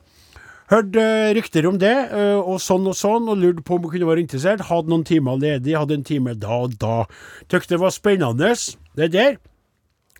Hørte 0.70 1.02
eh, 1.02 1.32
rykter 1.36 1.68
om 1.68 1.78
det, 1.78 1.94
eh, 2.10 2.38
og 2.40 2.58
sånn 2.62 2.88
og 2.90 2.96
sånn, 2.98 3.28
og 3.30 3.38
lurte 3.38 3.62
på 3.66 3.78
om 3.78 3.86
hun 3.86 3.92
kunne 3.92 4.08
være 4.08 4.24
interessert. 4.24 4.66
Hadde 4.66 4.90
noen 4.90 5.06
timer 5.06 5.38
ledig, 5.38 5.76
hadde 5.78 6.00
en 6.00 6.06
time 6.06 6.34
da 6.42 6.62
og 6.66 6.74
da. 6.82 7.04
Tykte 7.46 7.76
det 7.76 7.82
var 7.84 7.94
spennende, 7.94 8.52
det 8.98 9.12
der. 9.14 9.38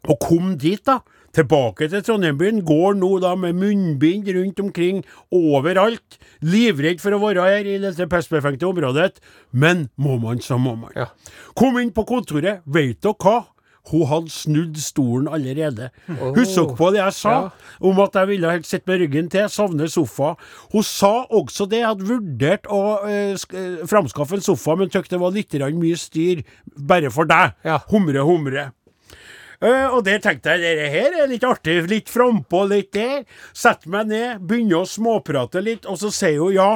Og 0.07 0.21
kom 0.23 0.55
dit, 0.61 0.83
da. 0.87 1.01
Tilbake 1.37 1.91
til 1.93 2.01
Trondheim-byen. 2.01 2.63
Går 2.65 2.95
nå 2.97 3.11
da 3.21 3.35
med 3.37 3.59
munnbind 3.59 4.29
rundt 4.33 4.63
omkring 4.63 5.03
overalt. 5.35 6.17
Livredd 6.41 7.03
for 7.03 7.13
å 7.13 7.21
være 7.21 7.45
her 7.45 7.69
i 7.69 7.75
dette 7.83 8.07
pestbefengte 8.09 8.65
området. 8.71 9.19
Men 9.53 9.91
må 10.01 10.17
man, 10.23 10.41
så 10.41 10.57
må 10.57 10.73
man. 10.79 10.95
Ja. 10.97 11.11
Kom 11.59 11.77
inn 11.83 11.93
på 11.93 12.07
kontoret. 12.09 12.63
Veit 12.65 13.03
dere 13.05 13.19
hva? 13.21 13.37
Hun 13.91 14.07
hadde 14.11 14.33
snudd 14.35 14.79
stolen 14.83 15.29
allerede. 15.31 15.91
Husk 16.09 16.57
dere 16.57 16.77
på 16.79 16.91
det 16.95 17.03
jeg 17.03 17.17
sa 17.19 17.35
om 17.79 18.01
at 18.03 18.19
jeg 18.19 18.31
ville 18.33 18.55
helt 18.57 18.69
sitte 18.69 18.91
med 18.91 19.03
ryggen 19.05 19.29
til, 19.33 19.51
savne 19.53 19.89
sofa. 19.91 20.35
Hun 20.73 20.87
sa 20.87 21.13
også 21.31 21.69
det, 21.71 21.83
jeg 21.83 21.93
hadde 21.93 22.09
vurdert 22.09 22.67
å 22.73 22.83
eh, 23.07 23.37
eh, 23.37 23.85
framskaffe 23.87 24.39
en 24.39 24.47
sofa, 24.47 24.75
men 24.79 24.91
syntes 24.91 25.13
det 25.13 25.23
var 25.23 25.35
litt 25.35 25.55
mye 25.77 26.01
styr 26.01 26.43
bare 26.77 27.13
for 27.15 27.29
deg. 27.31 27.55
Ja. 27.67 27.79
Humre, 27.93 28.27
humre. 28.27 28.71
Uh, 29.57 29.89
og 29.97 30.03
der 30.05 30.21
tenkte 30.21 30.53
jeg 30.53 30.61
dette 30.61 30.89
her 30.93 31.15
er 31.17 31.29
litt 31.31 31.45
artig, 31.47 31.79
litt 31.89 32.11
frampå, 32.13 32.67
litt 32.69 32.91
der. 32.93 33.25
Setter 33.57 33.89
meg 33.93 34.11
ned, 34.11 34.43
begynner 34.45 34.83
å 34.83 34.89
småprate 34.89 35.63
litt, 35.65 35.89
og 35.89 35.97
så 36.01 36.11
sier 36.13 36.43
hun 36.43 36.53
ja, 36.53 36.71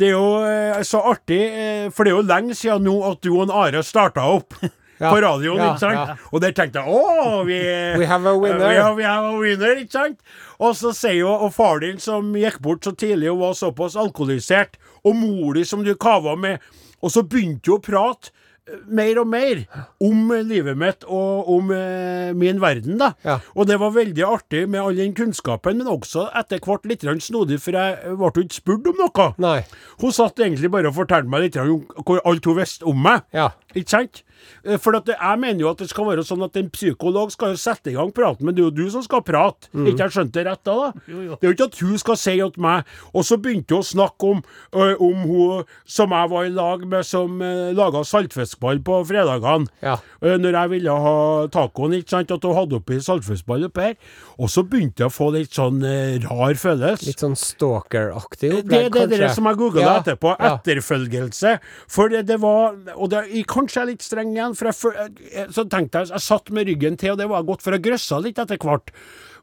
det 0.00 0.08
er 0.08 0.14
jo 0.14 0.28
uh, 0.40 0.80
så 0.86 1.02
artig, 1.12 1.42
uh, 1.52 1.90
for 1.92 2.08
det 2.08 2.14
er 2.14 2.16
jo 2.16 2.30
lenge 2.30 2.56
siden 2.56 2.88
nå 2.88 2.96
at 3.10 3.20
du 3.24 3.34
og 3.34 3.52
Are 3.52 3.84
starta 3.84 4.24
opp. 4.32 4.56
På 5.10 5.18
radioen, 5.24 5.62
ikke 5.66 5.82
sant? 5.82 6.22
Og 6.30 6.42
der 6.44 6.54
tenkte 6.56 6.82
jeg 6.82 6.94
å, 6.94 7.42
vi, 7.48 7.58
We 8.00 8.06
have 8.10 8.26
a 8.28 8.36
winner. 8.38 8.68
We 8.68 8.78
have, 8.78 8.96
we 9.00 9.06
have 9.08 9.32
a 9.32 9.38
winner, 9.40 9.80
ikke 9.82 9.96
sant? 9.96 10.20
Og 10.62 10.76
så 10.78 10.92
sier 10.94 11.18
jo 11.24 11.32
og 11.32 11.50
far 11.56 11.82
din 11.82 11.98
som 12.02 12.30
gikk 12.38 12.60
bort 12.62 12.86
så 12.86 12.94
tidlig 12.94 13.32
og 13.32 13.42
var 13.42 13.58
såpass 13.58 13.98
alkoholisert, 13.98 14.78
og 15.02 15.18
mor 15.18 15.58
di 15.58 15.66
som 15.66 15.82
du 15.82 15.94
kava 15.98 16.36
med, 16.38 16.62
og 17.02 17.10
så 17.10 17.24
begynte 17.26 17.72
hun 17.72 17.80
å 17.80 17.82
prate 17.82 18.30
eh, 18.70 18.78
mer 18.86 19.18
og 19.18 19.26
mer 19.26 19.64
om 20.06 20.30
livet 20.46 20.78
mitt 20.78 21.02
og 21.08 21.48
om 21.50 21.72
eh, 21.74 22.30
min 22.38 22.60
verden, 22.62 22.94
da. 23.00 23.10
Ja. 23.26 23.40
Og 23.58 23.66
det 23.66 23.80
var 23.82 23.90
veldig 23.96 24.22
artig 24.28 24.62
med 24.70 24.84
all 24.84 25.00
den 25.00 25.16
kunnskapen, 25.18 25.82
men 25.82 25.90
også 25.90 26.28
etter 26.38 26.62
hvert 26.62 26.86
litt 26.86 27.02
snodig, 27.26 27.58
for 27.64 27.74
jeg 27.74 28.14
ble 28.22 28.46
ikke 28.46 28.60
spurt 28.60 28.86
om 28.92 29.02
noe. 29.02 29.28
Nei. 29.42 29.58
Hun 29.98 30.14
satt 30.14 30.38
egentlig 30.38 30.70
bare 30.70 30.92
og 30.92 31.00
fortalte 31.00 31.32
meg 31.32 31.48
litt 31.48 31.58
om 31.58 31.82
hvor 32.06 32.22
alt 32.22 32.46
hun 32.46 32.60
visste 32.62 32.86
om 32.86 33.02
meg. 33.02 33.26
Ja. 33.34 33.50
Ikke 33.74 33.96
sant? 33.96 34.22
Eh, 34.64 34.78
For 34.82 34.92
jeg 34.98 35.38
mener 35.40 35.60
jo 35.60 35.70
at 35.70 35.78
det 35.82 35.88
skal 35.90 36.06
være 36.08 36.24
sånn 36.26 36.42
at 36.44 36.56
en 36.56 36.70
psykolog 36.70 37.32
skal 37.34 37.54
jo 37.54 37.60
sette 37.60 37.90
i 37.92 37.96
gang 37.96 38.12
praten, 38.14 38.46
men 38.46 38.54
det 38.54 38.62
er 38.64 38.68
jo 38.70 38.74
du 38.84 38.90
som 38.90 39.02
skal 39.04 39.22
prate. 39.26 39.68
Ikke 39.74 40.06
jeg 40.06 40.14
skjønte 40.16 40.32
det 40.38 40.46
rett 40.46 40.64
da? 40.64 40.74
da? 40.76 40.92
Det 41.06 41.42
er 41.42 41.48
jo 41.50 41.54
ikke 41.56 41.68
at 41.70 41.78
hun 41.82 41.98
skal 41.98 42.16
si 42.20 42.34
til 42.42 42.62
meg 42.62 42.84
Og 43.14 43.24
så 43.26 43.36
begynte 43.40 43.74
hun 43.76 43.82
å 43.82 43.86
snakke 43.86 44.30
om, 44.32 44.42
ø, 44.74 44.86
om 45.02 45.22
hun 45.28 45.64
som 45.86 46.10
jeg 46.14 46.30
var 46.32 46.44
i 46.46 46.52
lag 46.52 46.84
med, 46.88 47.04
som 47.06 47.40
uh, 47.42 47.70
laga 47.76 48.02
saltfiskball 48.06 48.80
på 48.84 48.98
fredagene. 49.08 49.68
Ja. 49.82 49.96
Eh, 50.22 50.36
Når 50.40 50.56
jeg 50.58 50.70
ville 50.70 50.96
ha 51.04 51.14
tacoen, 51.52 51.94
ikke 51.98 52.14
sant, 52.16 52.30
at 52.34 52.42
hun 52.46 52.54
hadde 52.56 52.78
oppi 52.78 52.98
saltfiskball 53.02 53.66
oppi 53.68 53.86
her. 53.90 53.96
Og 54.38 54.50
så 54.52 54.64
begynte 54.66 55.04
jeg 55.04 55.10
å 55.10 55.14
få 55.14 55.30
litt 55.34 55.52
sånn 55.54 55.82
eh, 55.86 56.18
rar 56.24 56.54
følelse. 56.58 57.06
Litt 57.08 57.22
sånn 57.22 57.36
stalker-aktig 57.38 58.50
Det, 58.50 58.62
opplegg, 58.64 58.92
det 59.10 59.18
er 59.18 59.24
det 59.26 59.32
som 59.36 59.48
jeg 59.50 59.58
googla 59.60 59.84
Ja, 59.84 59.94
etterpå. 60.00 60.34
Etterfølgelse. 60.38 61.56
For 61.90 62.08
det, 62.12 62.24
det 62.30 62.38
var 62.42 62.74
Og 62.96 63.10
det, 63.12 63.24
kanskje 63.50 63.78
jeg 63.80 63.82
er 63.86 63.90
litt 63.92 64.06
streng 64.06 64.31
igjen, 64.36 64.56
for 64.58 64.70
jeg, 64.70 65.46
så 65.54 65.64
tenkte 65.70 66.02
jeg 66.02 66.12
Jeg 66.14 66.24
satt 66.24 66.50
med 66.50 66.68
ryggen 66.68 66.98
til, 67.00 67.14
og 67.14 67.20
det 67.20 67.28
var 67.30 67.46
godt, 67.48 67.64
for 67.64 67.76
jeg 67.76 67.84
grøssa 67.86 68.20
litt 68.22 68.40
etter 68.42 68.60
hvert. 68.62 68.92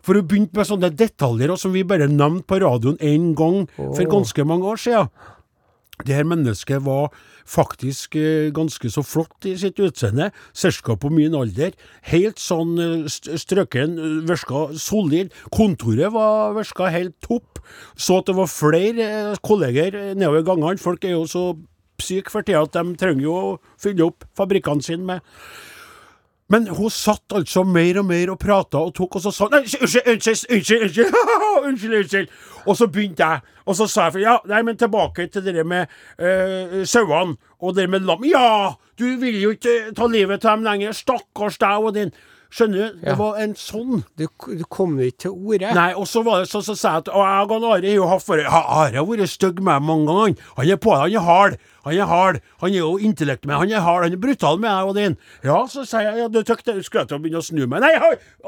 For 0.06 0.16
hun 0.16 0.28
begynte 0.30 0.56
med 0.58 0.70
sånne 0.70 0.94
detaljer 0.96 1.56
som 1.60 1.76
vi 1.76 1.84
bare 1.88 2.08
nevnte 2.12 2.48
på 2.48 2.62
radioen 2.64 3.00
én 3.04 3.34
gang 3.38 3.66
for 3.76 4.06
ganske 4.08 4.48
mange 4.48 4.70
år 4.70 4.80
siden. 4.80 5.12
Det 6.08 6.16
her 6.16 6.24
mennesket 6.24 6.80
var 6.86 7.10
faktisk 7.50 8.16
eh, 8.16 8.52
ganske 8.56 8.92
så 8.94 9.02
flott 9.04 9.48
i 9.50 9.56
sitt 9.60 9.80
utseende, 9.84 10.30
ca. 10.56 10.96
på 10.96 11.10
min 11.12 11.36
alder. 11.36 11.74
Helt 12.08 12.40
sånn 12.40 12.78
eh, 12.80 13.10
strøken, 13.10 13.98
eh, 14.00 14.14
virka 14.30 14.70
solid. 14.80 15.34
Kontoret 15.52 16.14
var 16.16 16.56
virka 16.56 16.88
helt 16.94 17.18
topp. 17.26 17.60
Så 18.00 18.22
at 18.22 18.30
det 18.30 18.38
var 18.38 18.48
flere 18.48 19.10
eh, 19.10 19.42
kolleger 19.44 19.98
eh, 19.98 20.14
nedover 20.16 20.48
gangene. 20.54 20.80
Folk 20.80 21.04
er 21.04 21.18
jo 21.18 21.26
så 21.28 21.46
syke 22.04 22.32
for 22.34 22.46
tida 22.46 22.64
at 22.66 22.76
de 22.76 22.96
trenger 23.00 23.26
jo 23.26 23.36
å 23.36 23.58
fylle 23.82 24.08
opp 24.10 24.28
fabrikkene 24.38 24.86
sine 24.86 25.06
med 25.06 25.36
men 26.50 26.66
hun 26.74 26.90
satt 26.90 27.36
altså 27.38 27.62
mer 27.62 28.00
og 28.02 28.08
mer 28.10 28.32
og 28.34 28.40
prata 28.42 28.80
og 28.82 28.94
tok, 28.98 29.20
og 29.20 29.22
så 29.22 29.32
sa 29.34 29.46
hun 29.46 29.60
unnskyld, 29.60 29.84
unnskyld, 29.86 30.48
unnskyld, 30.56 30.86
unnskyld, 30.88 31.12
unnskyld, 31.70 31.98
unnskyld. 32.00 32.32
Og 32.66 32.78
så 32.78 32.88
begynte 32.90 33.28
jeg, 33.28 33.44
og 33.70 33.78
så 33.78 33.86
sa 33.86 34.08
jeg 34.08 34.16
for, 34.16 34.24
ja, 34.24 34.34
nei, 34.50 34.64
men 34.66 34.80
tilbake 34.82 35.28
til 35.30 35.46
det 35.46 35.66
med 35.68 35.94
øh, 36.18 36.82
sauene 36.90 37.38
og 37.62 37.76
det 37.78 37.86
med 37.90 38.08
lam. 38.10 38.26
Ja, 38.26 38.74
du 38.98 39.06
vil 39.22 39.38
jo 39.44 39.54
ikke 39.54 39.94
ta 39.94 40.10
livet 40.10 40.42
av 40.42 40.58
dem 40.58 40.66
lenger, 40.66 40.98
stakkars 40.98 41.62
deg 41.62 41.86
og 41.86 41.94
din. 42.00 42.14
Skjønner 42.50 42.78
du? 42.96 43.02
Det 43.04 43.14
var 43.20 43.36
en 43.44 43.52
sånn. 43.54 44.00
Du, 44.18 44.24
du 44.58 44.64
kom 44.74 44.96
jo 44.98 45.06
ikke 45.12 45.22
til 45.28 45.34
orde. 45.36 45.70
Nei, 45.78 45.92
og 45.94 46.08
så 46.10 46.24
var 46.26 46.42
det 46.42 46.50
sånn, 46.50 46.64
så 46.66 46.74
sa 46.74 46.96
jeg 46.96 47.04
at 47.04 47.12
og 47.14 47.22
jeg 47.22 47.44
og 47.46 47.68
Are 47.70 47.76
har 47.86 47.94
jo 47.94 48.08
hatt 48.10 48.26
for 48.26 48.42
Are 48.42 48.96
har 48.96 49.06
vært 49.06 49.30
stygg 49.30 49.60
med 49.62 49.70
meg 49.70 49.86
mange 49.92 50.08
ganger. 50.10 50.48
Han 50.58 50.72
er 50.74 50.80
på 50.82 50.96
han 50.98 51.14
er 51.14 51.28
hard. 51.28 51.60
Han 51.86 51.94
er 51.94 52.10
hard. 52.10 52.42
Han 52.64 52.74
er 52.74 52.80
jo 52.82 52.96
intellekt 52.98 53.46
med 53.46 53.56
Han 53.62 53.70
er 53.72 53.86
hard. 53.86 54.08
Han 54.08 54.18
er 54.18 54.24
brutal 54.26 54.58
med 54.58 54.70
deg 54.74 54.90
og 54.90 54.98
din. 54.98 55.20
Ja, 55.46 55.60
så 55.70 55.86
sier 55.86 56.10
jeg 56.10 56.24
ja, 56.24 56.28
du 56.34 56.42
tykte 56.42 56.76
Skulle 56.82 57.06
jeg 57.06 57.12
til 57.14 57.20
å 57.20 57.24
begynne 57.24 57.44
å 57.44 57.46
snu 57.46 57.62
meg? 57.70 57.86
Nei, 57.86 57.94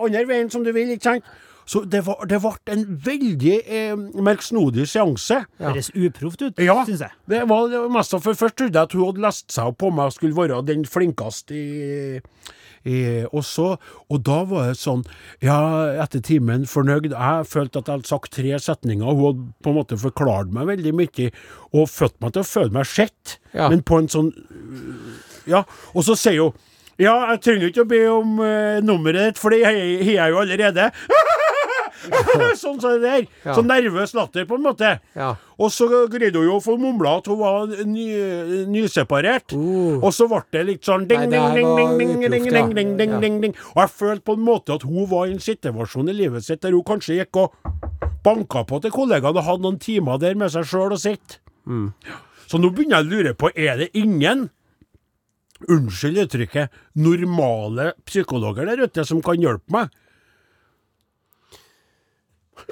andre 0.01 0.25
veien 0.33 0.49
som 0.49 0.65
du 0.65 0.73
vil, 0.73 0.89
ikke 0.97 1.11
sant? 1.11 1.31
Så 1.71 1.83
det, 1.85 2.01
var, 2.03 2.25
det 2.27 2.39
ble 2.41 2.49
en 2.73 2.81
veldig 3.05 3.53
eh, 3.69 3.93
merksnodig 4.17 4.87
seanse. 4.89 5.43
Høres 5.61 5.91
uproft 5.93 6.41
ut, 6.41 6.57
Ja, 6.59 6.79
syns 6.89 7.03
jeg. 7.05 7.13
det 7.29 7.43
var 7.47 7.69
det 7.69 7.83
var 7.85 7.93
mest 7.99 8.17
for 8.17 8.33
Først 8.35 8.57
trodde 8.59 8.73
jeg 8.81 8.89
at 8.89 8.95
hun 8.97 9.05
hadde 9.05 9.23
lest 9.27 9.53
seg 9.53 9.69
opp 9.69 9.77
på 9.85 9.91
meg 9.93 10.09
og 10.09 10.15
skulle 10.17 10.35
være 10.41 10.57
den 10.67 10.83
flinkeste 10.89 11.55
i, 11.55 12.17
i 12.85 13.23
og, 13.29 13.43
så, 13.45 13.75
og 14.09 14.23
da 14.25 14.39
var 14.49 14.71
det 14.71 14.79
sånn 14.81 15.03
Ja, 15.43 15.57
etter 16.03 16.21
timen 16.25 16.63
fornøyd. 16.69 17.11
Jeg 17.13 17.45
følte 17.49 17.79
at 17.81 17.87
jeg 17.91 17.99
hadde 17.99 18.09
sagt 18.09 18.31
tre 18.33 18.57
setninger. 18.59 19.05
Hun 19.05 19.21
hadde 19.25 19.45
på 19.63 19.69
en 19.73 19.77
måte 19.77 19.99
forklart 20.01 20.51
meg 20.55 20.67
veldig 20.71 20.93
mye 20.97 21.29
og 21.71 21.87
fått 21.91 22.17
meg 22.21 22.33
til 22.35 22.41
å 22.43 22.49
føle 22.49 22.71
meg 22.75 22.85
sett, 22.89 23.37
Ja. 23.53 23.69
men 23.69 23.81
på 23.83 23.99
en 24.01 24.07
sånn 24.11 24.31
Ja. 25.47 25.63
Og 25.95 26.03
så 26.05 26.15
sier 26.17 26.41
hun 26.49 26.53
Ja, 27.01 27.31
jeg 27.31 27.41
trenger 27.41 27.69
ikke 27.71 27.81
å 27.85 27.89
be 27.89 28.01
om 28.11 28.35
eh, 28.45 28.79
nummeret 28.85 29.31
ditt, 29.31 29.39
for 29.41 29.49
det 29.49 29.61
jeg 29.63 30.03
har 30.05 30.11
jeg 30.13 30.33
jo 30.35 30.41
allerede. 30.43 30.91
sånn 32.61 32.79
som 32.81 32.95
det 32.95 33.01
der. 33.03 33.25
Ja. 33.45 33.55
Så 33.57 33.63
nervøs 33.65 34.15
latter, 34.17 34.45
på 34.49 34.57
en 34.57 34.65
måte. 34.65 34.95
Ja. 35.17 35.33
Og 35.61 35.69
så 35.73 35.87
greide 36.09 36.39
hun 36.39 36.47
jo 36.47 36.57
å 36.57 36.63
få 36.63 36.77
mumla 36.81 37.17
at 37.19 37.29
hun 37.29 37.39
var 37.41 37.69
ny, 37.85 38.07
nyseparert. 38.71 39.53
Og 39.53 40.09
så 40.15 40.27
ble 40.31 40.41
det 40.55 40.65
litt 40.69 40.87
sånn 40.87 41.01
Uh. 41.01 41.07
Ding, 41.11 41.31
ding, 41.31 41.47
ding, 41.55 41.71
ding, 41.77 41.97
ding, 41.97 42.45
ding, 42.47 42.75
ding, 42.75 42.91
ding, 42.97 43.13
ding, 43.21 43.37
ding. 43.41 43.53
Og 43.73 43.81
jeg 43.83 43.93
følte 43.97 44.25
på 44.29 44.35
en 44.37 44.45
måte 44.45 44.75
at 44.77 44.85
hun 44.87 45.07
var 45.09 45.27
i 45.27 45.35
en 45.35 45.41
situasjon 45.43 46.11
i 46.11 46.15
livet 46.15 46.45
sitt 46.45 46.61
der 46.63 46.75
hun 46.75 46.85
kanskje 46.87 47.17
gikk 47.17 47.39
og 47.41 47.55
banka 48.23 48.63
på 48.69 48.81
til 48.83 48.93
kollegaene 48.93 49.41
og 49.41 49.47
hadde 49.47 49.65
noen 49.65 49.79
timer 49.81 50.21
der 50.21 50.37
med 50.37 50.53
seg 50.53 50.67
sjøl 50.69 50.95
og 50.95 51.01
sitt. 51.01 51.39
Mm. 51.65 51.91
Så 52.47 52.59
nå 52.61 52.71
begynner 52.73 53.01
jeg 53.01 53.07
å 53.07 53.11
lure 53.11 53.33
på, 53.37 53.51
er 53.55 53.79
det 53.81 53.91
ingen 53.97 54.49
Unnskyld 55.69 56.17
uttrykket, 56.23 56.71
normale 56.97 57.91
psykologer 58.09 58.65
der 58.65 58.79
ute 58.81 59.03
som 59.05 59.19
kan 59.21 59.37
hjelpe 59.37 59.69
meg? 59.69 59.91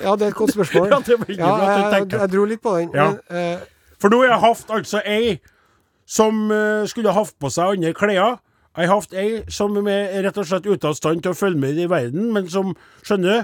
Ja, 0.01 0.15
det 0.15 0.25
er 0.27 0.31
et 0.33 0.37
godt 0.39 0.53
spørsmål. 0.55 0.89
Ja, 0.93 0.99
det 1.07 1.17
blir 1.25 1.37
Ja, 1.39 1.49
bra 1.55 1.69
at 1.69 1.77
du 1.77 1.81
jeg, 1.83 1.93
tenker. 1.95 2.19
jeg 2.25 2.31
dro 2.35 2.45
litt 2.49 2.61
på 2.63 2.75
den. 2.77 2.91
Ja. 2.95 3.07
Men, 3.29 3.39
eh, 3.55 3.63
For 3.99 4.09
nå 4.13 4.19
har 4.23 4.31
jeg 4.35 4.43
hatt 4.45 4.69
altså 4.77 5.01
ei 5.05 5.39
som 6.09 6.45
uh, 6.51 6.85
skulle 6.89 7.11
hatt 7.13 7.33
på 7.39 7.49
seg 7.53 7.75
andre 7.77 7.93
klær. 7.93 8.39
Jeg 8.79 8.87
har 8.87 8.95
hatt 9.01 9.13
ei 9.13 9.43
som 9.51 9.75
er 9.87 10.21
rett 10.23 10.37
og 10.39 10.45
slett 10.49 10.65
ute 10.69 10.87
av 10.87 10.95
stand 10.97 11.21
til 11.25 11.33
å 11.33 11.37
følge 11.37 11.59
med 11.59 11.77
i 11.77 11.85
verden, 11.91 12.29
men 12.33 12.47
som 12.49 12.71
skjønner. 13.05 13.43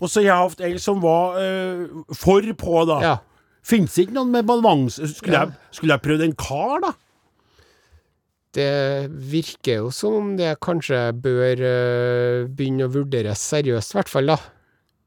Og 0.00 0.08
så 0.12 0.20
har 0.22 0.26
jeg 0.28 0.36
hatt 0.44 0.60
ei 0.68 0.76
som 0.80 1.00
var 1.02 1.36
uh, 1.40 1.88
for 2.14 2.46
på, 2.60 2.84
da. 2.88 3.00
ja. 3.04 3.16
Fins 3.66 3.96
ikke 3.98 4.14
noen 4.14 4.30
med 4.30 4.46
balanse? 4.46 5.08
Skulle, 5.10 5.34
Ja. 5.34 5.44
jeg, 5.48 5.74
skulle 5.74 5.96
jeg 5.96 6.04
prøvd 6.06 6.22
en 6.28 6.36
kar, 6.38 6.76
da? 6.84 6.92
Det 8.56 9.10
virker 9.28 9.82
jo 9.82 9.90
som 9.92 10.14
om 10.16 10.28
det 10.38 10.54
kanskje 10.64 11.00
bør 11.20 11.60
uh, 11.60 12.46
begynne 12.48 12.86
å 12.86 12.92
vurderes 12.94 13.42
seriøst, 13.50 13.92
i 13.92 13.98
hvert 13.98 14.12
fall, 14.12 14.30
da. 14.32 14.38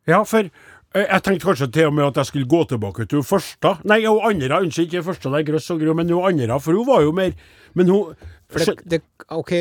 Ja, 0.10 0.20
for 0.28 0.50
jeg 0.98 1.22
tenkte 1.22 1.46
kanskje 1.46 1.68
til 1.74 1.90
og 1.90 1.94
med 1.94 2.08
at 2.08 2.18
jeg 2.18 2.32
skulle 2.32 2.50
gå 2.50 2.64
tilbake 2.72 3.06
til 3.06 3.22
hun 3.22 3.28
første. 3.30 3.76
Nei, 3.90 4.00
hun 4.08 4.24
andre. 4.26 4.62
Unnskyld, 4.64 4.88
ikke 4.88 5.06
første, 5.12 5.30
det 5.30 5.42
er 5.42 5.52
grøss 5.52 5.70
og 5.76 5.84
grå, 5.84 5.94
men 5.94 6.10
hun 6.10 6.26
andre. 6.26 6.58
For 6.64 6.78
hun 6.78 6.88
var 6.88 7.06
jo 7.06 7.14
mer 7.14 7.36
Men 7.78 7.90
hun 7.94 8.16
det, 8.50 8.74
det 8.90 9.02
OK, 9.30 9.52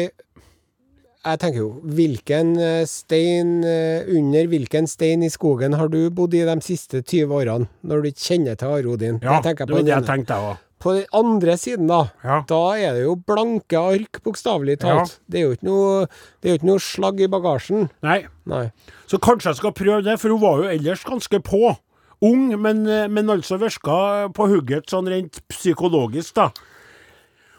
jeg 1.28 1.40
tenker 1.42 1.58
jo 1.60 1.68
Hvilken 1.82 2.54
eh, 2.56 2.84
stein 2.88 3.58
eh, 3.66 4.06
Under 4.16 4.48
hvilken 4.48 4.86
stein 4.88 5.26
i 5.26 5.28
skogen 5.28 5.76
har 5.76 5.90
du 5.92 5.98
bodd 6.14 6.32
i 6.38 6.44
de 6.46 6.56
siste 6.64 7.02
20 7.02 7.34
årene, 7.34 7.68
når 7.82 8.00
du 8.00 8.08
ikke 8.12 8.24
kjenner 8.30 8.56
til 8.56 8.72
Are 8.72 8.94
Odin? 8.94 9.20
Ja, 9.20 9.40
det, 9.44 9.58
det 9.58 9.68
på 9.68 9.76
var 9.76 9.84
det 9.84 9.92
jeg 9.92 10.08
tenkte, 10.08 10.38
jeg 10.38 10.54
òg. 10.54 10.64
På 10.78 10.92
den 10.94 11.06
andre 11.12 11.56
siden, 11.58 11.88
da, 11.90 12.12
Ja. 12.22 12.44
da 12.46 12.60
er 12.78 12.92
det 12.94 13.02
jo 13.02 13.16
blanke 13.16 13.74
ark, 13.80 14.20
bokstavelig 14.22 14.78
talt. 14.78 15.18
Det 15.28 15.40
er 15.40 15.48
jo 15.48 15.54
ikke 15.56 15.66
noe, 15.66 16.06
det 16.40 16.48
er 16.48 16.52
jo 16.54 16.58
ikke 16.60 16.70
noe 16.70 16.78
slagg 16.78 17.20
i 17.20 17.26
bagasjen. 17.26 17.90
Nei. 18.02 18.26
Nei. 18.46 18.70
Så 19.10 19.18
kanskje 19.18 19.50
jeg 19.50 19.56
skal 19.56 19.72
prøve 19.72 20.04
det, 20.04 20.20
for 20.20 20.28
hun 20.30 20.40
var 20.40 20.62
jo 20.62 20.68
ellers 20.70 21.02
ganske 21.04 21.42
på. 21.42 21.76
Ung, 22.22 22.60
men, 22.62 22.86
eh, 22.86 23.08
men 23.08 23.26
altså 23.26 23.58
virka 23.58 24.32
på 24.34 24.48
hugget 24.50 24.86
sånn 24.86 25.08
rent 25.10 25.40
psykologisk, 25.48 26.34
da. 26.34 26.50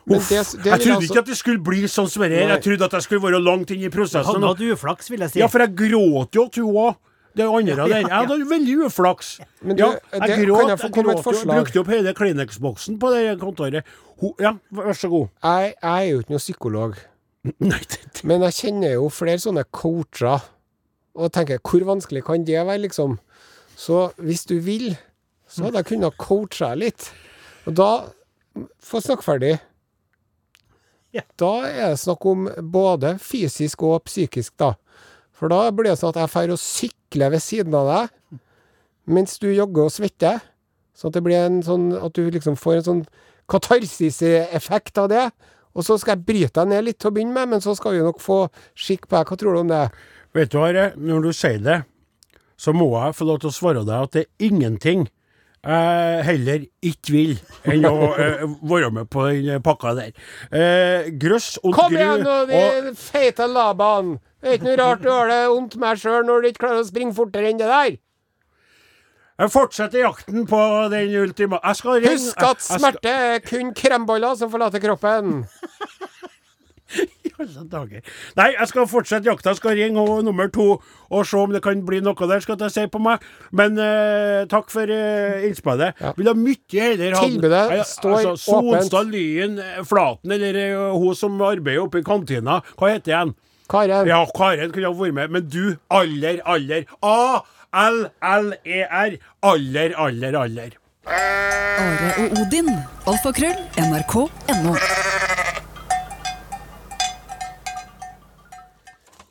Uff, 0.10 0.30
det, 0.30 0.64
det 0.64 0.72
jeg 0.72 0.80
trodde 0.82 0.96
altså- 0.96 1.12
ikke 1.12 1.20
at 1.20 1.26
det 1.26 1.38
skulle 1.38 1.64
bli 1.64 1.84
sånn 1.84 2.10
som 2.10 2.24
det 2.24 2.32
her. 2.32 2.56
Jeg 2.56 2.64
trodde 2.64 2.86
at 2.86 2.92
jeg 2.92 3.02
skulle 3.04 3.22
være 3.22 3.44
langt 3.44 3.70
inn 3.72 3.84
i 3.84 3.90
Hadde 3.90 4.26
Han 4.26 4.42
hatt 4.42 4.58
uflaks, 4.58 5.10
vil 5.10 5.20
jeg 5.20 5.32
si. 5.32 5.40
Ja, 5.40 5.48
for 5.48 5.60
jeg 5.60 5.76
gråt 5.76 6.32
jo 6.34 6.48
til 6.48 6.64
hun 6.64 6.76
òg. 6.76 6.96
Det 7.38 7.46
andre 7.46 7.76
der. 7.76 7.88
Jeg 8.00 8.10
hadde 8.10 8.38
veldig 8.50 8.76
uflaks. 8.88 9.40
Men 9.62 9.76
du, 9.78 9.84
ja, 9.84 9.90
det- 9.92 10.02
jeg 10.12 10.30
kan 10.30 10.46
gråt, 10.46 10.70
jeg 10.70 10.80
jeg 10.80 10.92
gråt 11.04 11.26
jo. 11.26 11.46
Brukte 11.52 11.80
opp 11.80 11.88
hele 11.94 12.14
Kleenex-boksen 12.14 12.98
på 13.00 13.12
det 13.14 13.40
kontoret. 13.40 13.84
Ja, 14.40 14.54
vær 14.74 14.94
så 14.98 15.10
god. 15.10 15.28
Jeg, 15.44 15.74
jeg 15.82 16.08
er 16.08 16.10
jo 16.12 16.20
ikke 16.24 16.30
noen 16.36 16.44
psykolog, 16.44 16.98
Nei, 17.60 17.80
det, 17.80 18.00
det. 18.14 18.24
men 18.28 18.42
jeg 18.42 18.54
kjenner 18.58 18.94
jo 18.98 19.06
flere 19.10 19.40
sånne 19.40 19.64
coacher, 19.72 20.42
og 21.16 21.32
tenker 21.32 21.60
hvor 21.64 21.86
vanskelig 21.88 22.24
kan 22.28 22.44
det 22.44 22.58
være, 22.66 22.82
liksom? 22.84 23.18
Så 23.80 24.10
hvis 24.20 24.44
du 24.50 24.58
vil, 24.60 24.98
så 25.48 25.64
hadde 25.70 25.80
jeg 25.80 25.86
kunnet 25.94 26.18
coache 26.20 26.66
deg 26.68 26.78
litt. 26.84 27.12
Og 27.68 27.76
da 27.80 27.90
Få 28.84 29.00
snakke 29.00 29.24
ferdig. 29.24 29.54
Ja. 31.16 31.22
Da 31.40 31.52
er 31.70 31.94
det 31.94 32.00
snakk 32.02 32.26
om 32.28 32.48
både 32.74 33.14
fysisk 33.24 33.84
og 33.88 34.04
psykisk, 34.10 34.54
da. 34.60 34.74
For 35.40 35.52
da 35.52 35.70
blir 35.72 35.94
det 35.94 36.00
sånn 36.02 36.12
at 36.12 36.20
jeg 36.20 36.32
drar 36.34 36.56
og 36.56 36.62
sykler 36.62 37.34
ved 37.34 37.44
siden 37.44 37.76
av 37.80 37.90
deg, 37.90 38.40
mens 39.10 39.40
du 39.42 39.48
jogger 39.50 39.88
og 39.88 39.94
svetter. 39.96 40.42
Sånn 40.98 41.14
at 41.14 41.18
det 41.18 41.24
blir 41.24 41.40
en 41.40 41.62
sånn 41.64 41.94
At 41.96 42.12
du 42.18 42.26
liksom 42.28 42.58
får 42.60 42.82
en 42.82 42.88
sånn 42.88 43.04
katarsiseffekt 43.50 45.00
av 45.00 45.08
det. 45.10 45.30
Og 45.78 45.86
så 45.86 45.96
skal 46.02 46.18
jeg 46.18 46.26
bryte 46.28 46.60
deg 46.60 46.74
ned 46.74 46.86
litt 46.86 47.00
til 47.00 47.12
å 47.12 47.16
begynne 47.16 47.38
med, 47.38 47.54
men 47.54 47.64
så 47.64 47.76
skal 47.78 47.96
vi 47.96 48.04
nok 48.04 48.20
få 48.22 48.42
skikk 48.78 49.08
på 49.08 49.16
deg. 49.16 49.30
Hva 49.30 49.38
tror 49.40 49.56
du 49.56 49.62
om 49.62 49.72
det? 49.72 49.86
Vet 50.36 50.52
du, 50.52 50.60
Are, 50.62 50.90
når 50.98 51.30
du 51.30 51.32
sier 51.34 51.62
det, 51.64 51.78
så 52.60 52.74
må 52.76 52.90
jeg 52.98 53.16
få 53.16 53.30
lov 53.30 53.40
til 53.42 53.50
å 53.50 53.56
svare 53.56 53.86
deg 53.88 54.10
at 54.10 54.18
det 54.18 54.26
er 54.26 54.50
ingenting 54.50 55.08
jeg 55.60 56.26
heller 56.30 56.66
ikke 56.86 57.14
vil 57.14 57.34
enn 57.68 57.88
å 57.90 57.94
uh, 58.16 58.44
være 58.70 58.92
med 58.96 59.10
på 59.12 59.26
den 59.28 59.64
pakka 59.66 59.96
der. 59.98 60.12
Uh, 60.54 61.10
grøss 61.20 61.58
og 61.64 61.74
Kom 61.76 61.92
gru 61.92 62.00
igjen 62.00 62.24
nå, 62.24 62.36
og 62.44 62.52
din 62.54 63.00
feite 63.00 63.48
labene! 63.50 64.20
Det 64.40 64.54
er 64.54 64.56
ikke 64.56 64.70
noe 64.70 64.78
rart 64.80 65.02
du 65.04 65.10
har 65.12 65.28
det 65.28 65.40
vondt 65.52 65.74
med 65.82 66.00
sjøl 66.00 66.22
når 66.24 66.42
du 66.46 66.48
ikke 66.52 66.64
klarer 66.64 66.86
å 66.86 66.88
springe 66.88 67.16
fortere 67.18 67.52
enn 67.52 67.60
det 67.60 67.68
der. 67.68 67.98
Jeg 69.40 69.52
fortsetter 69.54 70.02
jakten 70.04 70.48
på 70.48 70.58
den 70.92 71.14
ultima... 71.22 71.62
Jeg 71.64 71.80
skal 71.80 72.02
ringe 72.02 72.16
Husk 72.18 72.42
at 72.44 72.64
smerte 72.64 73.12
er 73.12 73.44
kun 73.44 73.70
kremboller 73.76 74.36
som 74.36 74.52
forlater 74.52 74.84
kroppen. 74.84 75.46
Alle 77.40 77.64
dager. 77.72 78.02
Nei, 78.36 78.50
jeg 78.56 78.68
skal 78.72 78.88
fortsette 78.90 79.30
jakta. 79.30 79.54
Skal 79.58 79.78
ringe 79.80 80.02
og 80.02 80.24
nummer 80.28 80.50
to 80.52 80.82
og 81.10 81.26
se 81.26 81.38
om 81.40 81.54
det 81.54 81.62
kan 81.66 81.80
bli 81.88 82.02
noe 82.06 82.28
der, 82.30 82.42
skal 82.44 82.60
jeg 82.60 82.74
si 82.74 82.86
på 82.92 83.00
meg. 83.02 83.24
Men 83.56 83.80
uh, 83.80 84.46
takk 84.52 84.68
for 84.74 84.92
uh, 84.92 85.46
innspillet. 85.48 85.96
Ja. 86.02 86.14
Vil 86.18 86.30
ha 86.30 86.36
mye 86.38 86.84
heller 86.84 87.16
ha 87.18 87.24
Tilbudet 87.26 87.86
står 87.90 88.18
altså, 88.18 88.60
åpent. 88.60 88.84
Sonstad 88.84 89.14
Lyen 89.14 89.60
eh, 89.64 89.80
Flaten, 89.88 90.32
eller 90.36 90.60
uh, 90.76 90.98
hun 91.00 91.16
som 91.18 91.40
arbeider 91.42 91.86
oppe 91.86 92.04
i 92.04 92.06
kantina. 92.06 92.60
Hva 92.76 92.92
heter 92.96 93.24
hun? 93.24 93.34
Karen, 93.70 94.08
Ja, 94.10 94.24
Karen 94.34 94.72
kunne 94.74 94.90
ha 94.90 94.96
vært 94.98 95.14
med, 95.14 95.28
men 95.36 95.44
du, 95.46 95.78
aller, 95.94 96.42
aller 96.50 96.90
A-L-L-E-R. 97.06 98.58
E 98.66 99.20
Aller, 99.46 99.94
aller, 99.94 100.34
aller. 100.44 100.78
Are 101.10 102.14
og 102.20 102.42
Odin. 102.42 102.70
Alfakrøll. 103.08 103.56
NRK.no. 103.78 104.76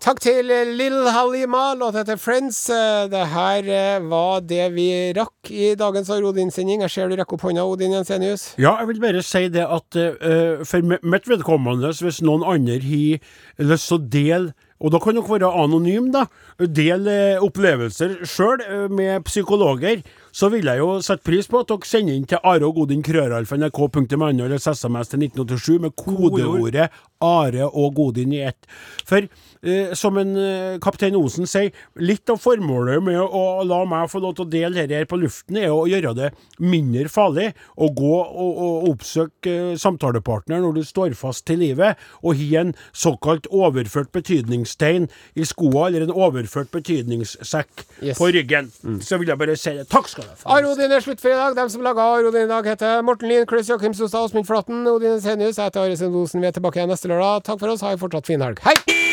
takk 0.08 0.20
til 0.24 0.48
eh, 0.52 0.68
Lill 0.78 1.08
Halima, 1.12 1.74
låta 1.76 2.04
til 2.08 2.18
Friends. 2.20 2.62
Eh, 2.72 3.08
Det 3.12 3.24
her 3.32 3.68
eh, 3.68 3.98
var 4.08 4.40
det 4.40 4.70
vi 4.72 4.88
rakk 5.16 5.50
i 5.52 5.74
dagens 5.78 6.08
Arodin-sending. 6.14 6.80
Jeg 6.86 6.90
ser 6.94 7.08
du 7.12 7.16
rekker 7.18 7.36
opp 7.36 7.44
hånda, 7.48 7.66
Odin 7.68 7.92
Jensenius. 7.98 8.54
Ja, 8.60 8.76
jeg 8.80 8.88
vil 8.92 9.02
bare 9.04 9.24
si 9.26 9.44
det 9.52 9.66
at 9.66 9.98
uh, 10.00 10.64
for 10.68 10.80
mi- 10.84 11.02
mitt 11.02 11.28
vedkommende, 11.28 11.92
hvis 12.00 12.22
noen 12.24 12.46
andre 12.46 12.78
har 12.80 13.68
lyst 13.72 13.90
til 13.90 13.98
å 13.98 14.08
dele 14.16 14.54
og 14.78 14.92
da 14.94 15.00
kan 15.02 15.16
dere 15.16 15.26
være 15.26 15.48
anonym, 15.58 16.12
da. 16.14 16.20
Del 16.62 17.08
eh, 17.10 17.40
opplevelser 17.42 18.20
sjøl 18.30 18.60
med 18.94 19.24
psykologer. 19.26 20.04
Så 20.30 20.52
vil 20.52 20.68
jeg 20.70 20.78
jo 20.78 21.00
sette 21.02 21.26
pris 21.26 21.48
på 21.50 21.64
at 21.64 21.72
dere 21.72 21.88
sender 21.88 22.14
inn 22.14 22.28
til 22.30 22.38
Are 22.46 22.62
og 22.68 22.76
Godin 22.78 23.02
krøralfa.nrk.no 23.02 24.28
eller 24.30 24.54
SMS 24.62 25.10
til 25.10 25.24
1987 25.26 25.80
med 25.82 25.96
kodeordet 25.98 26.92
Are 27.26 27.66
og 27.72 27.96
Godin 27.98 28.36
i 28.38 28.44
ett. 28.52 28.70
For 29.02 29.26
eh, 29.62 29.94
som 29.98 30.18
en 30.20 30.34
eh, 30.36 30.78
kaptein 30.82 31.16
Osen 31.18 31.46
sier, 31.48 31.72
litt 31.96 32.28
av 32.30 32.38
formålet 32.42 33.02
med 33.02 33.18
å 33.20 33.62
la 33.66 33.80
meg 33.88 34.10
få 34.12 34.20
lov 34.22 34.34
til 34.38 34.46
å 34.46 34.50
dele 34.52 34.74
dette 34.78 34.98
her 35.00 35.08
på 35.10 35.18
luften, 35.20 35.56
er 35.60 35.72
å 35.74 35.86
gjøre 35.88 36.14
det 36.18 36.30
mindre 36.60 37.08
farlig 37.12 37.50
å 37.76 37.88
gå 37.96 38.12
og, 38.18 38.60
og 38.68 38.88
oppsøke 38.92 39.54
eh, 39.72 39.76
samtalepartner 39.80 40.60
når 40.64 40.78
du 40.78 40.82
står 40.86 41.14
fast 41.18 41.46
til 41.48 41.62
livet, 41.64 41.98
og 42.22 42.38
gi 42.38 42.50
en 42.60 42.74
såkalt 42.92 43.46
overført 43.50 44.12
betydningstegn 44.14 45.08
i 45.38 45.46
skoa, 45.48 45.88
eller 45.88 46.06
en 46.08 46.14
overført 46.14 46.70
betydningssekk 46.74 47.84
Yes. 48.02 48.18
på 48.18 48.28
ryggen. 48.30 48.68
Så 49.02 49.18
vil 49.18 49.28
jeg 49.32 49.38
bare 49.40 49.56
si 49.58 49.72
det. 49.74 49.88
Takk 49.90 50.06
skal 50.10 50.24
du 50.24 50.30
ha. 50.30 50.58
Arodin 50.58 50.92
er 50.94 51.02
slutt 51.02 51.20
for 51.22 51.32
i 51.32 51.38
dag. 51.38 51.56
Dem 51.58 51.68
som 51.72 51.82
laga 51.82 52.04
Arodin 52.14 52.44
i 52.46 52.50
dag, 52.50 52.66
heter 52.70 53.02
Morten 53.02 53.28
Lien, 53.28 53.46
Klaus 53.48 53.66
Joakim 53.70 53.94
Sostad, 53.96 54.28
Åsmund 54.28 54.46
Flatten, 54.46 54.86
Odin 54.86 55.18
Senius. 55.20 55.58
Jeg 55.58 55.72
heter 55.72 55.82
Are 55.88 55.96
Sendosen. 55.98 56.40
Vi 56.44 56.46
er 56.52 56.54
tilbake 56.54 56.78
igjen 56.78 56.92
neste 56.94 57.10
lørdag. 57.10 57.42
Takk 57.50 57.58
for 57.64 57.74
oss. 57.74 57.82
Ha 57.82 57.96
en 57.96 58.02
fortsatt 58.04 58.30
fin 58.30 58.44
helg. 58.46 58.62
Hei! 58.68 59.07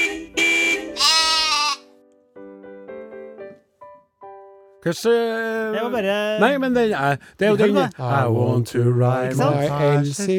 Hvordan 4.85 5.73
Det 5.73 5.81
var 5.81 5.89
bare 5.89 6.39
Nei, 6.39 6.57
men 6.61 6.75
den 6.75 6.91
er, 6.93 7.15
det 7.39 7.45
er 7.47 7.49
jo 7.49 7.55
den 7.57 7.73
det. 7.75 7.89
I 7.97 8.27
want 8.29 8.67
to 8.67 8.77
ride 8.85 9.33
my 9.33 9.45
My 9.45 9.69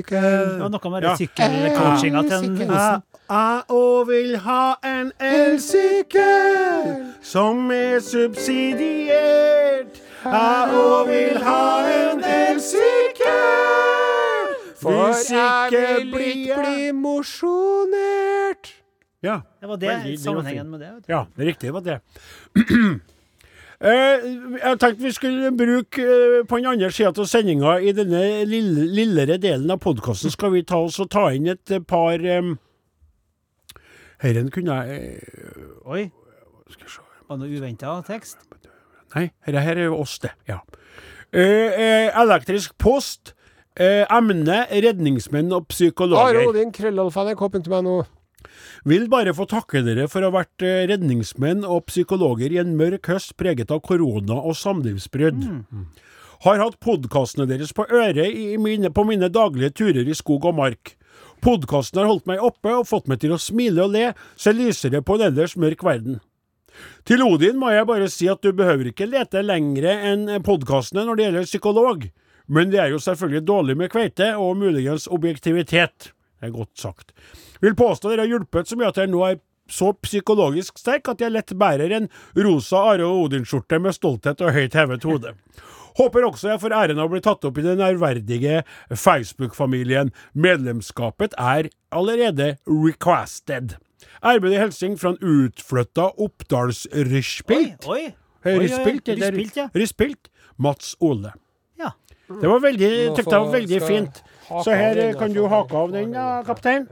Det 0.07 0.61
var 0.61 0.69
noe 0.71 0.91
med 0.91 1.03
Ja. 1.03 1.17
sykkelcoachinga 1.19 2.23
til 2.23 2.33
en 2.33 2.57
Elsykkel. 2.63 3.03
Jeg 3.27 3.63
òg 3.75 4.07
vil 4.07 4.37
ha 4.39 4.75
en 4.87 5.11
elsykkel 5.21 7.11
som 7.23 7.71
er 7.75 7.99
subsidiert. 8.01 9.99
Jeg 10.25 10.69
òg 10.79 11.07
vil 11.11 11.39
ha 11.43 11.81
en 11.91 12.23
elsykkel. 12.25 13.27
For 14.81 15.07
Hvis 15.11 15.31
jeg 15.33 15.67
ikke 15.73 16.11
blir 16.13 16.27
ikke 16.37 16.55
bli 16.63 16.85
jeg 16.87 16.95
mosjonert. 16.95 18.65
Ja. 19.23 19.41
Det 19.61 19.69
var 19.69 19.77
det, 19.77 19.89
Veldig- 19.91 20.19
sammenhengen 20.23 20.71
med 20.71 20.79
det. 20.81 20.89
vet 20.95 21.07
du. 21.09 21.13
Ja, 21.13 21.25
det 21.37 21.47
riktige 21.47 21.73
var 21.73 21.81
det. 21.81 22.01
Eh, 23.81 24.27
jeg 24.63 24.79
tenkte 24.81 25.05
vi 25.05 25.13
skulle 25.13 25.51
bruke 25.53 26.03
eh, 26.03 26.45
på 26.49 26.57
den 26.57 26.69
andre 26.71 26.89
sida 26.91 27.11
av 27.13 27.29
sendinga, 27.29 27.77
i 27.85 27.93
denne 27.93 28.23
lille, 28.49 28.87
lillere 28.89 29.37
delen 29.37 29.71
av 29.71 29.83
podkasten, 29.85 30.33
skal 30.33 30.55
vi 30.55 30.63
ta 30.65 30.81
oss 30.87 30.97
og 31.03 31.11
ta 31.13 31.27
inn 31.37 31.51
et 31.53 31.75
par 31.89 32.17
um, 32.39 32.55
Herren 34.25 34.49
kunne 34.55 34.79
jeg 34.81 35.19
eh, 35.21 35.93
Oi, 35.93 36.07
Skal 36.73 36.89
se 36.89 37.05
var 37.27 37.37
det 37.37 37.43
noe 37.43 37.59
uventa 37.59 37.99
tekst? 38.07 38.39
Nei, 39.17 39.29
dette 39.45 39.61
her 39.61 39.77
er 39.77 39.89
jo 39.89 39.97
oss, 39.99 40.21
det. 40.23 40.31
Ja. 40.47 40.61
Elektrisk 41.35 42.77
post. 42.79 43.33
Eh, 43.77 44.07
emne 44.09 44.63
redningsmenn 44.71 45.51
og 45.53 45.67
Are 45.67 45.73
psykologer. 45.75 46.47
Odin, 46.49 46.71
krøllalfa, 46.73 47.27
nrk.no. 47.35 47.97
Vil 48.85 49.09
bare 49.13 49.35
få 49.37 49.47
takke 49.51 49.83
dere 49.87 50.09
for 50.13 50.23
å 50.23 50.31
ha 50.31 50.39
vært 50.41 50.65
eh, 50.65 50.85
redningsmenn 50.91 51.65
og 51.65 51.89
psykologer 51.91 52.55
i 52.55 52.61
en 52.63 52.77
mørk 52.79 53.11
høst 53.13 53.37
preget 53.41 53.73
av 53.75 53.83
korona 53.87 54.39
og 54.41 54.57
samlivsbrudd. 54.59 55.43
Har 56.45 56.61
hatt 56.61 56.79
podkastene 56.85 57.49
deres 57.49 57.73
på 57.73 57.87
øret 57.89 58.29
i 58.29 58.57
mine, 58.61 58.93
på 58.93 59.07
mine 59.09 59.31
daglige 59.33 59.73
turer 59.81 60.09
i 60.09 60.17
skog 60.17 60.45
og 60.45 60.59
mark. 60.59 60.95
Podkasten 61.45 62.03
har 62.03 62.11
holdt 62.11 62.27
meg 62.29 62.43
oppe 62.45 62.73
og 62.75 62.89
fått 62.89 63.09
meg 63.11 63.21
til 63.23 63.35
å 63.37 63.41
smile 63.41 63.85
og 63.85 63.95
le, 63.97 64.11
se 64.37 64.53
lysere 64.53 65.03
på 65.05 65.17
en 65.17 65.29
ellers 65.31 65.57
mørk 65.61 65.85
verden. 65.87 66.21
Til 67.09 67.23
Odin 67.25 67.57
må 67.57 67.71
jeg 67.73 67.89
bare 67.89 68.09
si 68.13 68.29
at 68.29 68.43
du 68.45 68.53
behøver 68.57 68.91
ikke 68.91 69.09
lete 69.09 69.41
lengre 69.45 69.95
enn 70.11 70.29
podkastene 70.45 71.07
når 71.07 71.17
det 71.17 71.27
gjelder 71.27 71.49
psykolog, 71.49 72.05
men 72.53 72.71
det 72.73 72.83
er 72.83 72.93
jo 72.93 73.01
selvfølgelig 73.03 73.47
dårlig 73.49 73.79
med 73.81 73.93
kveite 73.93 74.35
og 74.37 74.59
muligens 74.61 75.09
objektivitet. 75.13 76.13
Er 76.47 76.55
godt 76.55 76.73
sagt. 76.79 77.13
Vil 77.61 77.77
påstå 77.79 78.13
dere 78.13 78.25
har 78.27 78.33
hjulpet 78.37 78.71
så 78.71 78.79
mye 78.79 78.91
at 78.93 79.01
jeg 79.03 79.13
nå 79.13 79.23
er 79.27 79.41
så 79.67 79.91
psykologisk 79.99 80.79
sterk 80.79 81.09
at 81.11 81.23
jeg 81.25 81.35
lett 81.35 81.55
bærer 81.59 81.91
en 81.97 82.05
rosa 82.39 82.85
Are 82.93 83.07
og 83.07 83.25
Odin-skjorte 83.27 83.81
med 83.83 83.97
stolthet 83.97 84.45
og 84.45 84.55
høyt 84.55 84.77
hevet 84.79 85.07
hode. 85.09 85.33
Håper 85.97 86.27
også 86.29 86.51
jeg 86.53 86.61
får 86.61 86.75
æren 86.77 87.01
av 87.01 87.09
å 87.09 87.13
bli 87.15 87.23
tatt 87.25 87.45
opp 87.49 87.59
i 87.59 87.65
den 87.65 87.81
ærverdige 87.81 88.61
Facebook-familien. 88.93 90.13
Medlemskapet 90.37 91.35
er 91.41 91.71
allerede 91.91 92.57
requested. 92.69 93.79
Ærbødig 94.27 94.61
hilsen 94.61 94.97
fra 95.01 95.15
en 95.15 95.19
utflytta 95.25 96.11
Oi, 96.13 96.29
Oppdalsryspilt. 96.29 97.89
oi. 97.89 98.03
Oi, 98.47 98.53
oi, 98.53 98.59
Ryspilt, 98.63 99.57
ja. 99.57 99.69
Ryspilt. 99.75 100.29
Mats 100.63 100.95
Ole. 101.01 101.33
Ja. 101.81 101.91
Det 102.29 102.49
var 102.49 102.61
veldig, 102.63 102.91
tykte 103.17 103.33
jeg 103.33 103.47
var 103.47 103.53
veldig 103.57 103.81
skal 103.81 103.91
fint. 103.91 104.23
Så 104.49 104.75
her 104.75 104.95
den, 104.95 105.15
eh, 105.15 105.19
kan 105.19 105.33
du 105.33 105.47
hake 105.51 105.77
av 105.77 105.93
den, 105.95 106.13
da, 106.15 106.43
kaptein. 106.47 106.87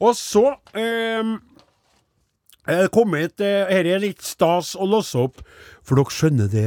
Og 0.00 0.16
så 0.16 0.54
um, 0.72 1.34
kom 2.94 3.14
hit 3.18 3.40
eh, 3.44 3.68
Her 3.68 3.88
er 3.88 4.00
litt 4.00 4.22
stas 4.24 4.72
å 4.76 4.86
låse 4.88 5.18
opp. 5.20 5.42
For 5.84 5.98
dere 5.98 6.14
skjønner 6.14 6.50
det, 6.52 6.66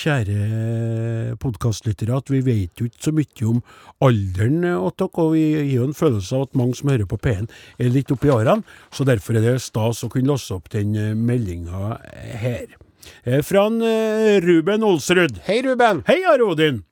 kjære 0.00 1.36
podkastlyttere, 1.40 2.16
at 2.16 2.32
vi 2.32 2.40
vet 2.44 2.80
jo 2.80 2.88
ikke 2.88 3.04
så 3.06 3.12
mye 3.14 3.48
om 3.50 3.60
alderen 4.04 4.64
eh, 4.64 4.78
åt 4.78 4.98
dere. 5.00 5.24
Og 5.24 5.34
vi 5.36 5.44
gir 5.50 5.74
jo 5.78 5.88
en 5.88 5.96
følelse 5.96 6.36
av 6.36 6.48
at 6.48 6.58
mange 6.60 6.80
som 6.80 6.92
hører 6.92 7.08
på 7.08 7.20
P1 7.20 7.50
er 7.78 7.92
litt 7.94 8.12
oppi 8.14 8.32
årene. 8.32 8.64
Så 8.92 9.06
derfor 9.08 9.38
er 9.38 9.46
det 9.46 9.58
stas 9.64 10.04
å 10.04 10.10
kunne 10.12 10.32
låse 10.34 10.56
opp 10.56 10.72
den 10.74 10.96
meldinga 11.24 11.98
her. 12.40 12.74
Eh, 13.24 13.42
Fra 13.42 13.66
en, 13.66 13.82
eh, 13.82 14.40
Ruben 14.40 14.82
Olsrud. 14.82 15.40
Hei, 15.46 15.62
Ruben. 15.62 16.02
Hei, 16.06 16.24
Are 16.24 16.44
Odin! 16.44 16.84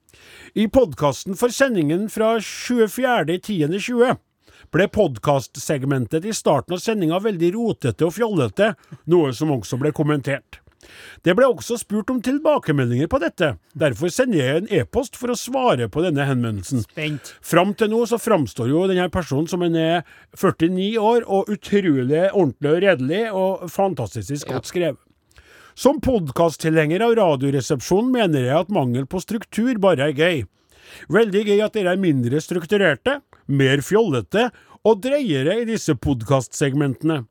I 0.55 0.69
podkasten 0.69 1.37
for 1.41 1.49
sendingen 1.49 2.11
fra 2.13 2.35
24.10.20 2.37 4.19
ble 4.73 4.87
podkastsegmentet 4.93 6.27
i 6.29 6.35
starten 6.37 6.77
av 6.77 6.83
sendinga 6.85 7.21
veldig 7.25 7.49
rotete 7.55 8.05
og 8.05 8.13
fjollete, 8.13 8.75
noe 9.09 9.31
som 9.33 9.55
også 9.55 9.79
ble 9.81 9.95
kommentert. 9.97 10.59
Det 11.25 11.33
ble 11.39 11.47
også 11.49 11.79
spurt 11.81 12.11
om 12.13 12.19
tilbakemeldinger 12.21 13.09
på 13.09 13.21
dette, 13.23 13.55
derfor 13.73 14.13
sender 14.13 14.43
jeg 14.43 14.61
en 14.61 14.69
e-post 14.83 15.17
for 15.17 15.33
å 15.33 15.39
svare 15.41 15.89
på 15.89 16.05
denne 16.05 16.27
henvendelsen. 16.29 16.85
Spent. 16.85 17.33
Fram 17.41 17.73
til 17.73 17.89
nå 17.95 18.03
så 18.11 18.21
framstår 18.21 18.69
jo 18.69 18.85
denne 18.91 19.09
personen 19.15 19.49
som 19.49 19.65
en 19.65 19.79
er 19.79 20.05
49 20.37 20.91
år 21.01 21.25
og 21.33 21.49
utrolig 21.55 22.27
ordentlig 22.29 22.75
og 22.75 22.85
redelig 22.85 23.25
og 23.31 23.65
fantastisk 23.73 24.53
godt 24.53 24.69
skrevet. 24.69 25.01
Som 25.83 25.99
podkasttilhenger 26.01 27.03
av 27.03 27.15
Radioresepsjonen 27.19 28.13
mener 28.15 28.45
jeg 28.45 28.55
at 28.55 28.69
mangel 28.71 29.07
på 29.11 29.19
struktur 29.19 29.81
bare 29.83 30.13
er 30.13 30.13
gøy. 30.15 30.45
Veldig 31.11 31.41
gøy 31.49 31.63
at 31.65 31.75
dere 31.75 31.97
er 31.97 31.99
mindre 31.99 32.39
strukturerte, 32.45 33.17
mer 33.51 33.83
fjollete 33.83 34.45
og 34.87 35.01
dreiere 35.03 35.57
i 35.59 35.65
disse 35.67 35.97
podkastsegmentene. 35.99 37.25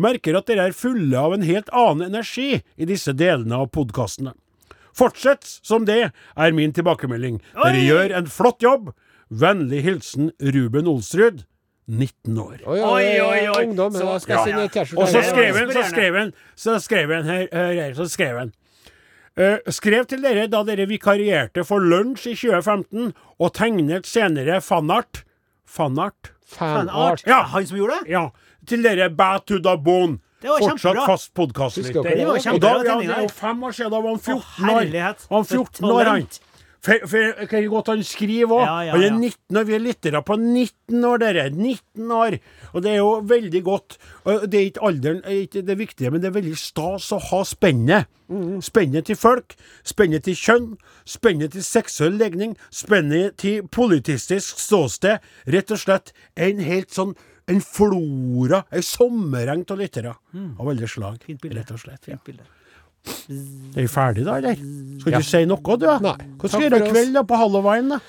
Merker 0.00 0.38
at 0.38 0.48
dere 0.48 0.70
er 0.70 0.78
fulle 0.78 1.20
av 1.20 1.36
en 1.36 1.44
helt 1.44 1.68
annen 1.76 2.06
energi 2.06 2.62
i 2.62 2.88
disse 2.88 3.12
delene 3.12 3.58
av 3.58 3.68
podkastene. 3.76 4.32
Fortsett 4.96 5.44
som 5.44 5.84
det, 5.84 6.14
er 6.16 6.56
min 6.56 6.72
tilbakemelding. 6.72 7.42
Dere 7.52 7.82
Oi! 7.82 7.84
gjør 7.90 8.16
en 8.16 8.32
flott 8.32 8.64
jobb. 8.64 8.94
Vennlig 9.28 9.84
hilsen 9.84 10.32
Ruben 10.40 10.88
Olsrud, 10.88 11.44
19 11.90 12.38
år. 12.38 12.56
Oi, 12.66 12.78
oi, 12.78 13.04
Oi, 13.20 13.48
oi, 13.48 13.64
ungdom. 13.66 13.92
Så- 13.92 14.18
skal 14.22 14.48
ja, 14.48 14.56
ja. 14.62 14.84
Og 14.96 15.08
så 15.08 15.22
skrev 15.26 15.56
han, 15.56 15.72
så 15.72 15.82
skrev 15.88 16.16
han, 16.18 16.32
så 16.56 16.78
skrev 16.80 17.14
han 17.14 17.24
her, 17.24 17.46
her, 17.52 17.72
her 17.72 17.94
så 17.94 18.08
skrev 18.08 18.38
han. 18.38 18.52
Uh, 19.40 19.56
skrev 19.70 20.06
til 20.06 20.22
dere 20.22 20.46
da 20.50 20.62
dere 20.66 20.86
vikarierte 20.90 21.64
for 21.64 21.80
lunsj 21.80 22.26
i 22.32 22.34
2015, 22.34 23.12
og 23.40 23.52
tegnet 23.54 24.06
senere 24.06 24.60
fanart. 24.60 25.24
Fanart? 25.66 26.32
Fanart. 26.46 27.22
Ja. 27.26 27.42
Han 27.54 27.66
som 27.66 27.78
gjorde 27.78 28.00
det? 28.00 28.10
Ja. 28.10 28.28
Til 28.66 28.82
dere 28.82 29.10
Bad 29.10 29.46
to 29.46 29.58
the 29.58 29.76
Bone. 29.78 30.18
Det 30.40 30.48
var 30.48 30.58
Fortsatt 30.58 30.80
kjempebra. 30.80 31.06
fast 31.06 31.34
podkastlytter. 31.34 32.02
dere 32.02 32.16
det? 32.16 32.26
var 32.26 32.54
Og 32.54 32.60
da 32.60 32.68
ja, 32.68 32.94
det 33.00 33.10
er 33.16 33.22
jo 33.22 33.28
fem 33.28 33.62
år 33.62 33.72
siden. 33.76 33.90
Da 33.92 34.00
var 34.00 34.08
han 34.10 34.18
14 34.18 34.34
år. 34.34 34.42
Han 34.56 34.92
var 34.92 35.20
For 35.28 35.42
14 35.44 35.90
år, 35.90 36.04
han. 36.04 36.26
For, 36.80 37.02
for 37.04 37.46
kan 37.50 37.66
godt 37.68 37.90
han 37.92 38.02
skriver 38.06 38.54
òg. 38.56 38.62
Ja, 38.64 38.76
ja, 38.88 38.92
Han 38.94 39.02
er 39.02 39.10
ja. 39.10 39.16
19 39.18 39.58
år. 39.60 39.66
Vi 39.68 39.74
er 39.76 39.82
lyttere 39.84 40.22
på 40.24 40.36
19 40.40 41.04
år, 41.04 41.18
dere. 41.20 41.48
19 41.50 42.12
år. 42.16 42.36
Og 42.72 42.84
det 42.84 42.92
er 42.92 43.00
jo 43.02 43.10
veldig 43.28 43.62
godt. 43.66 43.98
Det 44.24 44.60
er 44.60 44.68
ikke 44.70 44.86
alderen 44.88 45.20
er 45.24 45.42
ikke 45.44 45.64
det 45.66 45.76
viktige, 45.78 46.10
men 46.10 46.22
det 46.22 46.30
er 46.30 46.38
veldig 46.38 46.56
stas 46.56 47.10
å 47.12 47.20
ha 47.30 47.42
spennet. 47.44 48.08
Mm. 48.30 48.60
Spennet 48.62 49.08
til 49.10 49.18
folk, 49.18 49.56
spennet 49.84 50.24
til 50.24 50.38
kjønn, 50.38 50.68
spennet 51.04 51.52
til 51.56 51.64
seksuell 51.66 52.14
legning, 52.20 52.54
spennet 52.70 53.36
til 53.42 53.66
politistisk 53.66 54.62
ståsted. 54.62 55.18
Rett 55.50 55.74
og 55.74 55.82
slett 55.82 56.14
en 56.38 56.62
helt 56.64 56.94
sånn 56.94 57.16
en 57.50 57.58
flora, 57.64 58.62
ei 58.70 58.82
sommereng 58.86 59.64
av 59.66 59.80
lyttere 59.80 60.14
av 60.14 60.70
alle 60.70 60.88
slag. 60.88 61.18
Mm. 61.18 61.26
Fint 61.26 61.42
bilde. 61.42 61.58
Rett 61.58 61.74
og 61.74 61.82
slett. 61.82 62.06
Ja. 62.06 62.14
Fint 62.14 62.28
bilde. 62.30 62.59
Er 63.08 63.80
vi 63.82 63.86
ferdige 63.88 64.26
da, 64.26 64.36
eller? 64.36 64.56
Skal 65.00 65.12
du 65.12 65.22
si 65.22 65.44
noe, 65.48 65.76
du? 65.76 65.86
Nei. 66.04 66.16
Hva 66.40 66.48
skal 66.48 66.60
du 66.60 66.66
gjøre 66.66 66.88
i 66.88 66.90
kveld 66.90 67.14
da, 67.16 67.22
på 67.22 67.38
Halloween? 67.40 67.94
da? 67.94 68.00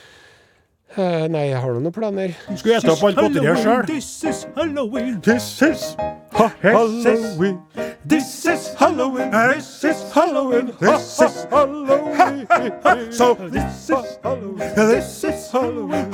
Uh, 0.98 1.28
nei, 1.32 1.46
jeg 1.48 1.60
har 1.64 1.78
noen 1.80 1.94
planer. 1.96 2.34
Skal 2.60 2.66
du 2.66 2.76
ete 2.76 2.92
opp 2.92 3.04
alt 3.08 3.16
godteriet 3.22 3.62
sjøl? 3.64 3.86
This 3.88 4.10
is 4.28 4.42
Halloween. 4.58 5.22
This 5.24 5.48
is 5.64 5.96
Halloween. 6.36 7.62
This 8.04 8.46
is 8.46 8.74
Halloween. 8.76 9.32
This 9.32 9.84
is 9.86 10.02
Halloween. 10.12 10.74
This 10.82 11.20
is 11.22 11.46
Halloween. 11.52 13.12
So 13.12 13.36
this 13.36 13.90
is 13.90 14.20
Halloween. 14.22 14.76
This 14.76 15.24
is 15.24 15.52
Halloween. 15.52 16.12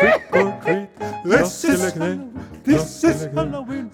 Trick 0.00 0.32
or 0.32 0.52
treat. 0.64 0.88
This 1.24 1.64
is 1.64 1.92
This 2.64 3.04
is 3.04 3.28
Halloween. 3.34 3.90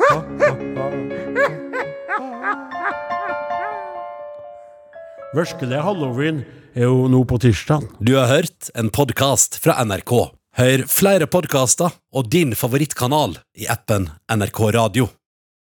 Virkelig 5.35 5.83
halloween 5.83 6.45
er 6.77 6.87
jo 6.87 7.09
nå 7.11 7.25
på 7.27 7.41
tirsdag. 7.43 7.89
Du 7.99 8.15
har 8.15 8.31
hørt 8.31 8.71
en 8.79 8.93
podkast 8.95 9.59
fra 9.59 9.81
NRK. 9.83 10.15
Hør 10.57 10.87
flere 10.87 11.27
podkaster 11.27 11.91
og 12.15 12.31
din 12.31 12.55
favorittkanal 12.55 13.41
i 13.59 13.67
appen 13.67 14.07
NRK 14.31 14.63
Radio. 14.79 15.11